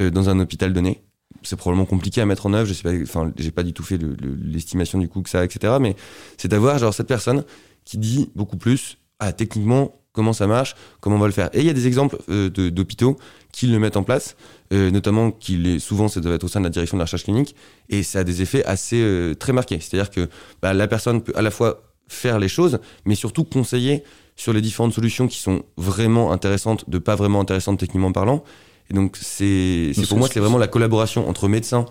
euh, 0.00 0.10
dans 0.10 0.28
un 0.30 0.38
hôpital 0.40 0.72
donné, 0.72 1.02
c'est 1.42 1.56
probablement 1.56 1.84
compliqué 1.86 2.20
à 2.20 2.26
mettre 2.26 2.46
en 2.46 2.52
œuvre, 2.54 2.66
je 2.68 2.72
sais 2.74 2.82
pas, 2.82 2.92
enfin, 3.02 3.32
j'ai 3.36 3.50
pas 3.50 3.62
du 3.62 3.72
tout 3.72 3.82
fait 3.82 3.98
le- 3.98 4.16
le- 4.20 4.34
l'estimation 4.40 4.98
du 4.98 5.08
coût 5.08 5.22
que 5.22 5.30
ça, 5.30 5.44
etc., 5.44 5.74
mais 5.80 5.94
c'est 6.36 6.48
d'avoir, 6.48 6.78
genre, 6.78 6.94
cette 6.94 7.06
personne 7.08 7.44
qui 7.84 7.98
dit 7.98 8.30
beaucoup 8.34 8.56
plus, 8.56 8.98
ah, 9.18 9.32
techniquement, 9.32 10.00
comment 10.18 10.32
ça 10.32 10.48
marche, 10.48 10.74
comment 11.00 11.14
on 11.14 11.20
va 11.20 11.26
le 11.26 11.32
faire. 11.32 11.48
Et 11.52 11.60
il 11.60 11.64
y 11.64 11.70
a 11.70 11.72
des 11.72 11.86
exemples 11.86 12.18
euh, 12.28 12.50
d'hôpitaux 12.50 13.16
qui 13.52 13.68
le 13.68 13.78
mettent 13.78 13.96
en 13.96 14.02
place, 14.02 14.34
euh, 14.72 14.90
notamment 14.90 15.30
qu'il 15.30 15.68
est 15.68 15.78
souvent 15.78 16.08
ça 16.08 16.18
doit 16.18 16.34
être 16.34 16.42
au 16.42 16.48
sein 16.48 16.58
de 16.58 16.64
la 16.64 16.70
direction 16.70 16.96
de 16.96 16.98
la 16.98 17.04
recherche 17.04 17.22
clinique, 17.22 17.54
et 17.88 18.02
ça 18.02 18.18
a 18.18 18.24
des 18.24 18.42
effets 18.42 18.64
assez 18.64 19.00
euh, 19.00 19.34
très 19.34 19.52
marqués. 19.52 19.78
C'est-à-dire 19.78 20.10
que 20.10 20.28
bah, 20.60 20.74
la 20.74 20.88
personne 20.88 21.22
peut 21.22 21.32
à 21.36 21.42
la 21.42 21.52
fois 21.52 21.82
faire 22.08 22.40
les 22.40 22.48
choses, 22.48 22.80
mais 23.04 23.14
surtout 23.14 23.44
conseiller 23.44 24.02
sur 24.34 24.52
les 24.52 24.60
différentes 24.60 24.92
solutions 24.92 25.28
qui 25.28 25.38
sont 25.38 25.62
vraiment 25.76 26.32
intéressantes, 26.32 26.90
de 26.90 26.98
pas 26.98 27.14
vraiment 27.14 27.40
intéressantes 27.40 27.78
techniquement 27.78 28.10
parlant. 28.10 28.42
Et 28.90 28.94
donc 28.94 29.16
c'est 29.20 29.92
pour 30.08 30.18
moi 30.18 30.28
c'est 30.32 30.40
vraiment 30.40 30.58
la 30.58 30.66
collaboration 30.66 31.28
entre 31.28 31.46
médecins 31.46 31.86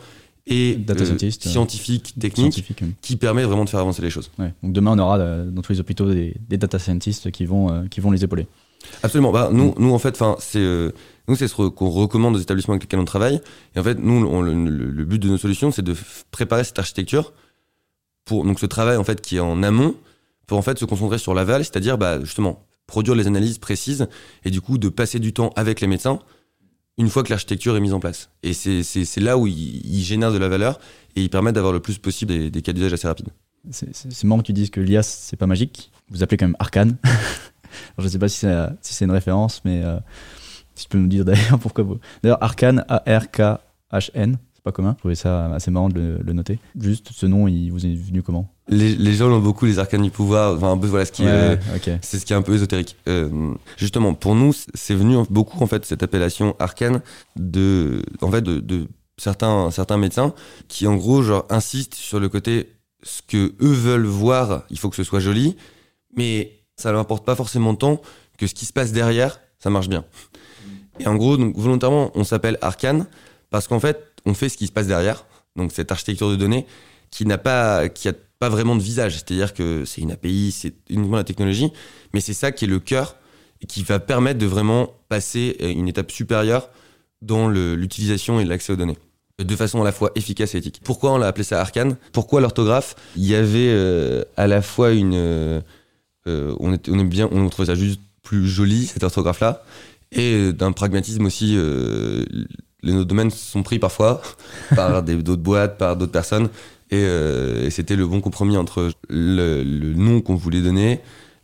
et 0.48 0.76
Data 0.76 1.02
euh, 1.04 1.06
scientist, 1.06 1.46
euh, 1.46 1.50
Scientifique. 1.50 2.14
oui. 2.82 2.94
qui 3.02 3.16
permet 3.18 3.44
vraiment 3.44 3.66
de 3.66 3.70
faire 3.70 3.80
avancer 3.82 4.02
les 4.02 4.10
choses. 4.10 4.32
Ouais. 4.40 4.54
Donc 4.64 4.74
demain, 4.74 4.94
on 4.96 5.00
aura 5.00 5.18
euh, 5.20 5.50
dans 5.50 5.62
tous 5.62 5.74
les 5.74 5.80
hôpitaux 5.80 6.12
des, 6.14 6.36
des 6.50 6.58
data 6.58 6.80
scientists 6.80 7.30
qui 7.32 7.46
vont, 7.46 7.72
euh, 7.72 7.84
qui 7.90 8.00
vont 8.00 8.12
les 8.12 8.24
épauler. 8.24 8.48
Absolument. 9.04 9.32
Bah, 9.32 9.50
nous, 9.52 9.74
nous 9.78 9.94
en 9.94 10.00
fait, 10.00 10.18
c'est 10.40 10.60
euh, 10.60 10.92
nous 11.28 11.36
c'est 11.36 11.48
ce 11.48 11.56
qu'on 11.56 11.90
recommande 11.90 12.36
aux 12.36 12.40
établissements 12.40 12.74
avec 12.74 12.84
lesquels 12.84 13.00
on 13.00 13.06
travaille. 13.06 13.42
Et 13.76 13.80
en 13.80 13.84
fait, 13.84 14.00
nous, 14.00 14.26
on- 14.26 14.42
le, 14.42 14.54
le- 14.54 14.92
le 14.92 15.06
but 15.06 15.20
de 15.22 15.28
nos 15.30 15.38
solutions, 15.38 15.72
c'est 15.72 15.82
de 15.82 15.96
préparer 16.32 16.64
cette 16.64 16.80
architecture 16.80 17.34
pour 18.26 18.44
donc 18.46 18.60
ce 18.60 18.66
travail 18.66 18.98
en 18.98 19.04
fait 19.04 19.22
qui 19.22 19.38
est 19.38 19.42
en 19.42 19.64
amont 19.64 19.96
pour 20.48 20.58
en 20.58 20.62
fait 20.62 20.78
se 20.80 20.86
concentrer 20.86 21.18
sur 21.18 21.34
l'aval, 21.34 21.64
c'est-à-dire 21.66 21.98
bah, 21.98 22.20
justement 22.24 22.64
produire 22.86 23.16
les 23.16 23.28
analyses 23.28 23.58
précises 23.58 24.08
et 24.46 24.50
du 24.52 24.62
coup 24.62 24.78
de 24.78 24.88
passer 24.88 25.20
du 25.20 25.34
temps 25.34 25.52
avec 25.58 25.82
les 25.82 25.88
médecins 25.88 26.20
une 26.98 27.10
fois 27.10 27.24
que 27.24 27.30
l'architecture 27.30 27.76
est 27.76 27.80
mise 27.80 27.94
en 27.94 28.00
place. 28.00 28.30
Et 28.44 28.54
c'est 28.54 29.20
là 29.20 29.38
où 29.38 29.48
ils, 29.48 30.04
génèrent 30.04 30.32
de 30.32 30.38
la 30.38 30.50
valeur 30.50 30.80
et 31.16 31.22
ils 31.22 31.30
permettent 31.30 31.56
d'avoir 31.56 31.74
le 31.74 31.80
plus 31.80 31.98
possible 31.98 32.50
des, 32.50 32.62
cas 32.62 32.74
d'usage 32.74 32.94
assez 32.94 33.08
rapides. 33.08 33.30
C'est- 33.70 34.24
marrant 34.24 34.42
que 34.42 34.48
tu 34.48 34.54
dises 34.54 34.70
que 34.70 34.80
l'IA, 34.80 35.04
c'est 35.04 35.36
pas 35.36 35.48
magique. 35.48 35.92
Vous 36.10 36.24
appelez 36.24 36.38
quand 36.38 36.48
même 36.48 36.56
Arcane. 36.60 36.98
Alors, 37.04 38.04
je 38.04 38.08
sais 38.08 38.20
pas 38.20 38.30
si 38.30 38.48
c'est 38.82 39.06
une 39.06 39.12
référence, 39.12 39.62
mais 39.66 39.84
euh, 39.84 40.00
si 40.74 40.86
tu 40.86 40.90
peux 40.90 40.98
nous 40.98 41.08
dire 41.08 41.26
d'ailleurs 41.26 41.60
pourquoi 41.62 41.84
vous. 41.84 42.00
D'ailleurs, 42.24 42.42
Arcane, 42.42 42.86
A-R-K-H-N, 42.88 44.38
pas 44.67 44.73
commun. 44.73 44.93
Je 44.97 44.99
trouvais 44.99 45.15
ça 45.15 45.53
assez 45.53 45.71
marrant 45.71 45.89
de 45.89 45.99
le, 45.99 46.17
le 46.21 46.34
noter. 46.34 46.60
Juste, 46.80 47.10
ce 47.13 47.25
nom, 47.25 47.47
il 47.47 47.69
vous 47.71 47.86
est 47.86 47.95
venu 47.95 48.21
comment? 48.21 48.53
Les, 48.67 48.95
les 48.95 49.13
gens 49.13 49.32
ont 49.32 49.39
beaucoup 49.39 49.65
les 49.65 49.80
arcanes 49.80 50.01
du 50.03 50.12
pouvoir, 50.12 50.56
enfin 50.56 50.71
un 50.71 50.77
peu 50.77 50.88
voilà 50.88 51.06
ce 51.06 51.12
qui 51.12 51.23
est... 51.23 51.27
euh. 51.27 51.56
C'est 52.01 52.19
ce 52.19 52.25
qui 52.25 52.34
est 52.34 52.36
un 52.36 52.41
peu 52.41 52.53
ésotérique. 52.53 52.97
Euh, 53.08 53.53
justement, 53.77 54.13
pour 54.13 54.36
nous, 54.36 54.53
c'est 54.73 54.95
venu 54.95 55.15
beaucoup 55.30 55.63
en 55.63 55.67
fait 55.67 55.86
cette 55.86 56.03
appellation 56.03 56.56
arcane 56.60 57.01
de, 57.38 58.01
en 58.21 58.30
fait, 58.30 58.41
de, 58.41 58.60
de 58.60 58.88
certains 59.17 59.71
certains 59.71 59.97
médecins 59.97 60.34
qui 60.67 60.86
en 60.86 60.95
gros 60.95 61.23
genre 61.23 61.45
insistent 61.49 61.95
sur 61.95 62.19
le 62.19 62.27
côté 62.30 62.73
ce 63.03 63.21
que 63.21 63.53
eux 63.62 63.73
veulent 63.73 64.06
voir, 64.06 64.63
il 64.69 64.77
faut 64.77 64.89
que 64.89 64.97
ce 64.97 65.03
soit 65.03 65.21
joli, 65.21 65.56
mais 66.17 66.51
ça 66.75 66.91
leur 66.91 66.99
importe 66.99 67.23
pas 67.25 67.36
forcément 67.36 67.73
tant 67.75 68.01
que 68.38 68.47
ce 68.47 68.53
qui 68.53 68.65
se 68.65 68.73
passe 68.73 68.91
derrière, 68.91 69.39
ça 69.60 69.69
marche 69.69 69.88
bien. 69.88 70.03
Et 70.99 71.08
en 71.08 71.15
gros, 71.15 71.38
donc 71.38 71.56
volontairement, 71.56 72.12
on 72.15 72.23
s'appelle 72.23 72.58
arcane 72.62 73.06
parce 73.49 73.67
qu'en 73.67 73.80
fait, 73.80 73.97
on 74.28 74.34
fait 74.34 74.50
ce 74.50 74.58
qui 74.58 74.68
se 74.68 74.72
passe 74.72 74.88
derrière, 74.88 75.26
donc 75.56 75.72
cette 75.72 75.92
architecture 75.92 76.30
de 76.30 76.36
données 76.36 76.66
qui 77.10 77.26
n'a 77.26 77.38
pas, 77.38 77.90
qui 77.90 78.10
a 78.10 78.13
pas 78.40 78.50
vraiment 78.50 78.76
de 78.76 78.82
visage, 78.82 79.13
c'est-à-dire 79.13 79.54
que 79.54 79.86
c'est 79.86 80.02
une 80.02 80.12
API, 80.12 80.52
c'est 80.52 80.76
uniquement 80.90 81.18
la 81.18 81.24
technologie, 81.24 81.72
mais 82.13 82.22
c'est 82.22 82.34
ça 82.34 82.52
qui 82.52 82.66
est 82.66 82.68
le 82.68 82.80
cœur 82.80 83.16
et 83.62 83.66
qui 83.66 83.82
va 83.84 84.00
permettre 84.00 84.40
de 84.40 84.46
vraiment 84.46 84.94
passer 85.10 85.56
à 85.62 85.66
une 85.66 85.88
étape 85.88 86.12
supérieure 86.12 86.70
dans 87.22 87.50
l'utilisation 87.50 88.40
et 88.40 88.46
l'accès 88.46 88.74
aux 88.74 88.76
données. 88.76 88.98
De 89.40 89.56
façon 89.56 89.82
à 89.82 89.86
la 89.86 89.92
fois 89.92 90.12
efficace 90.16 90.54
et 90.56 90.58
éthique. 90.58 90.82
Pourquoi 90.84 91.13
on 91.13 91.18
l'a 91.18 91.28
appelé 91.28 91.44
ça 91.44 91.62
Arcane 91.62 91.96
Pourquoi 92.12 92.42
l'orthographe? 92.42 92.96
Il 93.16 93.26
y 93.26 93.36
avait 93.36 93.70
euh, 93.70 94.24
à 94.36 94.48
la 94.48 94.62
fois 94.62 94.92
une... 94.92 95.13
euh, 95.16 95.62
euh, 96.28 96.56
on, 96.60 96.74
était, 96.74 96.92
on 96.92 97.04
bien, 97.04 97.30
on 97.32 97.48
trouvait 97.50 97.68
ça 97.68 97.76
juste 97.76 98.02
plus 98.24 98.48
joli, 98.48 98.88
cette 98.88 99.04
orthographe-là, 99.04 99.63
et 100.12 100.34
euh, 100.34 100.54
d'un 100.54 100.72
pragmatisme 100.72 101.26
aussi... 101.26 101.56
euh, 101.56 102.26
les 102.88 102.93
nos 102.93 103.06
domaines 103.06 103.30
sont 103.32 103.63
pris 103.63 103.80
parfois 103.80 104.21
par 104.76 105.04
d'autres 105.04 105.36
boîtes, 105.41 105.78
par 105.78 105.95
d'autres 105.97 106.12
personnes, 106.12 106.50
et, 106.89 106.95
euh, 107.04 107.65
et 107.65 107.69
c'était 107.69 107.95
le 107.95 108.08
bon 108.08 108.21
compromis 108.21 108.58
entre 108.58 108.91
le, 109.10 109.63
le 109.63 109.93
nom 109.93 110.21
qu'on 110.21 110.36
voulait 110.36 110.62
donner, 110.62 111.02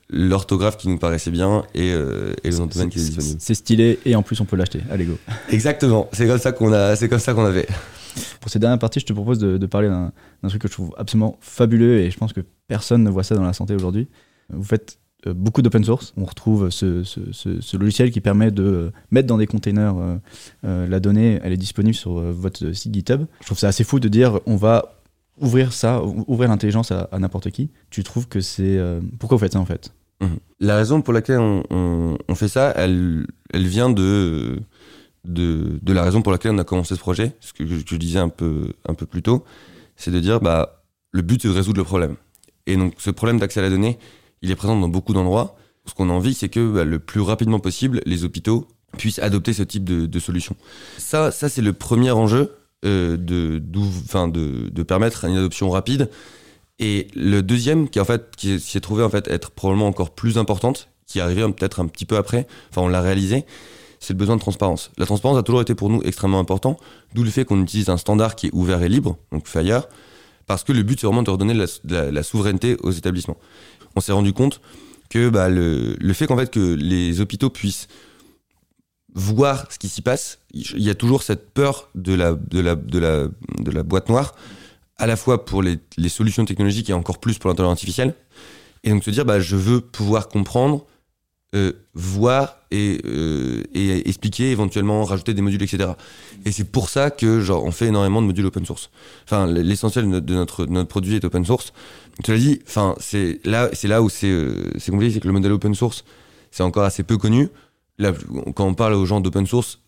l'orthographe 0.10 0.78
qui 0.78 0.88
nous 0.90 0.98
paraissait 0.98 1.32
bien 1.32 1.64
et, 1.74 1.92
euh, 1.94 2.34
et 2.44 2.52
le 2.52 2.58
nom 2.58 2.66
de 2.68 2.74
domaine 2.74 2.90
qui 2.90 3.00
C'est- 3.00 3.06
disponible. 3.08 3.36
C'est 3.40 3.54
stylé 3.54 4.00
et 4.06 4.16
en 4.16 4.22
plus, 4.22 4.40
on 4.42 4.46
peut 4.46 4.56
l'acheter. 4.56 4.80
Allez, 4.92 5.06
go. 5.06 5.18
Exactement, 5.50 6.10
c'est 6.14 6.28
comme 6.28 6.38
ça 6.40 6.52
qu'on 6.52 6.72
a, 6.74 6.96
c'est 6.96 7.10
comme 7.10 7.20
ça 7.20 7.34
qu'on 7.34 7.46
avait. 7.46 7.68
Pour 8.42 8.52
cette 8.52 8.62
dernière 8.62 8.78
partie, 8.80 9.00
je 9.00 9.06
te 9.06 9.14
propose 9.14 9.40
de, 9.40 9.58
de 9.58 9.66
parler 9.66 9.90
d'un 9.90 10.12
truc 10.50 10.62
que 10.62 10.68
je 10.68 10.74
trouve 10.74 10.94
absolument 10.98 11.38
fabuleux 11.42 12.00
et 12.00 12.12
je 12.12 12.18
pense 12.18 12.32
que 12.34 12.42
personne 12.68 13.04
ne 13.04 13.10
voit 13.10 13.24
ça 13.24 13.36
dans 13.36 13.44
la 13.44 13.54
santé 13.54 13.74
aujourd'hui. 13.74 14.08
Vous 14.50 14.64
faites 14.64 14.98
beaucoup 15.32 15.62
d'open 15.62 15.84
source. 15.84 16.14
On 16.18 16.26
retrouve 16.26 16.70
ce, 16.70 17.78
logiciel 17.78 18.12
qui 18.12 18.22
permet 18.22 18.52
de 18.52 18.64
euh, 18.64 18.92
mettre 19.12 19.28
dans 19.28 19.38
des 19.38 19.48
containers 19.48 19.96
euh, 19.98 20.16
euh, 20.66 20.88
la 20.88 21.00
donnée. 21.00 21.40
Elle 21.44 21.54
est 21.54 21.58
disponible 21.58 21.96
sur 21.96 22.20
euh, 22.20 22.32
votre 22.32 22.72
site 22.74 22.94
GitHub. 22.94 23.26
Je 23.42 23.46
trouve 23.46 23.58
ça 23.58 23.68
assez 23.70 23.84
fou 23.84 24.00
de 24.00 24.08
dire 24.08 24.40
on 24.46 24.56
va 24.58 24.96
ouvrir 25.40 25.74
ça, 25.74 26.04
ou- 26.04 26.26
ouvrir 26.28 26.50
l'intelligence 26.50 26.92
à, 26.92 27.08
n'importe 27.20 27.50
qui. 27.52 27.70
Tu 27.90 28.04
trouves 28.04 28.28
que 28.28 28.42
c'est. 28.42 28.78
euh, 28.78 29.00
Pourquoi 29.20 29.38
vous 29.38 29.42
faites 29.44 29.54
ça 29.54 29.60
en 29.60 29.66
fait? 29.66 29.94
Mhm. 30.22 30.38
La 30.60 30.76
raison 30.78 31.02
pour 31.02 31.14
laquelle 31.14 31.40
on, 31.40 32.18
fait 32.36 32.48
ça, 32.48 32.74
elle, 32.76 33.26
vient 33.54 33.90
de, 33.90 34.60
la 35.26 36.04
raison 36.04 36.22
pour 36.22 36.32
laquelle 36.32 36.52
on 36.52 36.58
a 36.60 36.64
commencé 36.64 36.96
ce 36.96 37.00
projet, 37.00 37.36
ce 37.40 37.54
que, 37.54 37.66
je- 37.66 37.96
disais 37.96 38.20
un 38.20 38.30
peu, 38.30 38.74
un 38.88 38.94
peu 38.94 39.06
plus 39.06 39.22
tôt, 39.22 39.44
c'est 39.96 40.12
de 40.12 40.20
dire 40.20 40.40
bah, 40.40 40.84
le 41.12 41.22
but 41.22 41.42
c'est 41.42 41.48
de 41.50 41.54
résoudre 41.54 41.80
le 41.80 41.84
problème. 41.84 42.16
Et 42.68 42.78
donc 42.78 42.94
ce 42.98 43.10
problème 43.10 43.40
d'accès 43.40 43.60
à 43.60 43.64
la 43.64 43.70
donnée, 43.70 43.98
il 44.44 44.52
est 44.52 44.56
présent 44.56 44.80
dans 44.80 44.90
beaucoup 44.90 45.14
d'endroits. 45.14 45.56
Ce 45.88 45.94
qu'on 45.94 46.10
a 46.10 46.14
envie, 46.14 46.34
c'est 46.34 46.50
que 46.50 46.72
bah, 46.72 46.84
le 46.84 47.00
plus 47.00 47.22
rapidement 47.22 47.60
possible, 47.60 48.02
les 48.06 48.24
hôpitaux 48.24 48.68
puissent 48.98 49.20
adopter 49.20 49.54
ce 49.54 49.64
type 49.64 49.84
de, 49.86 50.20
solution. 50.20 50.56
Ça, 51.00 51.32
ça 51.32 51.50
c'est 51.50 51.64
le 51.64 51.74
premier 51.74 52.12
enjeu 52.12 52.56
euh, 52.86 53.18
de, 53.18 54.84
permettre 54.84 55.26
une 55.26 55.38
adoption 55.38 55.70
rapide. 55.72 56.10
Et 56.80 57.08
le 57.16 57.42
deuxième, 57.42 57.90
qui 57.90 58.00
en 58.00 58.06
fait, 58.06 58.36
qui 58.36 58.60
s'est 58.60 58.82
trouvé 58.82 59.04
en 59.04 59.10
fait 59.10 59.28
être 59.28 59.52
probablement 59.52 59.88
encore 59.88 60.12
plus 60.12 60.38
importante, 60.38 60.90
qui 61.08 61.20
est 61.20 61.22
arrivé 61.22 61.42
peut-être 61.54 61.80
un 61.80 61.88
petit 61.88 62.06
peu 62.06 62.18
après, 62.18 62.46
enfin 62.70 62.82
on 62.82 62.88
l'a 62.88 63.02
réalisé, 63.02 63.46
c'est 64.00 64.14
le 64.14 64.18
besoin 64.18 64.36
de 64.36 64.42
transparence. 64.42 64.92
La 64.98 65.06
transparence 65.06 65.38
a 65.38 65.44
toujours 65.44 65.62
été 65.62 65.76
pour 65.76 65.90
nous 65.90 66.02
extrêmement 66.04 66.40
important, 66.40 66.78
d'où 67.14 67.24
le 67.24 67.30
fait 67.30 67.46
qu'on 67.46 67.62
utilise 67.62 67.90
un 67.90 67.98
standard 67.98 68.36
qui 68.36 68.48
est 68.48 68.54
ouvert 68.54 68.82
et 68.84 68.90
libre, 68.90 69.18
donc 69.32 69.48
Fire, 69.48 69.88
parce 70.48 70.64
que 70.64 70.72
le 70.72 70.84
but 70.84 71.00
c'est 71.00 71.08
vraiment 71.08 71.24
de 71.24 71.30
redonner 71.30 71.54
la, 71.54 72.24
souveraineté 72.24 72.78
aux 72.82 72.92
établissements. 72.92 73.38
On 73.96 74.02
s'est 74.02 74.12
rendu 74.12 74.34
compte 74.34 74.62
que 75.10 75.30
bah, 75.30 75.50
le, 75.50 75.96
fait 76.14 76.28
qu'en 76.28 76.38
fait 76.38 76.52
que 76.52 76.74
les 76.74 77.22
hôpitaux 77.22 77.50
puissent 77.50 77.88
voir 79.14 79.72
ce 79.72 79.78
qui 79.78 79.90
s'y 79.90 80.02
passe, 80.02 80.40
il 80.54 80.82
y 80.82 80.90
a 80.90 80.96
toujours 80.96 81.24
cette 81.24 81.52
peur 81.52 81.90
de 81.94 82.14
la, 82.14 82.34
boîte 83.84 84.10
noire, 84.10 84.34
à 84.98 85.06
la 85.06 85.16
fois 85.16 85.46
pour 85.46 85.62
les, 85.62 85.80
les 85.98 86.10
solutions 86.10 86.46
technologiques 86.46 86.90
et 86.90 86.94
encore 86.94 87.20
plus 87.20 87.38
pour 87.38 87.50
l'intelligence 87.50 87.74
artificielle. 87.74 88.16
Et 88.84 88.90
donc 88.90 89.04
se 89.04 89.12
dire, 89.12 89.26
bah, 89.26 89.40
je 89.40 89.56
veux 89.56 89.82
pouvoir 89.82 90.28
comprendre, 90.28 90.86
euh, 91.56 91.74
voir 91.94 92.58
et, 92.72 93.00
euh, 93.06 93.62
et 93.76 94.10
expliquer, 94.10 94.50
éventuellement 94.50 95.04
rajouter 95.04 95.36
des 95.36 95.44
modules, 95.44 95.62
etc. 95.62 95.92
Et 96.46 96.52
c'est 96.52 96.64
pour 96.64 96.90
ça 96.90 97.12
que 97.12 97.42
genre, 97.42 97.64
on 97.64 97.72
fait 97.72 97.88
énormément 97.88 98.24
de 98.24 98.28
modules 98.28 98.48
open 98.48 98.66
source. 98.66 98.90
Enfin, 99.26 99.46
l'essentiel 99.46 100.10
de 100.10 100.34
notre, 100.34 100.66
de 100.66 100.72
notre, 100.72 100.90
produit 100.90 101.16
est 101.16 101.26
open 101.26 101.46
source. 101.46 101.72
Tu 102.24 102.32
l'as 102.32 102.40
dit, 102.40 102.60
enfin, 102.68 102.96
c'est 103.00 103.40
là, 103.46 103.70
c'est 103.74 103.88
là 103.88 104.02
où 104.02 104.10
c'est 104.10 104.32
euh, 104.32 104.72
compliqué, 104.90 105.14
c'est 105.14 105.20
que 105.20 105.28
le 105.28 105.34
modèle 105.34 105.52
open 105.52 105.76
source, 105.76 106.06
c'est 106.50 106.64
encore 106.64 106.86
assez 106.86 107.04
peu 107.04 107.18
connu. 107.18 107.50
Là, 108.00 108.14
quand 108.56 108.66
on 108.66 108.74
parle 108.74 108.94
aux 108.94 109.06
gens 109.06 109.22
d'open 109.22 109.46
source, 109.46 109.80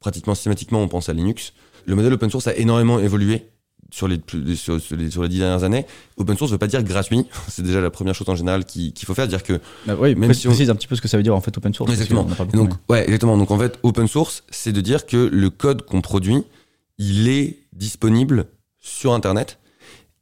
pratiquement 0.00 0.34
systématiquement, 0.34 0.82
on 0.82 0.88
pense 0.88 1.08
à 1.08 1.12
Linux. 1.12 1.52
Le 1.86 1.94
modèle 1.94 2.12
open 2.14 2.30
source 2.30 2.48
a 2.48 2.56
énormément 2.56 2.98
évolué 2.98 3.46
sur 3.92 4.08
les, 4.08 4.18
sur, 4.56 4.80
sur 4.80 4.96
les, 4.96 5.10
sur 5.10 5.22
les 5.22 5.28
dix 5.28 5.38
dernières 5.38 5.62
années. 5.64 5.84
Open 6.16 6.36
source 6.36 6.50
ne 6.50 6.54
veut 6.54 6.58
pas 6.58 6.66
dire 6.66 6.82
gratuit. 6.82 7.26
C'est 7.48 7.62
déjà 7.62 7.80
la 7.80 7.90
première 7.90 8.14
chose 8.14 8.28
en 8.28 8.34
général 8.34 8.64
qu'il 8.64 8.92
faut 9.04 9.14
faire. 9.14 9.28
Dire 9.28 9.42
que 9.42 9.60
Bah 9.86 9.94
oui, 10.00 10.14
Même 10.14 10.32
si 10.34 10.46
on- 10.48 10.50
précise 10.50 10.70
un 10.70 10.74
petit 10.74 10.86
peu 10.88 10.96
ce 10.96 11.02
que 11.02 11.08
ça 11.08 11.18
veut 11.18 11.22
dire 11.22 11.36
en 11.36 11.40
fait 11.42 11.56
open 11.56 11.72
source. 11.74 11.92
Exactement. 11.92 12.24
beaucoup, 12.24 12.56
donc, 12.56 12.70
ouais, 12.88 13.04
exactement. 13.04 13.36
Donc, 13.36 13.50
en 13.50 13.58
fait, 13.58 13.78
open 13.82 14.08
source, 14.08 14.44
c'est 14.50 14.72
de 14.72 14.80
dire 14.80 15.04
que 15.06 15.16
le 15.30 15.50
code 15.50 15.82
qu'on 15.82 16.00
produit, 16.00 16.42
il 16.98 17.28
est 17.28 17.58
disponible 17.74 18.46
sur 18.80 19.12
Internet. 19.12 19.58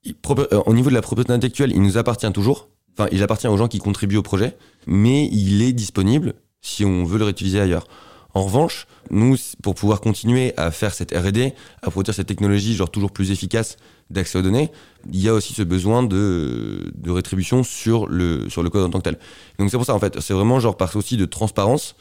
Il- 0.04 0.14
euh, 0.30 0.62
au 0.66 0.74
niveau 0.74 0.90
de 0.90 0.94
la 0.94 1.02
propriété 1.02 1.32
intellectuelle, 1.32 1.70
il 1.72 1.80
nous 1.80 1.96
appartient 1.96 2.30
toujours. 2.32 2.68
Enfin, 2.98 3.08
il 3.12 3.22
appartient 3.22 3.46
aux 3.46 3.56
gens 3.56 3.68
qui 3.68 3.78
contribuent 3.78 4.16
au 4.16 4.22
projet, 4.22 4.56
mais 4.86 5.26
il 5.30 5.62
est 5.62 5.72
disponible 5.72 6.34
si 6.60 6.84
on 6.84 7.04
veut 7.04 7.18
le 7.18 7.24
réutiliser 7.24 7.60
ailleurs. 7.60 7.86
En 8.34 8.42
revanche, 8.44 8.86
nous, 9.10 9.36
pour 9.62 9.74
pouvoir 9.74 10.00
continuer 10.00 10.52
à 10.56 10.70
faire 10.70 10.94
cette 10.94 11.12
R&D, 11.16 11.54
à 11.82 11.90
produire 11.90 12.14
cette 12.14 12.26
technologie 12.26 12.74
genre 12.74 12.90
toujours 12.90 13.12
plus 13.12 13.30
efficace 13.30 13.76
d'accès 14.10 14.38
aux 14.38 14.42
données, 14.42 14.70
il 15.12 15.20
y 15.20 15.28
a 15.28 15.34
aussi 15.34 15.54
ce 15.54 15.62
besoin 15.62 16.02
de, 16.02 16.92
rétribution 17.06 17.62
sur 17.62 18.06
le, 18.06 18.48
code 18.70 18.84
en 18.84 18.90
tant 18.90 18.98
que 18.98 19.04
tel. 19.04 19.18
Donc 19.58 19.70
c'est 19.70 19.76
pour 19.76 19.86
ça, 19.86 19.94
en 19.94 19.98
fait, 19.98 20.20
c'est 20.20 20.34
vraiment 20.34 20.60
genre 20.60 20.76
par 20.76 20.92
souci 20.92 21.16
de 21.16 21.24
transparence. 21.26 21.96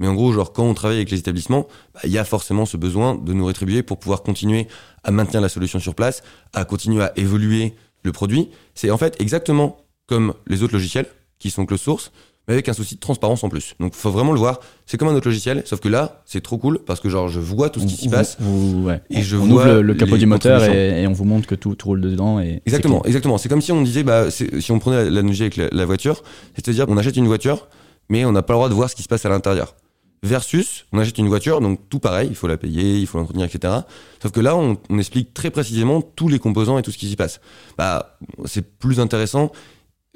Mais 0.00 0.08
en 0.08 0.14
gros, 0.14 0.32
genre 0.32 0.52
quand 0.52 0.64
on 0.64 0.74
travaille 0.74 0.96
avec 0.96 1.10
les 1.10 1.18
établissements, 1.18 1.68
bah, 1.94 2.00
il 2.04 2.10
y 2.10 2.18
a 2.18 2.24
forcément 2.24 2.66
ce 2.66 2.76
besoin 2.76 3.14
de 3.14 3.32
nous 3.32 3.44
rétribuer 3.44 3.82
pour 3.82 3.98
pouvoir 3.98 4.22
continuer 4.22 4.66
à 5.04 5.10
maintenir 5.10 5.40
la 5.40 5.48
solution 5.48 5.78
sur 5.78 5.94
place, 5.94 6.22
à 6.52 6.64
continuer 6.64 7.02
à 7.02 7.12
évoluer 7.16 7.74
le 8.02 8.12
produit. 8.12 8.50
C'est 8.74 8.90
en 8.90 8.98
fait 8.98 9.20
exactement 9.20 9.78
comme 10.06 10.34
les 10.46 10.62
autres 10.62 10.74
logiciels 10.74 11.06
qui 11.38 11.50
sont 11.50 11.64
closed 11.64 11.84
source, 11.84 12.10
mais 12.46 12.54
avec 12.54 12.68
un 12.68 12.72
souci 12.72 12.94
de 12.96 13.00
transparence 13.00 13.42
en 13.44 13.48
plus. 13.48 13.74
Donc 13.80 13.94
faut 13.94 14.10
vraiment 14.10 14.32
le 14.32 14.38
voir. 14.38 14.60
C'est 14.86 14.96
comme 14.98 15.08
un 15.08 15.14
autre 15.14 15.28
logiciel, 15.28 15.62
sauf 15.64 15.80
que 15.80 15.88
là, 15.88 16.22
c'est 16.26 16.42
trop 16.42 16.58
cool 16.58 16.78
parce 16.84 17.00
que 17.00 17.08
genre 17.08 17.28
je 17.28 17.40
vois 17.40 17.70
tout 17.70 17.80
ce 17.80 17.86
qui 17.86 17.96
s'y 17.96 18.08
passe. 18.08 18.36
vous- 18.40 18.84
ouais. 18.84 19.00
Et 19.10 19.22
je 19.22 19.36
on 19.36 19.46
vois 19.46 19.62
ouvre 19.64 19.72
le, 19.76 19.82
le 19.82 19.94
capot 19.94 20.16
du 20.16 20.26
moteur 20.26 20.62
et, 20.64 21.02
et 21.02 21.06
on 21.06 21.12
vous 21.12 21.24
montre 21.24 21.46
que 21.46 21.54
tout, 21.54 21.74
tout 21.74 21.88
roule 21.88 22.00
dedans. 22.02 22.40
Et 22.40 22.60
Exactement, 22.66 23.00
c'est 23.02 23.08
exactement. 23.08 23.38
C'est 23.38 23.48
comme 23.48 23.62
si 23.62 23.72
on 23.72 23.82
disait, 23.82 24.02
bah, 24.02 24.30
si 24.30 24.70
on 24.72 24.78
prenait 24.78 25.04
l'analogie 25.10 25.42
avec 25.42 25.56
la, 25.56 25.68
la 25.70 25.84
voiture, 25.86 26.22
c'est-à-dire 26.54 26.84
on 26.88 26.96
achète 26.96 27.16
une 27.16 27.26
voiture, 27.26 27.68
mais 28.10 28.24
on 28.24 28.32
n'a 28.32 28.42
pas 28.42 28.52
le 28.52 28.58
droit 28.58 28.68
de 28.68 28.74
voir 28.74 28.90
ce 28.90 28.94
qui 28.96 29.02
se 29.02 29.08
passe 29.08 29.24
à 29.24 29.28
l'intérieur. 29.30 29.74
Versus, 30.22 30.86
on 30.92 30.98
achète 30.98 31.18
une 31.18 31.28
voiture, 31.28 31.60
donc 31.60 31.80
tout 31.90 31.98
pareil, 31.98 32.28
il 32.30 32.34
faut 32.34 32.46
la 32.46 32.56
payer, 32.56 32.98
il 32.98 33.06
faut 33.06 33.18
l'entretenir, 33.18 33.44
etc. 33.44 33.74
Sauf 34.22 34.32
que 34.32 34.40
là, 34.40 34.56
on, 34.56 34.78
on 34.88 34.98
explique 34.98 35.34
très 35.34 35.50
précisément 35.50 36.00
tous 36.00 36.28
les 36.28 36.38
composants 36.38 36.78
et 36.78 36.82
tout 36.82 36.90
ce 36.90 36.96
qui 36.96 37.08
s'y 37.10 37.16
passe. 37.16 37.40
Bah, 37.76 38.16
c'est 38.46 38.62
plus 38.78 39.00
intéressant 39.00 39.52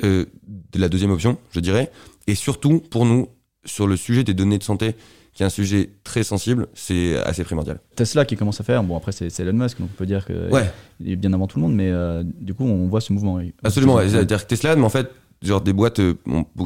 euh, 0.02 0.24
de 0.46 0.78
la 0.80 0.88
deuxième 0.88 1.10
option, 1.10 1.36
je 1.50 1.60
dirais, 1.60 1.90
et 2.28 2.34
surtout 2.34 2.80
pour 2.90 3.04
nous 3.06 3.28
sur 3.64 3.88
le 3.88 3.96
sujet 3.96 4.22
des 4.22 4.34
données 4.34 4.58
de 4.58 4.62
santé, 4.62 4.94
qui 5.32 5.42
est 5.42 5.46
un 5.46 5.50
sujet 5.50 5.90
très 6.04 6.22
sensible, 6.22 6.68
c'est 6.74 7.16
assez 7.24 7.42
primordial. 7.42 7.80
Tesla 7.96 8.24
qui 8.24 8.36
commence 8.36 8.60
à 8.60 8.64
faire, 8.64 8.82
bon 8.84 8.96
après 8.96 9.12
c'est 9.12 9.36
Elon 9.40 9.52
Musk, 9.54 9.80
donc 9.80 9.88
on 9.92 9.96
peut 9.96 10.06
dire 10.06 10.26
qu'il 10.26 11.10
est 11.10 11.16
bien 11.16 11.32
avant 11.32 11.46
tout 11.46 11.58
le 11.58 11.62
monde, 11.62 11.74
mais 11.74 11.90
euh, 11.90 12.22
du 12.24 12.54
coup 12.54 12.64
on 12.64 12.86
voit 12.86 13.00
ce 13.00 13.12
mouvement. 13.12 13.40
Absolument, 13.64 13.98
c'est-à-dire 14.00 14.42
que 14.42 14.48
Tesla, 14.48 14.76
mais 14.76 14.84
en 14.84 14.90
fait, 14.90 15.10
genre 15.42 15.60
des 15.60 15.72
boîtes 15.72 16.00
euh, 16.00 16.14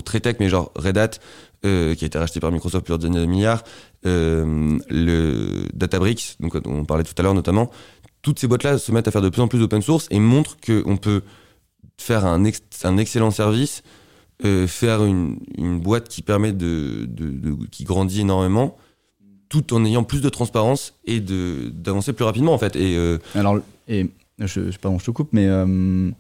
très 0.05 0.21
tech, 0.21 0.37
mais 0.41 0.49
genre 0.49 0.73
Red 0.75 0.99
Hat, 0.99 1.11
euh, 1.65 1.95
qui 1.95 2.05
a 2.05 2.07
été 2.07 2.19
racheté 2.19 2.41
par 2.41 2.51
Microsoft 2.51 2.85
plusieurs 2.85 2.99
dizaines 2.99 3.15
de 3.15 3.27
milliards, 3.27 3.63
le 4.05 5.67
Databricks, 5.75 6.37
donc 6.41 6.55
on 6.67 6.85
parlait 6.85 7.05
tout 7.05 7.15
à 7.19 7.23
l'heure 7.23 7.35
notamment, 7.35 7.71
toutes 8.23 8.39
ces 8.39 8.47
boîtes-là 8.47 8.79
se 8.79 8.91
mettent 8.91 9.09
à 9.09 9.11
faire 9.11 9.23
de 9.23 9.29
plus 9.29 9.43
en 9.43 9.49
plus 9.49 9.59
d'open 9.59 9.83
source 9.83 10.09
et 10.11 10.19
montrent 10.19 10.57
qu'on 10.65 10.97
peut 10.97 11.23
faire 11.99 12.25
un, 12.25 12.43
un 12.85 12.97
excellent 12.97 13.31
service, 13.31 13.83
euh, 14.45 14.67
faire 14.67 15.05
une, 15.05 15.39
une, 15.57 15.81
boîte 15.81 16.09
qui 16.09 16.23
permet 16.23 16.53
de, 16.53 17.07
de, 17.07 17.31
de, 17.31 17.67
qui 17.71 17.85
grandit 17.85 18.23
énormément, 18.23 18.77
tout 19.49 19.75
en 19.75 19.85
ayant 19.85 20.05
plus 20.05 20.21
de 20.21 20.29
transparence 20.29 20.95
et 21.05 21.21
d'avancer 21.21 22.13
plus 22.13 22.25
rapidement 22.25 22.53
en 22.53 22.59
fait. 22.59 22.77
Et 22.77 22.97
euh, 22.97 23.19
alors, 23.35 23.59
et 23.89 24.11
je, 24.39 24.71
je, 24.71 24.79
pardon, 24.79 24.99
je 24.99 25.05
te 25.05 25.11
coupe, 25.11 25.31
mais 25.33 25.47
euh, 25.47 26.11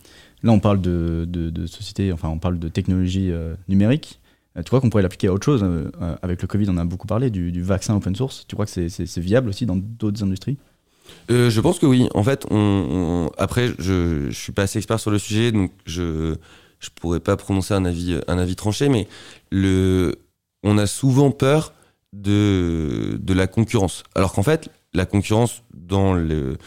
là 0.42 0.52
on 0.52 0.60
parle 0.60 0.80
de, 0.80 1.24
de, 1.26 1.66
société, 1.66 2.12
enfin 2.12 2.28
on 2.28 2.38
parle 2.38 2.58
de 2.58 2.68
technologie 2.68 3.32
numérique. 3.68 4.20
Tu 4.56 4.64
crois 4.64 4.82
qu'on 4.82 4.90
pourrait 4.90 5.02
l'appliquer 5.02 5.28
à 5.28 5.32
autre 5.32 5.46
chose 5.46 5.64
Avec 6.20 6.42
le 6.42 6.46
Covid, 6.46 6.66
on 6.68 6.76
a 6.76 6.84
beaucoup 6.84 7.06
parlé 7.06 7.30
du, 7.30 7.52
du 7.52 7.62
vaccin 7.62 7.96
open 7.96 8.14
source. 8.14 8.44
Tu 8.46 8.54
crois 8.54 8.66
que 8.66 8.88
c'est 8.88 9.18
viable 9.18 9.48
aussi 9.48 9.64
dans 9.64 9.76
d'autres 9.76 10.22
industries? 10.22 10.58
Euh, 11.30 11.50
je 11.50 11.60
pense 11.60 11.78
que 11.78 11.86
oui. 11.86 12.08
En 12.14 12.22
fait, 12.22 12.46
on, 12.50 13.30
après, 13.38 13.68
je, 13.78 14.28
je 14.28 14.38
suis 14.38 14.52
pas 14.52 14.62
assez 14.62 14.78
expert 14.78 15.00
sur 15.00 15.10
le 15.10 15.18
sujet, 15.18 15.52
donc 15.52 15.72
je 15.86 16.36
je 16.82 16.90
pourrais 16.90 17.20
pas 17.20 17.36
prononcer 17.36 17.74
un 17.74 17.84
avis 17.84 18.18
un 18.28 18.38
avis 18.38 18.56
tranché, 18.56 18.88
mais 18.88 19.08
le 19.50 20.16
on 20.62 20.78
a 20.78 20.86
souvent 20.86 21.30
peur 21.30 21.72
de 22.12 23.18
de 23.20 23.32
la 23.34 23.46
concurrence, 23.46 24.02
alors 24.14 24.32
qu'en 24.32 24.42
fait, 24.42 24.68
la 24.92 25.06
concurrence 25.06 25.62
dans 25.72 26.14
le 26.14 26.58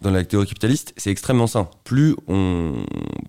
dans 0.00 0.10
la 0.10 0.24
théorie 0.24 0.46
capitaliste, 0.46 0.94
c'est 0.96 1.10
extrêmement 1.10 1.46
sain. 1.46 1.68
Plus 1.84 2.14
on 2.28 2.84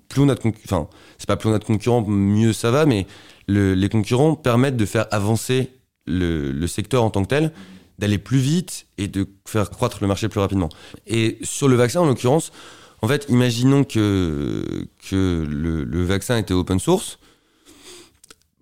plus 0.07 0.21
on 0.21 0.29
a 0.29 0.35
de 0.35 0.41
enfin, 0.65 0.87
c'est 1.17 1.27
pas 1.27 1.37
plus 1.37 1.49
on 1.49 1.53
a 1.53 1.59
de 1.59 1.63
concurrents, 1.63 2.05
mieux 2.05 2.53
ça 2.53 2.71
va, 2.71 2.85
mais 2.85 3.07
le, 3.47 3.73
les 3.73 3.89
concurrents 3.89 4.35
permettent 4.35 4.77
de 4.77 4.85
faire 4.85 5.07
avancer 5.11 5.71
le 6.07 6.67
secteur 6.67 7.03
en 7.03 7.09
tant 7.09 7.23
que 7.23 7.29
tel 7.29 7.51
d'aller 7.99 8.17
plus 8.17 8.37
vite 8.37 8.87
et 8.97 9.07
de 9.07 9.27
faire 9.47 9.69
croître 9.69 9.99
le 10.01 10.07
marché 10.07 10.27
plus 10.27 10.39
rapidement. 10.39 10.69
Et 11.07 11.37
sur 11.43 11.67
le 11.67 11.75
vaccin, 11.75 12.01
en 12.01 12.05
l'occurrence, 12.05 12.51
en 13.06 13.08
fait, 13.08 13.28
imaginons 13.30 13.84
que, 13.84 14.88
que 15.10 15.45
le, 15.47 16.06
vaccin 16.06 16.38
était 16.38 16.56
open 16.56 16.80
source, 16.80 17.20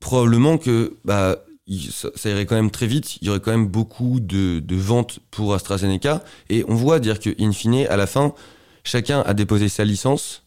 probablement 0.02 0.58
que 0.58 0.98
bah, 1.06 1.46
ça, 1.90 2.30
irait 2.30 2.46
quand 2.46 2.56
même 2.56 2.70
très 2.70 2.88
vite, 2.88 3.22
il 3.22 3.28
y 3.28 3.30
aurait 3.30 3.40
quand 3.40 3.52
même 3.52 3.68
beaucoup 3.68 4.20
de, 4.20 4.60
de 4.60 4.76
ventes 4.76 5.20
pour 5.32 5.54
AstraZeneca, 5.54 6.26
et 6.50 6.66
on 6.68 6.76
voit 6.76 7.00
dire 7.00 7.22
que, 7.22 7.30
in 7.40 7.54
fine, 7.54 7.88
à 7.88 7.96
la 7.96 8.06
fin, 8.06 8.34
chacun 8.84 9.22
a 9.22 9.34
déposé 9.34 9.70
sa 9.70 9.86
licence 9.86 10.44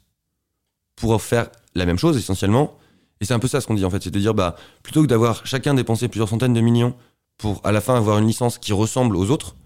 pour 0.94 1.22
faire 1.22 1.48
la 1.74 1.86
même 1.86 1.98
chose 1.98 2.18
essentiellement. 2.18 2.76
Et 3.22 3.24
c'est 3.24 3.32
un 3.32 3.38
peu 3.38 3.48
ça 3.48 3.62
ce 3.62 3.66
qu'on 3.66 3.74
dit 3.74 3.84
en 3.86 3.90
fait, 3.90 4.02
c'est 4.02 4.10
de 4.10 4.20
dire 4.20 4.34
bah 4.34 4.56
plutôt 4.82 5.00
que 5.00 5.06
d'avoir 5.06 5.46
chacun 5.46 5.72
dépensé 5.72 6.08
plusieurs 6.08 6.28
centaines 6.28 6.52
de 6.52 6.60
millions 6.60 6.94
pour 7.38 7.62
à 7.64 7.72
la 7.72 7.80
fin 7.80 7.96
avoir 7.96 8.18
une 8.18 8.26
licence 8.26 8.58
qui 8.58 8.74
ressemble 8.74 9.16
aux 9.16 9.30
autres, 9.30 9.56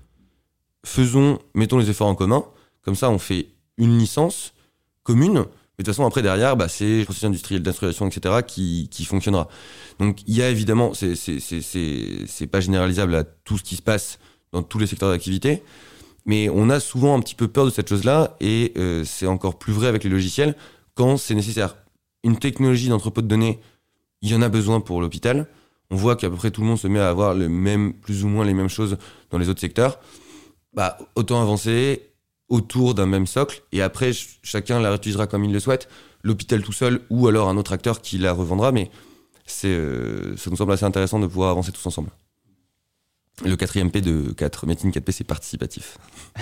faisons, 0.87 1.41
mettons 1.55 1.79
les 1.79 1.91
efforts 1.91 2.07
en 2.07 2.15
commun. 2.15 2.45
Comme 2.83 2.95
ça, 2.95 3.11
on 3.11 3.19
fait 3.19 3.49
une 3.81 3.99
licence 3.99 4.55
commune. 5.03 5.35
Mais 5.35 5.83
de 5.83 5.85
toute 5.85 5.87
façon, 5.87 6.07
après, 6.07 6.23
derrière, 6.23 6.57
bah, 6.57 6.69
c'est 6.69 7.01
le 7.01 7.05
processus 7.05 7.25
industriel 7.25 7.63
d'instruction, 7.63 8.07
etc., 8.07 8.37
qui, 8.47 8.89
qui 8.91 9.05
fonctionnera. 9.05 9.49
Donc, 9.99 10.21
il 10.27 10.37
y 10.37 10.43
a 10.43 10.49
évidemment, 10.49 10.93
c'est 10.95 12.47
pas 12.51 12.61
généralisable 12.61 13.15
à 13.15 13.25
tout 13.25 13.59
ce 13.59 13.65
qui 13.65 13.77
se 13.77 13.83
passe 13.83 14.19
dans 14.53 14.63
tous 14.63 14.79
les 14.79 14.87
secteurs 14.87 15.11
d'activité, 15.11 15.63
mais 16.27 16.49
on 16.49 16.71
a 16.71 16.81
souvent 16.81 17.17
un 17.17 17.21
petit 17.21 17.35
peu 17.35 17.49
peur 17.49 17.65
de 17.65 17.71
cette 17.71 17.89
chose-là, 17.89 18.37
et 18.41 18.73
euh, 18.77 19.05
c'est 19.05 19.27
encore 19.27 19.59
plus 19.59 19.73
vrai 19.73 19.89
avec 19.89 20.05
les 20.05 20.11
logiciels 20.11 20.55
quand 20.95 21.17
c'est 21.17 21.35
nécessaire. 21.35 21.77
Une 22.23 22.39
technologie 22.39 22.89
d'entrepôt 22.89 23.23
de 23.23 23.27
données, 23.27 23.61
il 24.23 24.31
y 24.31 24.35
en 24.35 24.43
a 24.43 24.49
besoin 24.49 24.81
pour 24.81 25.01
l'hôpital 25.01 25.47
on 25.91 25.97
voit 25.97 26.17
qu'à 26.17 26.31
peu 26.31 26.37
près 26.37 26.51
tout 26.51 26.61
le 26.61 26.69
monde 26.69 26.79
se 26.79 26.87
met 26.87 27.01
à 27.01 27.09
avoir 27.09 27.35
le 27.35 27.49
même, 27.49 27.93
plus 27.93 28.25
ou 28.25 28.29
moins 28.29 28.45
les 28.45 28.55
mêmes 28.55 28.69
choses 28.69 28.97
dans 29.31 29.39
les 29.39 29.49
autres 29.49 29.61
secteurs, 29.61 29.99
bah, 30.73 30.99
autant 31.17 31.43
avancer 31.43 32.10
autour 32.51 32.95
d'un 32.95 33.07
même 33.07 33.27
socle 33.27 33.63
et 33.73 33.81
après 33.81 34.11
chacun 34.43 34.81
la 34.81 34.91
réutilisera 34.91 35.27
comme 35.27 35.45
il 35.45 35.53
le 35.53 35.61
souhaite, 35.61 35.89
l'hôpital 36.23 36.63
tout 36.63 36.73
seul 36.73 37.01
ou 37.09 37.29
alors 37.29 37.49
un 37.49 37.57
autre 37.57 37.73
acteur 37.73 38.03
qui 38.03 38.19
la 38.19 38.33
revendra, 38.33 38.73
mais 38.73 38.91
euh, 39.65 40.37
ça 40.37 40.51
nous 40.51 40.57
semble 40.57 40.73
assez 40.73 40.85
intéressant 40.85 41.19
de 41.19 41.27
pouvoir 41.27 41.51
avancer 41.51 41.73
tous 41.73 41.87
ensemble. 41.87 42.11
Le 43.45 43.57
quatrième 43.57 43.91
P 43.91 44.03
de 44.03 44.33
4, 44.33 44.67
Meeting 44.67 44.91
4P, 44.93 45.13
c'est 45.13 45.25
participatif. 45.25 45.97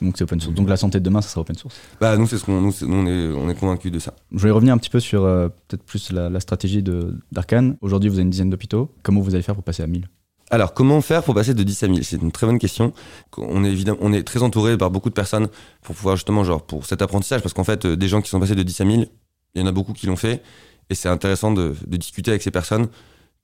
Donc 0.00 0.16
c'est 0.16 0.24
open 0.24 0.40
source. 0.40 0.54
Donc 0.54 0.68
la 0.68 0.76
santé 0.76 0.98
de 0.98 1.04
demain, 1.04 1.22
ça 1.22 1.28
sera 1.28 1.42
open 1.42 1.56
source. 1.56 1.76
Bah 2.00 2.16
nous 2.16 2.26
c'est 2.26 2.36
ce 2.38 2.44
qu'on 2.44 2.60
nous, 2.60 2.72
on 2.82 3.06
est 3.06 3.32
on 3.32 3.48
est 3.48 3.54
convaincu 3.54 3.90
de 3.90 4.00
ça. 4.00 4.14
Je 4.32 4.42
vais 4.42 4.50
revenir 4.50 4.74
un 4.74 4.78
petit 4.78 4.90
peu 4.90 4.98
sur 4.98 5.24
euh, 5.24 5.48
peut-être 5.68 5.84
plus 5.84 6.10
la, 6.10 6.40
stratégie 6.40 6.82
de 6.82 7.16
d'Arkane. 7.30 7.76
Aujourd'hui, 7.80 8.10
vous 8.10 8.16
avez 8.16 8.24
une 8.24 8.30
dizaine 8.30 8.50
d'hôpitaux. 8.50 8.92
Comment 9.02 9.20
vous 9.20 9.34
allez 9.34 9.44
faire 9.44 9.54
pour 9.54 9.64
passer 9.64 9.82
à 9.82 9.86
1000 9.86 10.08
alors, 10.52 10.74
comment 10.74 11.00
faire 11.00 11.22
pour 11.22 11.34
passer 11.34 11.54
de 11.54 11.62
10 11.62 11.82
à 11.82 11.88
1000 11.88 12.04
C'est 12.04 12.20
une 12.20 12.30
très 12.30 12.46
bonne 12.46 12.58
question. 12.58 12.92
On 13.38 13.64
est 13.64 13.70
évidemment, 13.70 13.96
on 14.02 14.12
est 14.12 14.22
très 14.22 14.42
entouré 14.42 14.76
par 14.76 14.90
beaucoup 14.90 15.08
de 15.08 15.14
personnes 15.14 15.48
pour 15.80 15.94
pouvoir 15.94 16.16
justement, 16.16 16.44
genre, 16.44 16.60
pour 16.60 16.84
cet 16.84 17.00
apprentissage, 17.00 17.40
parce 17.40 17.54
qu'en 17.54 17.64
fait, 17.64 17.86
euh, 17.86 17.96
des 17.96 18.06
gens 18.06 18.20
qui 18.20 18.28
sont 18.28 18.38
passés 18.38 18.54
de 18.54 18.62
10 18.62 18.82
à 18.82 18.84
1000, 18.84 19.08
il 19.54 19.62
y 19.62 19.64
en 19.64 19.66
a 19.66 19.72
beaucoup 19.72 19.94
qui 19.94 20.06
l'ont 20.06 20.16
fait, 20.16 20.42
et 20.90 20.94
c'est 20.94 21.08
intéressant 21.08 21.52
de, 21.52 21.74
de, 21.86 21.96
discuter 21.96 22.32
avec 22.32 22.42
ces 22.42 22.50
personnes, 22.50 22.88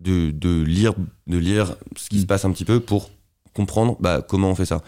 de, 0.01 0.31
de, 0.33 0.63
lire, 0.63 0.93
de 1.27 1.39
lire 1.39 1.77
ce 1.97 2.11
qui 2.11 2.19
se 2.19 2.25
mm. 2.25 2.27
passe 2.27 2.45
un 2.45 2.51
petit 2.51 2.67
peu 2.67 2.79
pour 2.79 3.09
comprendre 3.55 3.97
bah, 4.01 4.21
comment 4.21 4.51
on 4.51 4.55
fait 4.55 4.67
ça. 4.67 4.83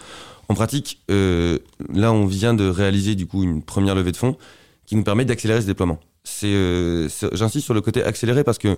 En 0.47 0.53
pratique, 0.53 1.01
euh, 1.09 1.57
là, 1.91 2.13
on 2.13 2.27
vient 2.27 2.53
de 2.53 2.69
réaliser 2.69 3.15
du 3.15 3.25
coup 3.25 3.41
une 3.41 3.63
première 3.63 3.95
levée 3.95 4.11
de 4.11 4.17
fonds 4.17 4.37
qui 4.85 4.95
nous 4.95 5.03
permet 5.03 5.25
d'accélérer 5.25 5.61
ce 5.61 5.65
déploiement. 5.65 5.99
Euh, 6.43 7.09
j'insiste 7.31 7.65
sur 7.65 7.73
le 7.73 7.81
côté 7.81 8.03
accéléré 8.03 8.43
parce 8.43 8.59
que 8.59 8.67
de 8.67 8.77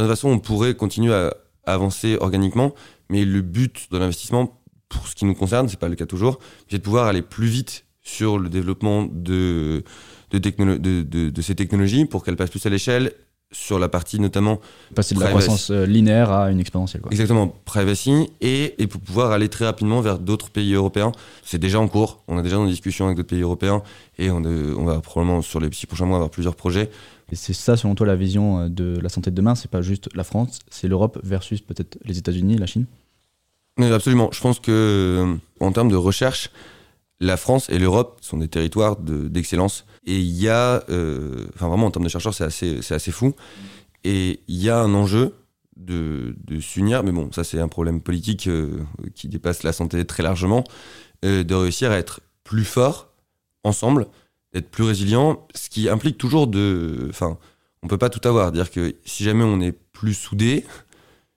toute 0.00 0.06
façon, 0.06 0.28
on 0.28 0.38
pourrait 0.38 0.74
continuer 0.74 1.14
à, 1.14 1.32
avancer 1.66 2.16
organiquement, 2.20 2.74
mais 3.08 3.24
le 3.24 3.42
but 3.42 3.88
de 3.90 3.98
l'investissement, 3.98 4.60
pour 4.88 5.08
ce 5.08 5.14
qui 5.14 5.24
nous 5.24 5.34
concerne, 5.34 5.68
c'est 5.68 5.78
pas 5.78 5.88
le 5.88 5.96
cas 5.96 6.06
toujours, 6.06 6.38
c'est 6.70 6.78
de 6.78 6.82
pouvoir 6.82 7.06
aller 7.06 7.22
plus 7.22 7.46
vite 7.46 7.84
sur 8.02 8.38
le 8.38 8.48
développement 8.48 9.08
de, 9.10 9.82
de, 10.30 10.38
de, 10.38 11.30
de 11.30 11.42
ces 11.42 11.54
technologies 11.54 12.04
pour 12.04 12.24
qu'elles 12.24 12.36
passent 12.36 12.50
plus 12.50 12.64
à 12.66 12.70
l'échelle 12.70 13.12
sur 13.54 13.78
la 13.78 13.88
partie 13.88 14.20
notamment 14.20 14.60
passer 14.94 15.14
de 15.14 15.20
la 15.20 15.28
croissance 15.28 15.70
euh, 15.70 15.86
linéaire 15.86 16.30
à 16.30 16.50
une 16.50 16.60
exponentielle 16.60 17.00
quoi. 17.00 17.12
exactement 17.12 17.54
privacy 17.64 18.28
et, 18.40 18.74
et 18.82 18.86
pour 18.86 19.00
pouvoir 19.00 19.32
aller 19.32 19.48
très 19.48 19.64
rapidement 19.64 20.00
vers 20.00 20.18
d'autres 20.18 20.50
pays 20.50 20.74
européens. 20.74 21.12
C'est 21.44 21.58
déjà 21.58 21.80
en 21.80 21.88
cours 21.88 22.22
on 22.28 22.36
a 22.36 22.42
déjà 22.42 22.58
des 22.58 22.66
discussions 22.66 23.06
avec 23.06 23.16
d'autres 23.16 23.28
pays 23.28 23.42
européens 23.42 23.82
et 24.18 24.30
on, 24.30 24.42
on, 24.44 24.84
va 24.84 25.00
probablement 25.00 25.40
sur 25.42 25.60
les 25.60 25.72
six 25.72 25.86
prochains 25.86 26.06
mois 26.06 26.16
avoir 26.16 26.30
plusieurs 26.30 26.56
projets. 26.56 26.90
Et 27.32 27.36
c'est 27.36 27.54
ça 27.54 27.76
selon 27.76 27.94
toi 27.94 28.06
la 28.06 28.16
vision 28.16 28.60
euh, 28.60 28.68
de 28.68 28.98
la 29.00 29.08
santé 29.08 29.30
de 29.30 29.36
demain? 29.36 29.54
C'est 29.54 29.70
pas 29.70 29.82
juste 29.82 30.08
la 30.14 30.24
France 30.24 30.58
c'est 30.70 30.88
l'Europe 30.88 31.18
versus 31.22 31.60
peut-être 31.60 31.98
les 32.04 32.18
États-Unis 32.18 32.58
la 32.58 32.66
Chine? 32.66 32.86
Absolument. 33.80 34.30
Je 34.32 34.40
pense 34.40 34.60
que 34.60 34.70
euh, 34.70 35.36
en 35.60 35.72
termes 35.72 35.90
de 35.90 35.96
recherche 35.96 36.50
la 37.20 37.36
France 37.36 37.70
et 37.70 37.78
l'Europe 37.78 38.18
sont 38.20 38.38
des 38.38 38.48
territoires 38.48 38.96
d'excellence. 38.96 39.84
Et 40.06 40.18
il 40.18 40.40
y 40.40 40.48
a, 40.48 40.84
euh, 40.90 41.46
enfin 41.54 41.68
vraiment 41.68 41.86
en 41.86 41.90
termes 41.90 42.04
de 42.04 42.10
chercheurs, 42.10 42.34
c'est 42.34 42.44
assez, 42.44 42.82
c'est 42.82 42.94
assez 42.94 43.10
fou. 43.12 43.34
Et 44.04 44.40
il 44.48 44.62
y 44.62 44.68
a 44.68 44.78
un 44.78 44.92
enjeu 44.94 45.34
de, 45.76 46.36
de 46.44 46.60
s'unir, 46.60 47.02
mais 47.02 47.12
bon, 47.12 47.32
ça 47.32 47.42
c'est 47.42 47.58
un 47.58 47.68
problème 47.68 48.00
politique 48.00 48.46
euh, 48.46 48.84
qui 49.14 49.28
dépasse 49.28 49.62
la 49.62 49.72
santé 49.72 50.04
très 50.04 50.22
largement, 50.22 50.64
euh, 51.24 51.42
de 51.42 51.54
réussir 51.54 51.90
à 51.90 51.96
être 51.96 52.20
plus 52.44 52.64
fort 52.64 53.12
ensemble, 53.64 54.06
d'être 54.52 54.70
plus 54.70 54.84
résilient, 54.84 55.46
ce 55.54 55.70
qui 55.70 55.88
implique 55.88 56.18
toujours 56.18 56.46
de, 56.46 57.06
enfin, 57.08 57.38
on 57.82 57.88
peut 57.88 57.98
pas 57.98 58.10
tout 58.10 58.26
avoir, 58.28 58.52
dire 58.52 58.70
que 58.70 58.94
si 59.04 59.24
jamais 59.24 59.44
on 59.44 59.60
est 59.60 59.72
plus 59.72 60.14
soudé, 60.14 60.64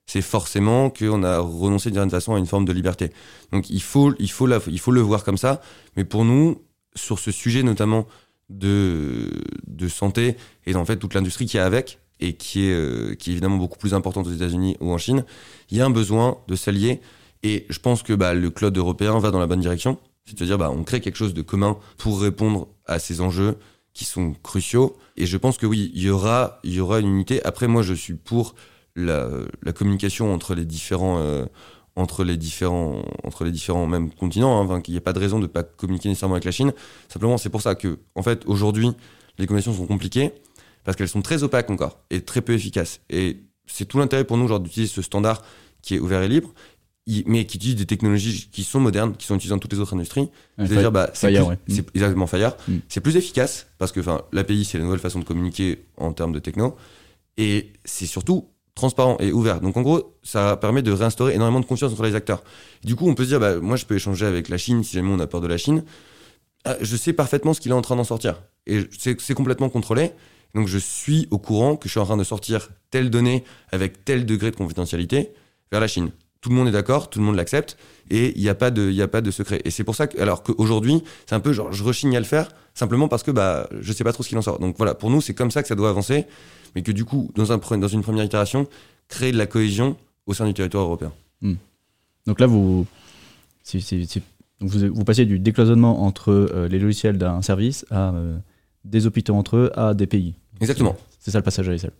c'est 0.05 0.21
forcément 0.21 0.89
qu'on 0.89 1.23
a 1.23 1.39
renoncé 1.39 1.91
d'une 1.91 2.09
façon 2.09 2.35
à 2.35 2.39
une 2.39 2.45
forme 2.45 2.65
de 2.65 2.71
liberté. 2.71 3.11
Donc 3.51 3.69
il 3.69 3.81
faut, 3.81 4.13
il, 4.19 4.31
faut 4.31 4.47
il 4.67 4.79
faut 4.79 4.91
le 4.91 5.01
voir 5.01 5.23
comme 5.23 5.37
ça. 5.37 5.61
Mais 5.97 6.05
pour 6.05 6.23
nous, 6.23 6.61
sur 6.95 7.19
ce 7.19 7.31
sujet 7.31 7.61
notamment 7.61 8.07
de, 8.49 9.29
de 9.67 9.87
santé 9.87 10.37
et 10.65 10.75
en 10.75 10.85
fait 10.85 10.97
toute 10.97 11.13
l'industrie 11.13 11.45
qui 11.45 11.57
est 11.57 11.61
avec 11.61 11.99
et 12.19 12.33
qui 12.33 12.65
est, 12.65 12.73
euh, 12.73 13.15
qui 13.15 13.29
est 13.29 13.33
évidemment 13.33 13.57
beaucoup 13.57 13.77
plus 13.77 13.93
importante 13.93 14.27
aux 14.27 14.31
États-Unis 14.31 14.77
ou 14.79 14.91
en 14.91 14.97
Chine, 14.97 15.23
il 15.69 15.77
y 15.77 15.81
a 15.81 15.85
un 15.85 15.89
besoin 15.89 16.37
de 16.47 16.55
s'allier. 16.55 17.01
Et 17.43 17.65
je 17.69 17.79
pense 17.79 18.03
que 18.03 18.13
bah, 18.13 18.33
le 18.33 18.49
cloud 18.49 18.75
européen 18.75 19.19
va 19.19 19.31
dans 19.31 19.39
la 19.39 19.47
bonne 19.47 19.59
direction. 19.59 19.99
C'est-à-dire, 20.25 20.57
bah, 20.57 20.71
on 20.75 20.83
crée 20.83 20.99
quelque 20.99 21.15
chose 21.15 21.33
de 21.33 21.41
commun 21.41 21.77
pour 21.97 22.19
répondre 22.19 22.67
à 22.85 22.99
ces 22.99 23.21
enjeux 23.21 23.57
qui 23.93 24.05
sont 24.05 24.33
cruciaux. 24.43 24.97
Et 25.15 25.25
je 25.25 25.37
pense 25.37 25.57
que 25.57 25.65
oui, 25.65 25.91
il 25.93 26.03
y 26.03 26.09
aura, 26.09 26.59
y 26.63 26.79
aura 26.79 26.99
une 26.99 27.07
unité. 27.07 27.43
Après, 27.45 27.67
moi, 27.67 27.83
je 27.83 27.93
suis 27.93 28.15
pour 28.15 28.55
la, 28.95 29.29
la, 29.61 29.73
communication 29.73 30.33
entre 30.33 30.55
les 30.55 30.65
différents 30.65 31.19
euh, 31.19 31.45
entre 31.97 32.23
les 32.23 32.37
différents 32.37 33.01
entre 33.25 33.43
les 33.43 33.51
différents 33.51 33.87
même 33.87 34.11
continents 34.13 34.71
hein, 34.71 34.81
qu'il 34.81 34.93
n'y 34.93 34.97
a 34.97 35.01
pas 35.01 35.13
de 35.13 35.19
raison 35.19 35.37
de 35.37 35.43
ne 35.43 35.47
pas 35.47 35.63
communiquer 35.63 36.07
nécessairement 36.07 36.35
avec 36.35 36.45
la 36.45 36.51
Chine 36.51 36.71
simplement 37.09 37.37
c'est 37.37 37.49
pour 37.49 37.61
ça 37.61 37.75
que 37.75 37.99
en 38.15 38.21
fait 38.23 38.43
aujourd'hui 38.45 38.89
les 39.37 39.45
communications 39.47 39.73
sont 39.77 39.87
compliquées 39.87 40.31
parce 40.85 40.95
qu'elles 40.95 41.09
sont 41.09 41.21
très 41.21 41.43
opaques 41.43 41.69
encore 41.69 41.99
et 42.09 42.21
très 42.21 42.41
peu 42.41 42.53
efficaces 42.53 43.01
et 43.09 43.41
c'est 43.65 43.85
tout 43.85 43.97
l'intérêt 43.99 44.23
pour 44.23 44.37
nous 44.37 44.59
d'utiliser 44.59 44.91
ce 44.91 45.01
standard 45.01 45.41
qui 45.81 45.95
est 45.95 45.99
ouvert 45.99 46.21
et 46.21 46.27
libre, 46.27 46.53
il- 47.05 47.23
mais 47.27 47.45
qui 47.45 47.57
utilise 47.57 47.75
des 47.75 47.85
technologies 47.85 48.49
qui 48.51 48.63
sont 48.63 48.79
modernes, 48.79 49.15
qui 49.15 49.25
sont 49.25 49.35
utilisées 49.35 49.53
dans 49.55 49.59
toutes 49.59 49.73
les 49.73 49.79
autres 49.79 49.93
industries. 49.93 50.29
Ouais, 50.57 50.67
C'est-à-dire, 50.67 50.91
bah, 50.91 51.09
c'est 51.13 51.39
ouais. 51.39 51.57
c'est 51.67 51.85
exactement 51.95 52.27
Fire. 52.27 52.55
Mm. 52.67 52.77
C'est 52.89 53.01
plus 53.01 53.15
efficace 53.15 53.67
parce 53.77 53.91
que 53.91 53.99
l'API, 54.31 54.65
c'est 54.65 54.77
la 54.77 54.83
nouvelle 54.85 54.99
façon 54.99 55.19
de 55.19 55.23
communiquer 55.25 55.85
en 55.97 56.11
termes 56.13 56.33
de 56.33 56.39
techno. 56.39 56.75
Et 57.37 57.71
c'est 57.85 58.05
surtout 58.05 58.49
transparent 58.77 59.17
et 59.19 59.31
ouvert. 59.31 59.59
Donc 59.59 59.75
en 59.75 59.81
gros, 59.81 60.17
ça 60.23 60.55
permet 60.55 60.81
de 60.81 60.91
réinstaurer 60.91 61.33
énormément 61.33 61.59
de 61.59 61.65
confiance 61.65 61.91
entre 61.91 62.03
les 62.03 62.15
acteurs. 62.15 62.43
Du 62.83 62.95
coup, 62.95 63.09
on 63.09 63.15
peut 63.15 63.23
se 63.23 63.29
dire, 63.29 63.39
bah, 63.39 63.57
moi, 63.57 63.75
je 63.75 63.85
peux 63.85 63.95
échanger 63.95 64.25
avec 64.25 64.47
la 64.47 64.57
Chine 64.57 64.83
si 64.83 64.93
jamais 64.93 65.11
on 65.11 65.19
a 65.19 65.27
peur 65.27 65.41
de 65.41 65.47
la 65.47 65.57
Chine. 65.57 65.83
Ah, 66.63 66.75
je 66.81 66.95
sais 66.95 67.13
parfaitement 67.13 67.53
ce 67.53 67.61
qu'il 67.61 67.71
est 67.71 67.75
en 67.75 67.81
train 67.81 67.95
d'en 67.95 68.03
sortir. 68.03 68.41
Et 68.65 68.81
c'est 68.97 69.19
c'est 69.19 69.33
complètement 69.33 69.69
contrôlé. 69.69 70.11
Donc 70.55 70.67
je 70.67 70.77
suis 70.77 71.27
au 71.31 71.37
courant 71.37 71.75
que 71.75 71.87
je 71.87 71.91
suis 71.91 71.99
en 71.99 72.05
train 72.05 72.17
de 72.17 72.23
sortir 72.23 72.69
telle 72.89 73.09
donnée 73.09 73.43
avec 73.71 74.05
tel 74.05 74.25
degré 74.25 74.51
de 74.51 74.55
confidentialité 74.55 75.33
vers 75.71 75.81
la 75.81 75.87
Chine. 75.87 76.11
Tout 76.41 76.49
le 76.49 76.55
monde 76.55 76.67
est 76.67 76.71
d'accord, 76.71 77.09
tout 77.09 77.19
le 77.19 77.25
monde 77.25 77.35
l'accepte, 77.35 77.77
et 78.11 78.33
il 78.37 78.41
n'y 78.43 78.49
a, 78.49 78.55
pas 78.55 78.69
de- 78.71 78.91
y 78.91 79.01
a 79.01 79.07
pas 79.07 79.21
de 79.21 79.31
secret. 79.31 79.61
Et 79.65 79.71
c'est 79.71 79.83
pour 79.83 79.95
ça 79.95 80.07
que, 80.07 80.19
alors 80.21 80.43
qu'aujourd'hui, 80.43 81.03
c'est 81.25 81.35
un 81.35 81.39
peu 81.39 81.51
genre, 81.51 81.73
je 81.73 81.83
rechigne 81.83 82.15
à 82.15 82.19
le 82.19 82.25
faire, 82.25 82.49
simplement 82.75 83.07
parce 83.07 83.23
que 83.23 83.31
bah, 83.31 83.67
je 83.81 83.91
sais 83.91 84.03
pas 84.03 84.13
trop 84.13 84.21
ce 84.23 84.29
qu'il 84.29 84.37
en 84.37 84.41
sort. 84.43 84.59
Donc 84.59 84.75
voilà, 84.77 84.93
pour 84.93 85.09
nous, 85.09 85.19
c'est 85.21 85.33
comme 85.33 85.49
ça 85.51 85.61
que 85.61 85.67
ça 85.67 85.75
doit 85.75 85.89
avancer, 85.89 86.25
mais 86.75 86.83
que 86.83 86.91
du 86.91 87.05
coup, 87.05 87.31
dans, 87.35 87.51
un, 87.51 87.57
dans 87.77 87.87
une 87.87 88.01
première 88.03 88.23
itération, 88.23 88.67
créer 89.07 89.31
de 89.31 89.37
la 89.37 89.47
cohésion 89.47 89.97
au 90.27 90.33
sein 90.33 90.45
du 90.45 90.53
territoire 90.53 90.83
européen. 90.83 91.11
Donc 92.27 92.39
là, 92.39 92.45
vous, 92.45 92.85
vous 94.59 95.03
passez 95.05 95.25
du 95.25 95.39
décloisonnement 95.39 96.03
entre 96.03 96.31
euh, 96.31 96.67
les 96.67 96.77
logiciels 96.79 97.17
d'un 97.17 97.41
service 97.41 97.85
à 97.89 98.13
euh, 98.13 98.37
des 98.85 99.07
hôpitaux 99.07 99.33
entre 99.35 99.55
eux 99.57 99.71
à 99.79 99.93
des 99.93 100.07
pays. 100.07 100.35
Exactement. 100.61 100.95
C'est 101.27 101.31
ça 101.31 101.39
le 101.39 101.43
passage 101.43 101.67
à 101.67 101.73
l'échelle. 101.73 101.91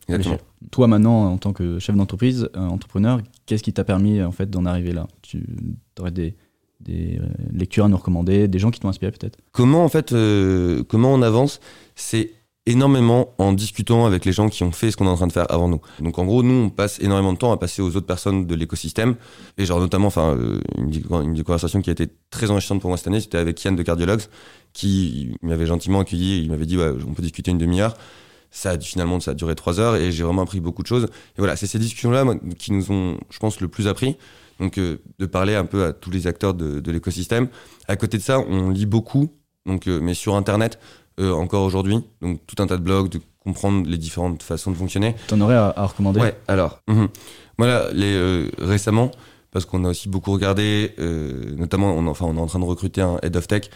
Toi 0.72 0.88
maintenant, 0.88 1.26
en 1.34 1.38
tant 1.38 1.52
que 1.52 1.80
chef 1.80 1.98
d'entreprise, 1.98 2.48
euh, 2.56 2.60
entrepreneur, 2.62 3.20
qu'est-ce 3.46 3.62
qui 3.62 3.74
t'a 3.74 3.84
permis 3.84 4.24
en 4.24 4.32
fait 4.32 4.50
d'en 4.50 4.66
arriver 4.66 4.94
là? 4.94 5.06
Tu 5.22 5.44
aurais 6.00 6.12
des, 6.12 6.38
des 6.80 7.20
euh, 7.22 7.26
lectures 7.52 7.84
à 7.84 7.90
nous 7.90 7.98
recommander, 7.98 8.48
des 8.48 8.58
gens 8.58 8.72
qui 8.72 8.80
t'ont 8.80 8.88
inspiré 8.88 9.12
peut-être? 9.12 9.38
Comment 9.52 9.84
en 9.84 9.90
fait, 9.90 10.14
euh, 10.14 10.82
comment 10.88 11.14
on 11.14 11.22
avance? 11.22 11.60
C'est 11.96 12.32
énormément 12.68 13.34
en 13.38 13.52
discutant 13.52 14.06
avec 14.06 14.24
les 14.24 14.32
gens 14.32 14.48
qui 14.48 14.64
ont 14.64 14.72
fait 14.72 14.92
ce 14.92 14.96
qu'on 14.96 15.08
est 15.08 15.10
en 15.10 15.18
train 15.18 15.28
de 15.28 15.34
faire 15.34 15.52
avant 15.52 15.68
nous. 15.68 15.82
Donc 16.00 16.18
en 16.20 16.26
gros, 16.26 16.42
nous, 16.42 16.54
on 16.54 16.70
passe 16.70 16.98
énormément 17.02 17.34
de 17.34 17.38
temps 17.38 17.52
à 17.52 17.58
passer 17.58 17.82
aux 17.82 17.98
autres 17.98 18.06
personnes 18.06 18.46
de 18.46 18.56
l'écosystème. 18.56 19.16
Et 19.58 19.66
genre 19.66 19.82
notamment, 19.82 20.08
enfin, 20.08 20.38
euh, 20.38 20.62
une, 20.78 20.90
des- 20.90 21.04
une 21.26 21.34
des 21.34 21.44
conversations 21.44 21.82
qui 21.82 21.90
a 21.90 21.94
été 21.94 22.08
très 22.30 22.50
enrichissante 22.50 22.80
pour 22.80 22.90
moi 22.90 22.96
cette 22.98 23.08
année, 23.08 23.20
c'était 23.20 23.40
avec 23.40 23.62
Yann 23.62 23.76
de 23.76 23.84
Cardiologues, 23.84 24.24
qui 24.72 25.36
m'avait 25.42 25.66
gentiment 25.66 26.00
accueilli. 26.00 26.36
et 26.36 26.38
Il 26.44 26.50
m'avait 26.50 26.66
dit, 26.66 26.78
ouais, 26.78 26.92
on 27.06 27.14
peut 27.14 27.22
discuter 27.24 27.52
une 27.52 27.58
demi-heure. 27.58 27.98
Ça 28.52 28.72
a, 28.72 28.80
finalement, 28.80 29.20
ça 29.20 29.32
a 29.32 29.34
duré 29.34 29.56
trois 29.56 29.80
heures 29.80 29.96
et 29.96 30.12
j'ai 30.12 30.24
vraiment 30.24 30.44
appris 30.44 30.60
beaucoup 30.60 30.82
de 30.82 30.88
choses. 30.88 31.04
Et 31.06 31.40
voilà, 31.40 31.56
c'est 31.56 31.68
ces 31.68 31.80
discussions-là 31.80 32.26
qui 32.58 32.72
nous 32.72 32.92
ont, 32.92 33.18
je 33.30 33.40
pense, 33.40 33.60
le 33.60 33.68
plus 33.68 33.88
appris. 33.88 34.18
Donc, 34.60 34.78
euh, 34.78 34.98
de 35.20 35.26
parler 35.26 35.56
un 35.56 35.66
peu 35.66 35.86
à 35.86 35.94
tous 35.94 36.10
les 36.10 36.28
acteurs 36.28 36.54
de, 36.54 36.80
de 36.80 36.92
l'écosystème. 36.92 37.48
À 37.88 37.96
côté 37.96 38.18
de 38.18 38.24
ça, 38.24 38.40
on 38.40 38.70
lit 38.70 38.86
beaucoup, 38.86 39.30
donc, 39.66 39.88
euh, 39.88 40.00
mais 40.02 40.14
sur 40.14 40.36
Internet, 40.36 40.80
euh, 41.20 41.32
encore 41.32 41.64
aujourd'hui. 41.64 42.00
Donc, 42.22 42.40
tout 42.48 42.62
un 42.62 42.68
tas 42.68 42.78
de 42.78 42.82
blogs, 42.82 43.10
de 43.10 43.20
comprendre 43.44 43.88
les 43.88 43.98
différentes 43.98 44.44
façons 44.44 44.72
de 44.72 44.76
fonctionner. 44.76 45.16
T'en 45.28 45.40
aurais 45.42 45.56
à, 45.56 45.74
à 45.76 45.86
recommander? 45.86 46.20
Ouais, 46.20 46.36
alors, 46.48 46.82
mhm. 46.88 47.08
voilà, 47.58 47.92
les, 47.94 48.50
récemment, 48.58 49.12
parce 49.52 49.66
qu'on 49.66 49.86
a 49.86 49.90
aussi 49.90 50.10
beaucoup 50.10 50.32
regardé, 50.32 50.94
notamment, 51.56 51.94
on, 51.96 52.08
enfin, 52.08 52.26
on 52.26 52.36
est 52.36 52.42
en 52.42 52.48
train 52.48 52.60
de 52.60 52.66
recruter 52.66 53.02
un 53.02 53.20
head 53.24 53.38
of 53.38 53.48
tech. 53.48 53.70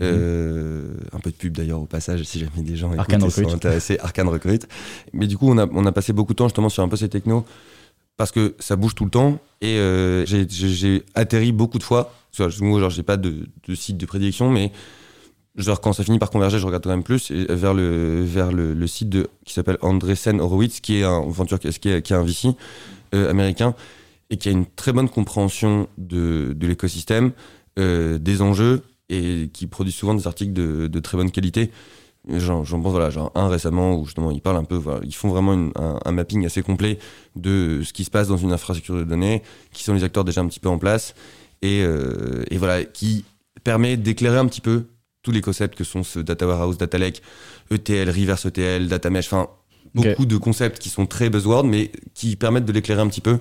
Mhm. 0.00 0.12
euh, 0.12 0.94
un 1.12 1.18
peu 1.20 1.30
de 1.30 1.36
pub 1.36 1.56
d'ailleurs 1.56 1.80
au 1.80 1.86
passage, 1.86 2.22
si 2.24 2.38
jamais 2.38 2.62
des 2.62 2.76
gens 2.76 2.92
écoutent 2.92 3.30
sont 3.30 3.40
intéressés, 3.56 3.98
Arcane 4.00 4.28
Recrute. 4.28 4.68
Mais 5.12 5.26
du 5.26 5.36
coup, 5.36 5.48
on 5.50 5.58
a, 5.58 5.66
on 5.72 5.84
a 5.86 5.92
passé 5.92 6.12
beaucoup 6.12 6.32
de 6.32 6.36
temps 6.38 6.48
justement 6.48 6.68
sur 6.68 6.82
un 6.82 6.88
peu 6.88 6.96
ces 6.96 7.08
technos 7.08 7.44
parce 8.16 8.30
que 8.32 8.54
ça 8.58 8.76
bouge 8.76 8.94
tout 8.94 9.04
le 9.04 9.10
temps 9.10 9.38
et 9.60 9.76
euh, 9.78 10.24
j'ai- 10.26 11.04
atterri 11.14 11.52
beaucoup 11.52 11.78
de 11.78 11.82
fois. 11.84 12.12
Moi, 12.60 12.80
genre, 12.80 12.90
j'ai 12.90 13.02
pas 13.02 13.16
de, 13.16 13.46
de 13.66 13.74
site 13.74 13.96
de 13.96 14.06
prédilection, 14.06 14.50
mais 14.50 14.70
genre 15.56 15.80
quand 15.80 15.92
ça 15.92 16.04
finit 16.04 16.18
par 16.20 16.30
converger, 16.30 16.58
je 16.58 16.66
regarde 16.66 16.84
quand 16.84 16.90
même 16.90 17.02
plus 17.02 17.30
et 17.32 17.46
vers 17.48 17.74
le 17.74 18.22
vers 18.22 18.52
le, 18.52 18.74
le 18.74 18.86
site 18.86 19.08
de 19.08 19.28
qui 19.44 19.54
s'appelle 19.54 19.78
Andresen 19.82 20.40
Horowitz, 20.40 20.80
qui 20.80 20.98
est 20.98 21.04
un 21.04 21.22
venture 21.28 21.58
qui 21.58 21.68
est, 21.68 21.78
qui 21.78 21.88
est, 21.88 22.02
qui 22.02 22.12
est 22.12 22.16
un 22.16 22.22
VC 22.22 22.48
euh, 23.14 23.30
américain 23.30 23.74
et 24.30 24.36
qui 24.36 24.48
a 24.48 24.52
une 24.52 24.66
très 24.66 24.92
bonne 24.92 25.08
compréhension 25.08 25.88
de, 25.96 26.52
de 26.54 26.66
l'écosystème, 26.66 27.32
euh, 27.78 28.18
des 28.18 28.42
enjeux 28.42 28.82
et 29.08 29.48
qui 29.52 29.66
produit 29.66 29.92
souvent 29.92 30.14
des 30.14 30.26
articles 30.26 30.52
de, 30.52 30.86
de 30.86 31.00
très 31.00 31.16
bonne 31.16 31.30
qualité. 31.30 31.70
J'en 32.28 32.62
pense 32.64 32.90
voilà, 32.92 33.08
genre 33.08 33.32
un 33.34 33.48
récemment 33.48 33.94
où 33.96 34.04
justement 34.04 34.30
ils 34.30 34.42
parlent 34.42 34.56
un 34.58 34.64
peu, 34.64 34.74
voilà, 34.76 35.00
ils 35.04 35.14
font 35.14 35.28
vraiment 35.30 35.54
une- 35.54 35.72
un, 35.76 35.98
un 36.04 36.12
mapping 36.12 36.44
assez 36.44 36.62
complet 36.62 36.98
de 37.36 37.80
ce 37.84 37.92
qui 37.94 38.04
se 38.04 38.10
passe 38.10 38.28
dans 38.28 38.36
une 38.36 38.52
infrastructure 38.52 38.96
de 38.96 39.04
données, 39.04 39.42
qui 39.72 39.82
sont 39.82 39.94
les 39.94 40.04
acteurs 40.04 40.24
déjà 40.24 40.42
un 40.42 40.46
petit 40.48 40.60
peu 40.60 40.68
en 40.68 40.78
place 40.78 41.14
et, 41.62 41.82
euh, 41.82 42.44
et 42.50 42.58
voilà, 42.58 42.84
qui 42.84 43.24
permet 43.64 43.96
d'éclairer 43.96 44.36
un 44.36 44.46
petit 44.46 44.60
peu 44.60 44.88
tous 45.22 45.30
les 45.30 45.40
concepts 45.40 45.76
que 45.78 45.84
sont 45.84 46.02
ce 46.02 46.18
data 46.18 46.46
warehouse, 46.46 46.76
data 46.76 46.98
lake, 46.98 47.22
ETL, 47.70 48.10
reverse 48.10 48.44
ETL, 48.46 48.88
data 48.88 49.08
mesh, 49.10 49.26
enfin 49.32 49.48
beaucoup 49.94 50.26
de 50.26 50.36
concepts 50.36 50.78
qui 50.78 50.90
sont 50.90 51.06
très 51.06 51.30
buzzword 51.30 51.64
mais 51.64 51.90
qui 52.12 52.36
permettent 52.36 52.66
de 52.66 52.72
l'éclairer 52.72 53.00
un 53.00 53.08
petit 53.08 53.22
peu. 53.22 53.38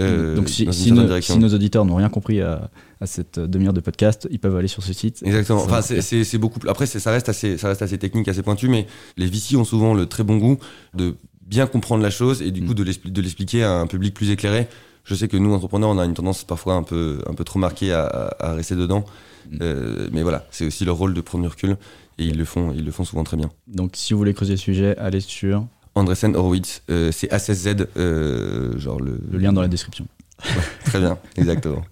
Euh, 0.00 0.34
Donc 0.36 0.48
si, 0.48 0.64
nos, 0.92 1.04
direction. 1.04 1.34
si 1.34 1.40
nos 1.40 1.54
auditeurs 1.54 1.84
n'ont 1.84 1.96
rien 1.96 2.08
compris 2.08 2.40
à, 2.40 2.70
à 3.00 3.06
cette 3.06 3.38
demi-heure 3.38 3.72
de 3.72 3.80
podcast, 3.80 4.26
ils 4.30 4.38
peuvent 4.38 4.56
aller 4.56 4.68
sur 4.68 4.82
ce 4.82 4.92
site. 4.92 5.22
Exactement. 5.24 5.62
Enfin, 5.62 5.82
c'est- 5.82 6.38
beaucoup. 6.38 6.58
Après, 6.68 6.86
ça 6.86 7.10
reste 7.10 7.28
assez, 7.28 7.58
ça 7.58 7.68
reste 7.68 7.82
assez 7.82 7.98
technique, 7.98 8.26
assez 8.28 8.42
pointu, 8.42 8.68
mais 8.68 8.86
les 9.16 9.26
VC 9.26 9.56
ont 9.56 9.64
souvent 9.64 9.94
le 9.94 10.06
très 10.06 10.24
bon 10.24 10.38
goût 10.38 10.58
de 10.94 11.14
bien 11.46 11.66
comprendre 11.66 12.02
la 12.02 12.10
chose 12.10 12.42
et 12.42 12.50
du 12.50 12.62
Mm. 12.62 12.66
coup 12.66 12.74
de 12.74 12.82
l'expli- 12.84 13.10
de 13.12 13.20
l'expliquer 13.20 13.62
à 13.64 13.72
un 13.78 13.86
public 13.86 14.14
plus 14.14 14.30
éclairé. 14.30 14.66
Je 15.04 15.14
sais 15.14 15.28
que 15.28 15.36
nous, 15.36 15.52
entrepreneurs, 15.52 15.90
on 15.90 15.98
a 15.98 16.04
une 16.06 16.14
tendance 16.14 16.44
parfois 16.44 16.74
un 16.74 16.82
peu, 16.82 17.20
un 17.28 17.34
peu 17.34 17.44
trop 17.44 17.58
marquée 17.58 17.92
à, 17.92 18.04
à- 18.06 18.46
à 18.50 18.54
rester 18.54 18.74
dedans. 18.74 19.04
Mm. 19.50 19.56
Euh, 19.60 20.08
mais 20.12 20.22
voilà, 20.22 20.46
c'est 20.50 20.64
aussi 20.66 20.84
leur 20.86 20.96
rôle 20.96 21.12
de 21.12 21.20
prendre 21.20 21.42
du 21.44 21.48
recul 21.48 21.76
et 22.16 22.24
ils 22.24 22.38
le 22.38 22.46
font, 22.46 22.72
ils 22.74 22.84
le 22.84 22.90
font 22.90 23.04
souvent 23.04 23.24
très 23.24 23.36
bien. 23.36 23.50
Donc 23.68 23.92
si 23.94 24.14
vous 24.14 24.18
voulez 24.18 24.32
creuser 24.32 24.54
le 24.54 24.58
sujet, 24.58 24.96
allez 24.96 25.20
sur 25.20 25.66
Andresen 25.94 26.34
Horowitz, 26.36 26.82
euh, 26.90 27.10
c'est 27.12 27.30
A16Z, 27.32 27.86
euh, 27.96 28.78
genre 28.78 29.00
le. 29.00 29.20
le 29.30 29.38
lien 29.38 29.52
dans 29.52 29.60
la 29.62 29.68
description. 29.68 30.06
Très 30.86 30.98
bien, 31.00 31.18
exactement. 31.36 31.82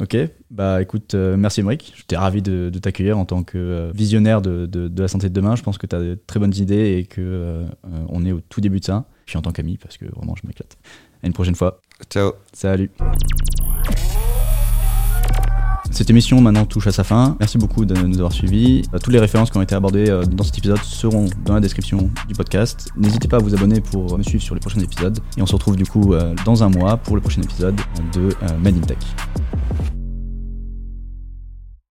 Ok, 0.00 0.16
bah 0.52 0.80
écoute, 0.80 1.14
euh, 1.14 1.36
merci 1.36 1.58
Emric. 1.60 1.92
J'étais 1.96 2.16
ravi 2.16 2.40
de, 2.40 2.70
de 2.72 2.78
t'accueillir 2.78 3.18
en 3.18 3.24
tant 3.24 3.42
que 3.42 3.58
euh, 3.58 3.90
visionnaire 3.92 4.40
de, 4.40 4.66
de- 4.66 4.86
de 4.86 5.02
la 5.02 5.08
santé 5.08 5.28
de 5.28 5.34
demain. 5.34 5.56
Je 5.56 5.62
pense 5.64 5.76
que 5.76 5.88
tu 5.88 5.96
as 5.96 5.98
de 5.98 6.16
très 6.28 6.38
bonnes 6.38 6.54
idées 6.54 6.98
et 6.98 7.04
que 7.04 7.20
euh, 7.20 7.66
on 8.08 8.24
est 8.24 8.30
au 8.30 8.40
tout 8.40 8.60
début 8.60 8.78
de 8.78 8.84
ça. 8.84 9.06
Puis 9.26 9.36
en 9.36 9.42
tant 9.42 9.50
qu'ami, 9.50 9.76
parce 9.76 9.96
que 9.96 10.04
vraiment 10.14 10.36
je 10.40 10.46
m'éclate. 10.46 10.76
À 11.24 11.26
une 11.26 11.32
prochaine 11.32 11.56
fois. 11.56 11.80
Ciao. 12.10 12.30
Salut. 12.52 12.92
Cette 15.90 16.10
émission 16.10 16.40
maintenant 16.40 16.64
touche 16.64 16.86
à 16.86 16.92
sa 16.92 17.02
fin. 17.02 17.36
Merci 17.40 17.58
beaucoup 17.58 17.84
de 17.84 17.94
nous 17.94 18.16
avoir 18.16 18.32
suivis. 18.32 18.82
Euh, 18.94 18.98
Toutes 18.98 19.12
les 19.12 19.18
références 19.18 19.50
qui 19.50 19.56
ont 19.56 19.62
été 19.62 19.74
abordées 19.74 20.10
euh, 20.10 20.24
dans 20.24 20.44
cet 20.44 20.58
épisode 20.58 20.78
seront 20.82 21.26
dans 21.44 21.54
la 21.54 21.60
description 21.60 22.10
du 22.28 22.34
podcast. 22.34 22.90
N'hésitez 22.96 23.26
pas 23.26 23.38
à 23.38 23.40
vous 23.40 23.54
abonner 23.54 23.80
pour 23.80 24.16
me 24.16 24.22
suivre 24.22 24.42
sur 24.42 24.54
les 24.54 24.60
prochains 24.60 24.80
épisodes. 24.80 25.18
Et 25.36 25.42
on 25.42 25.46
se 25.46 25.54
retrouve 25.54 25.76
du 25.76 25.86
coup 25.86 26.14
euh, 26.14 26.34
dans 26.44 26.62
un 26.62 26.68
mois 26.68 26.96
pour 26.98 27.16
le 27.16 27.22
prochain 27.22 27.42
épisode 27.42 27.76
de 28.14 28.28
Made 28.62 28.76
in 28.76 28.80
Tech. 28.80 28.98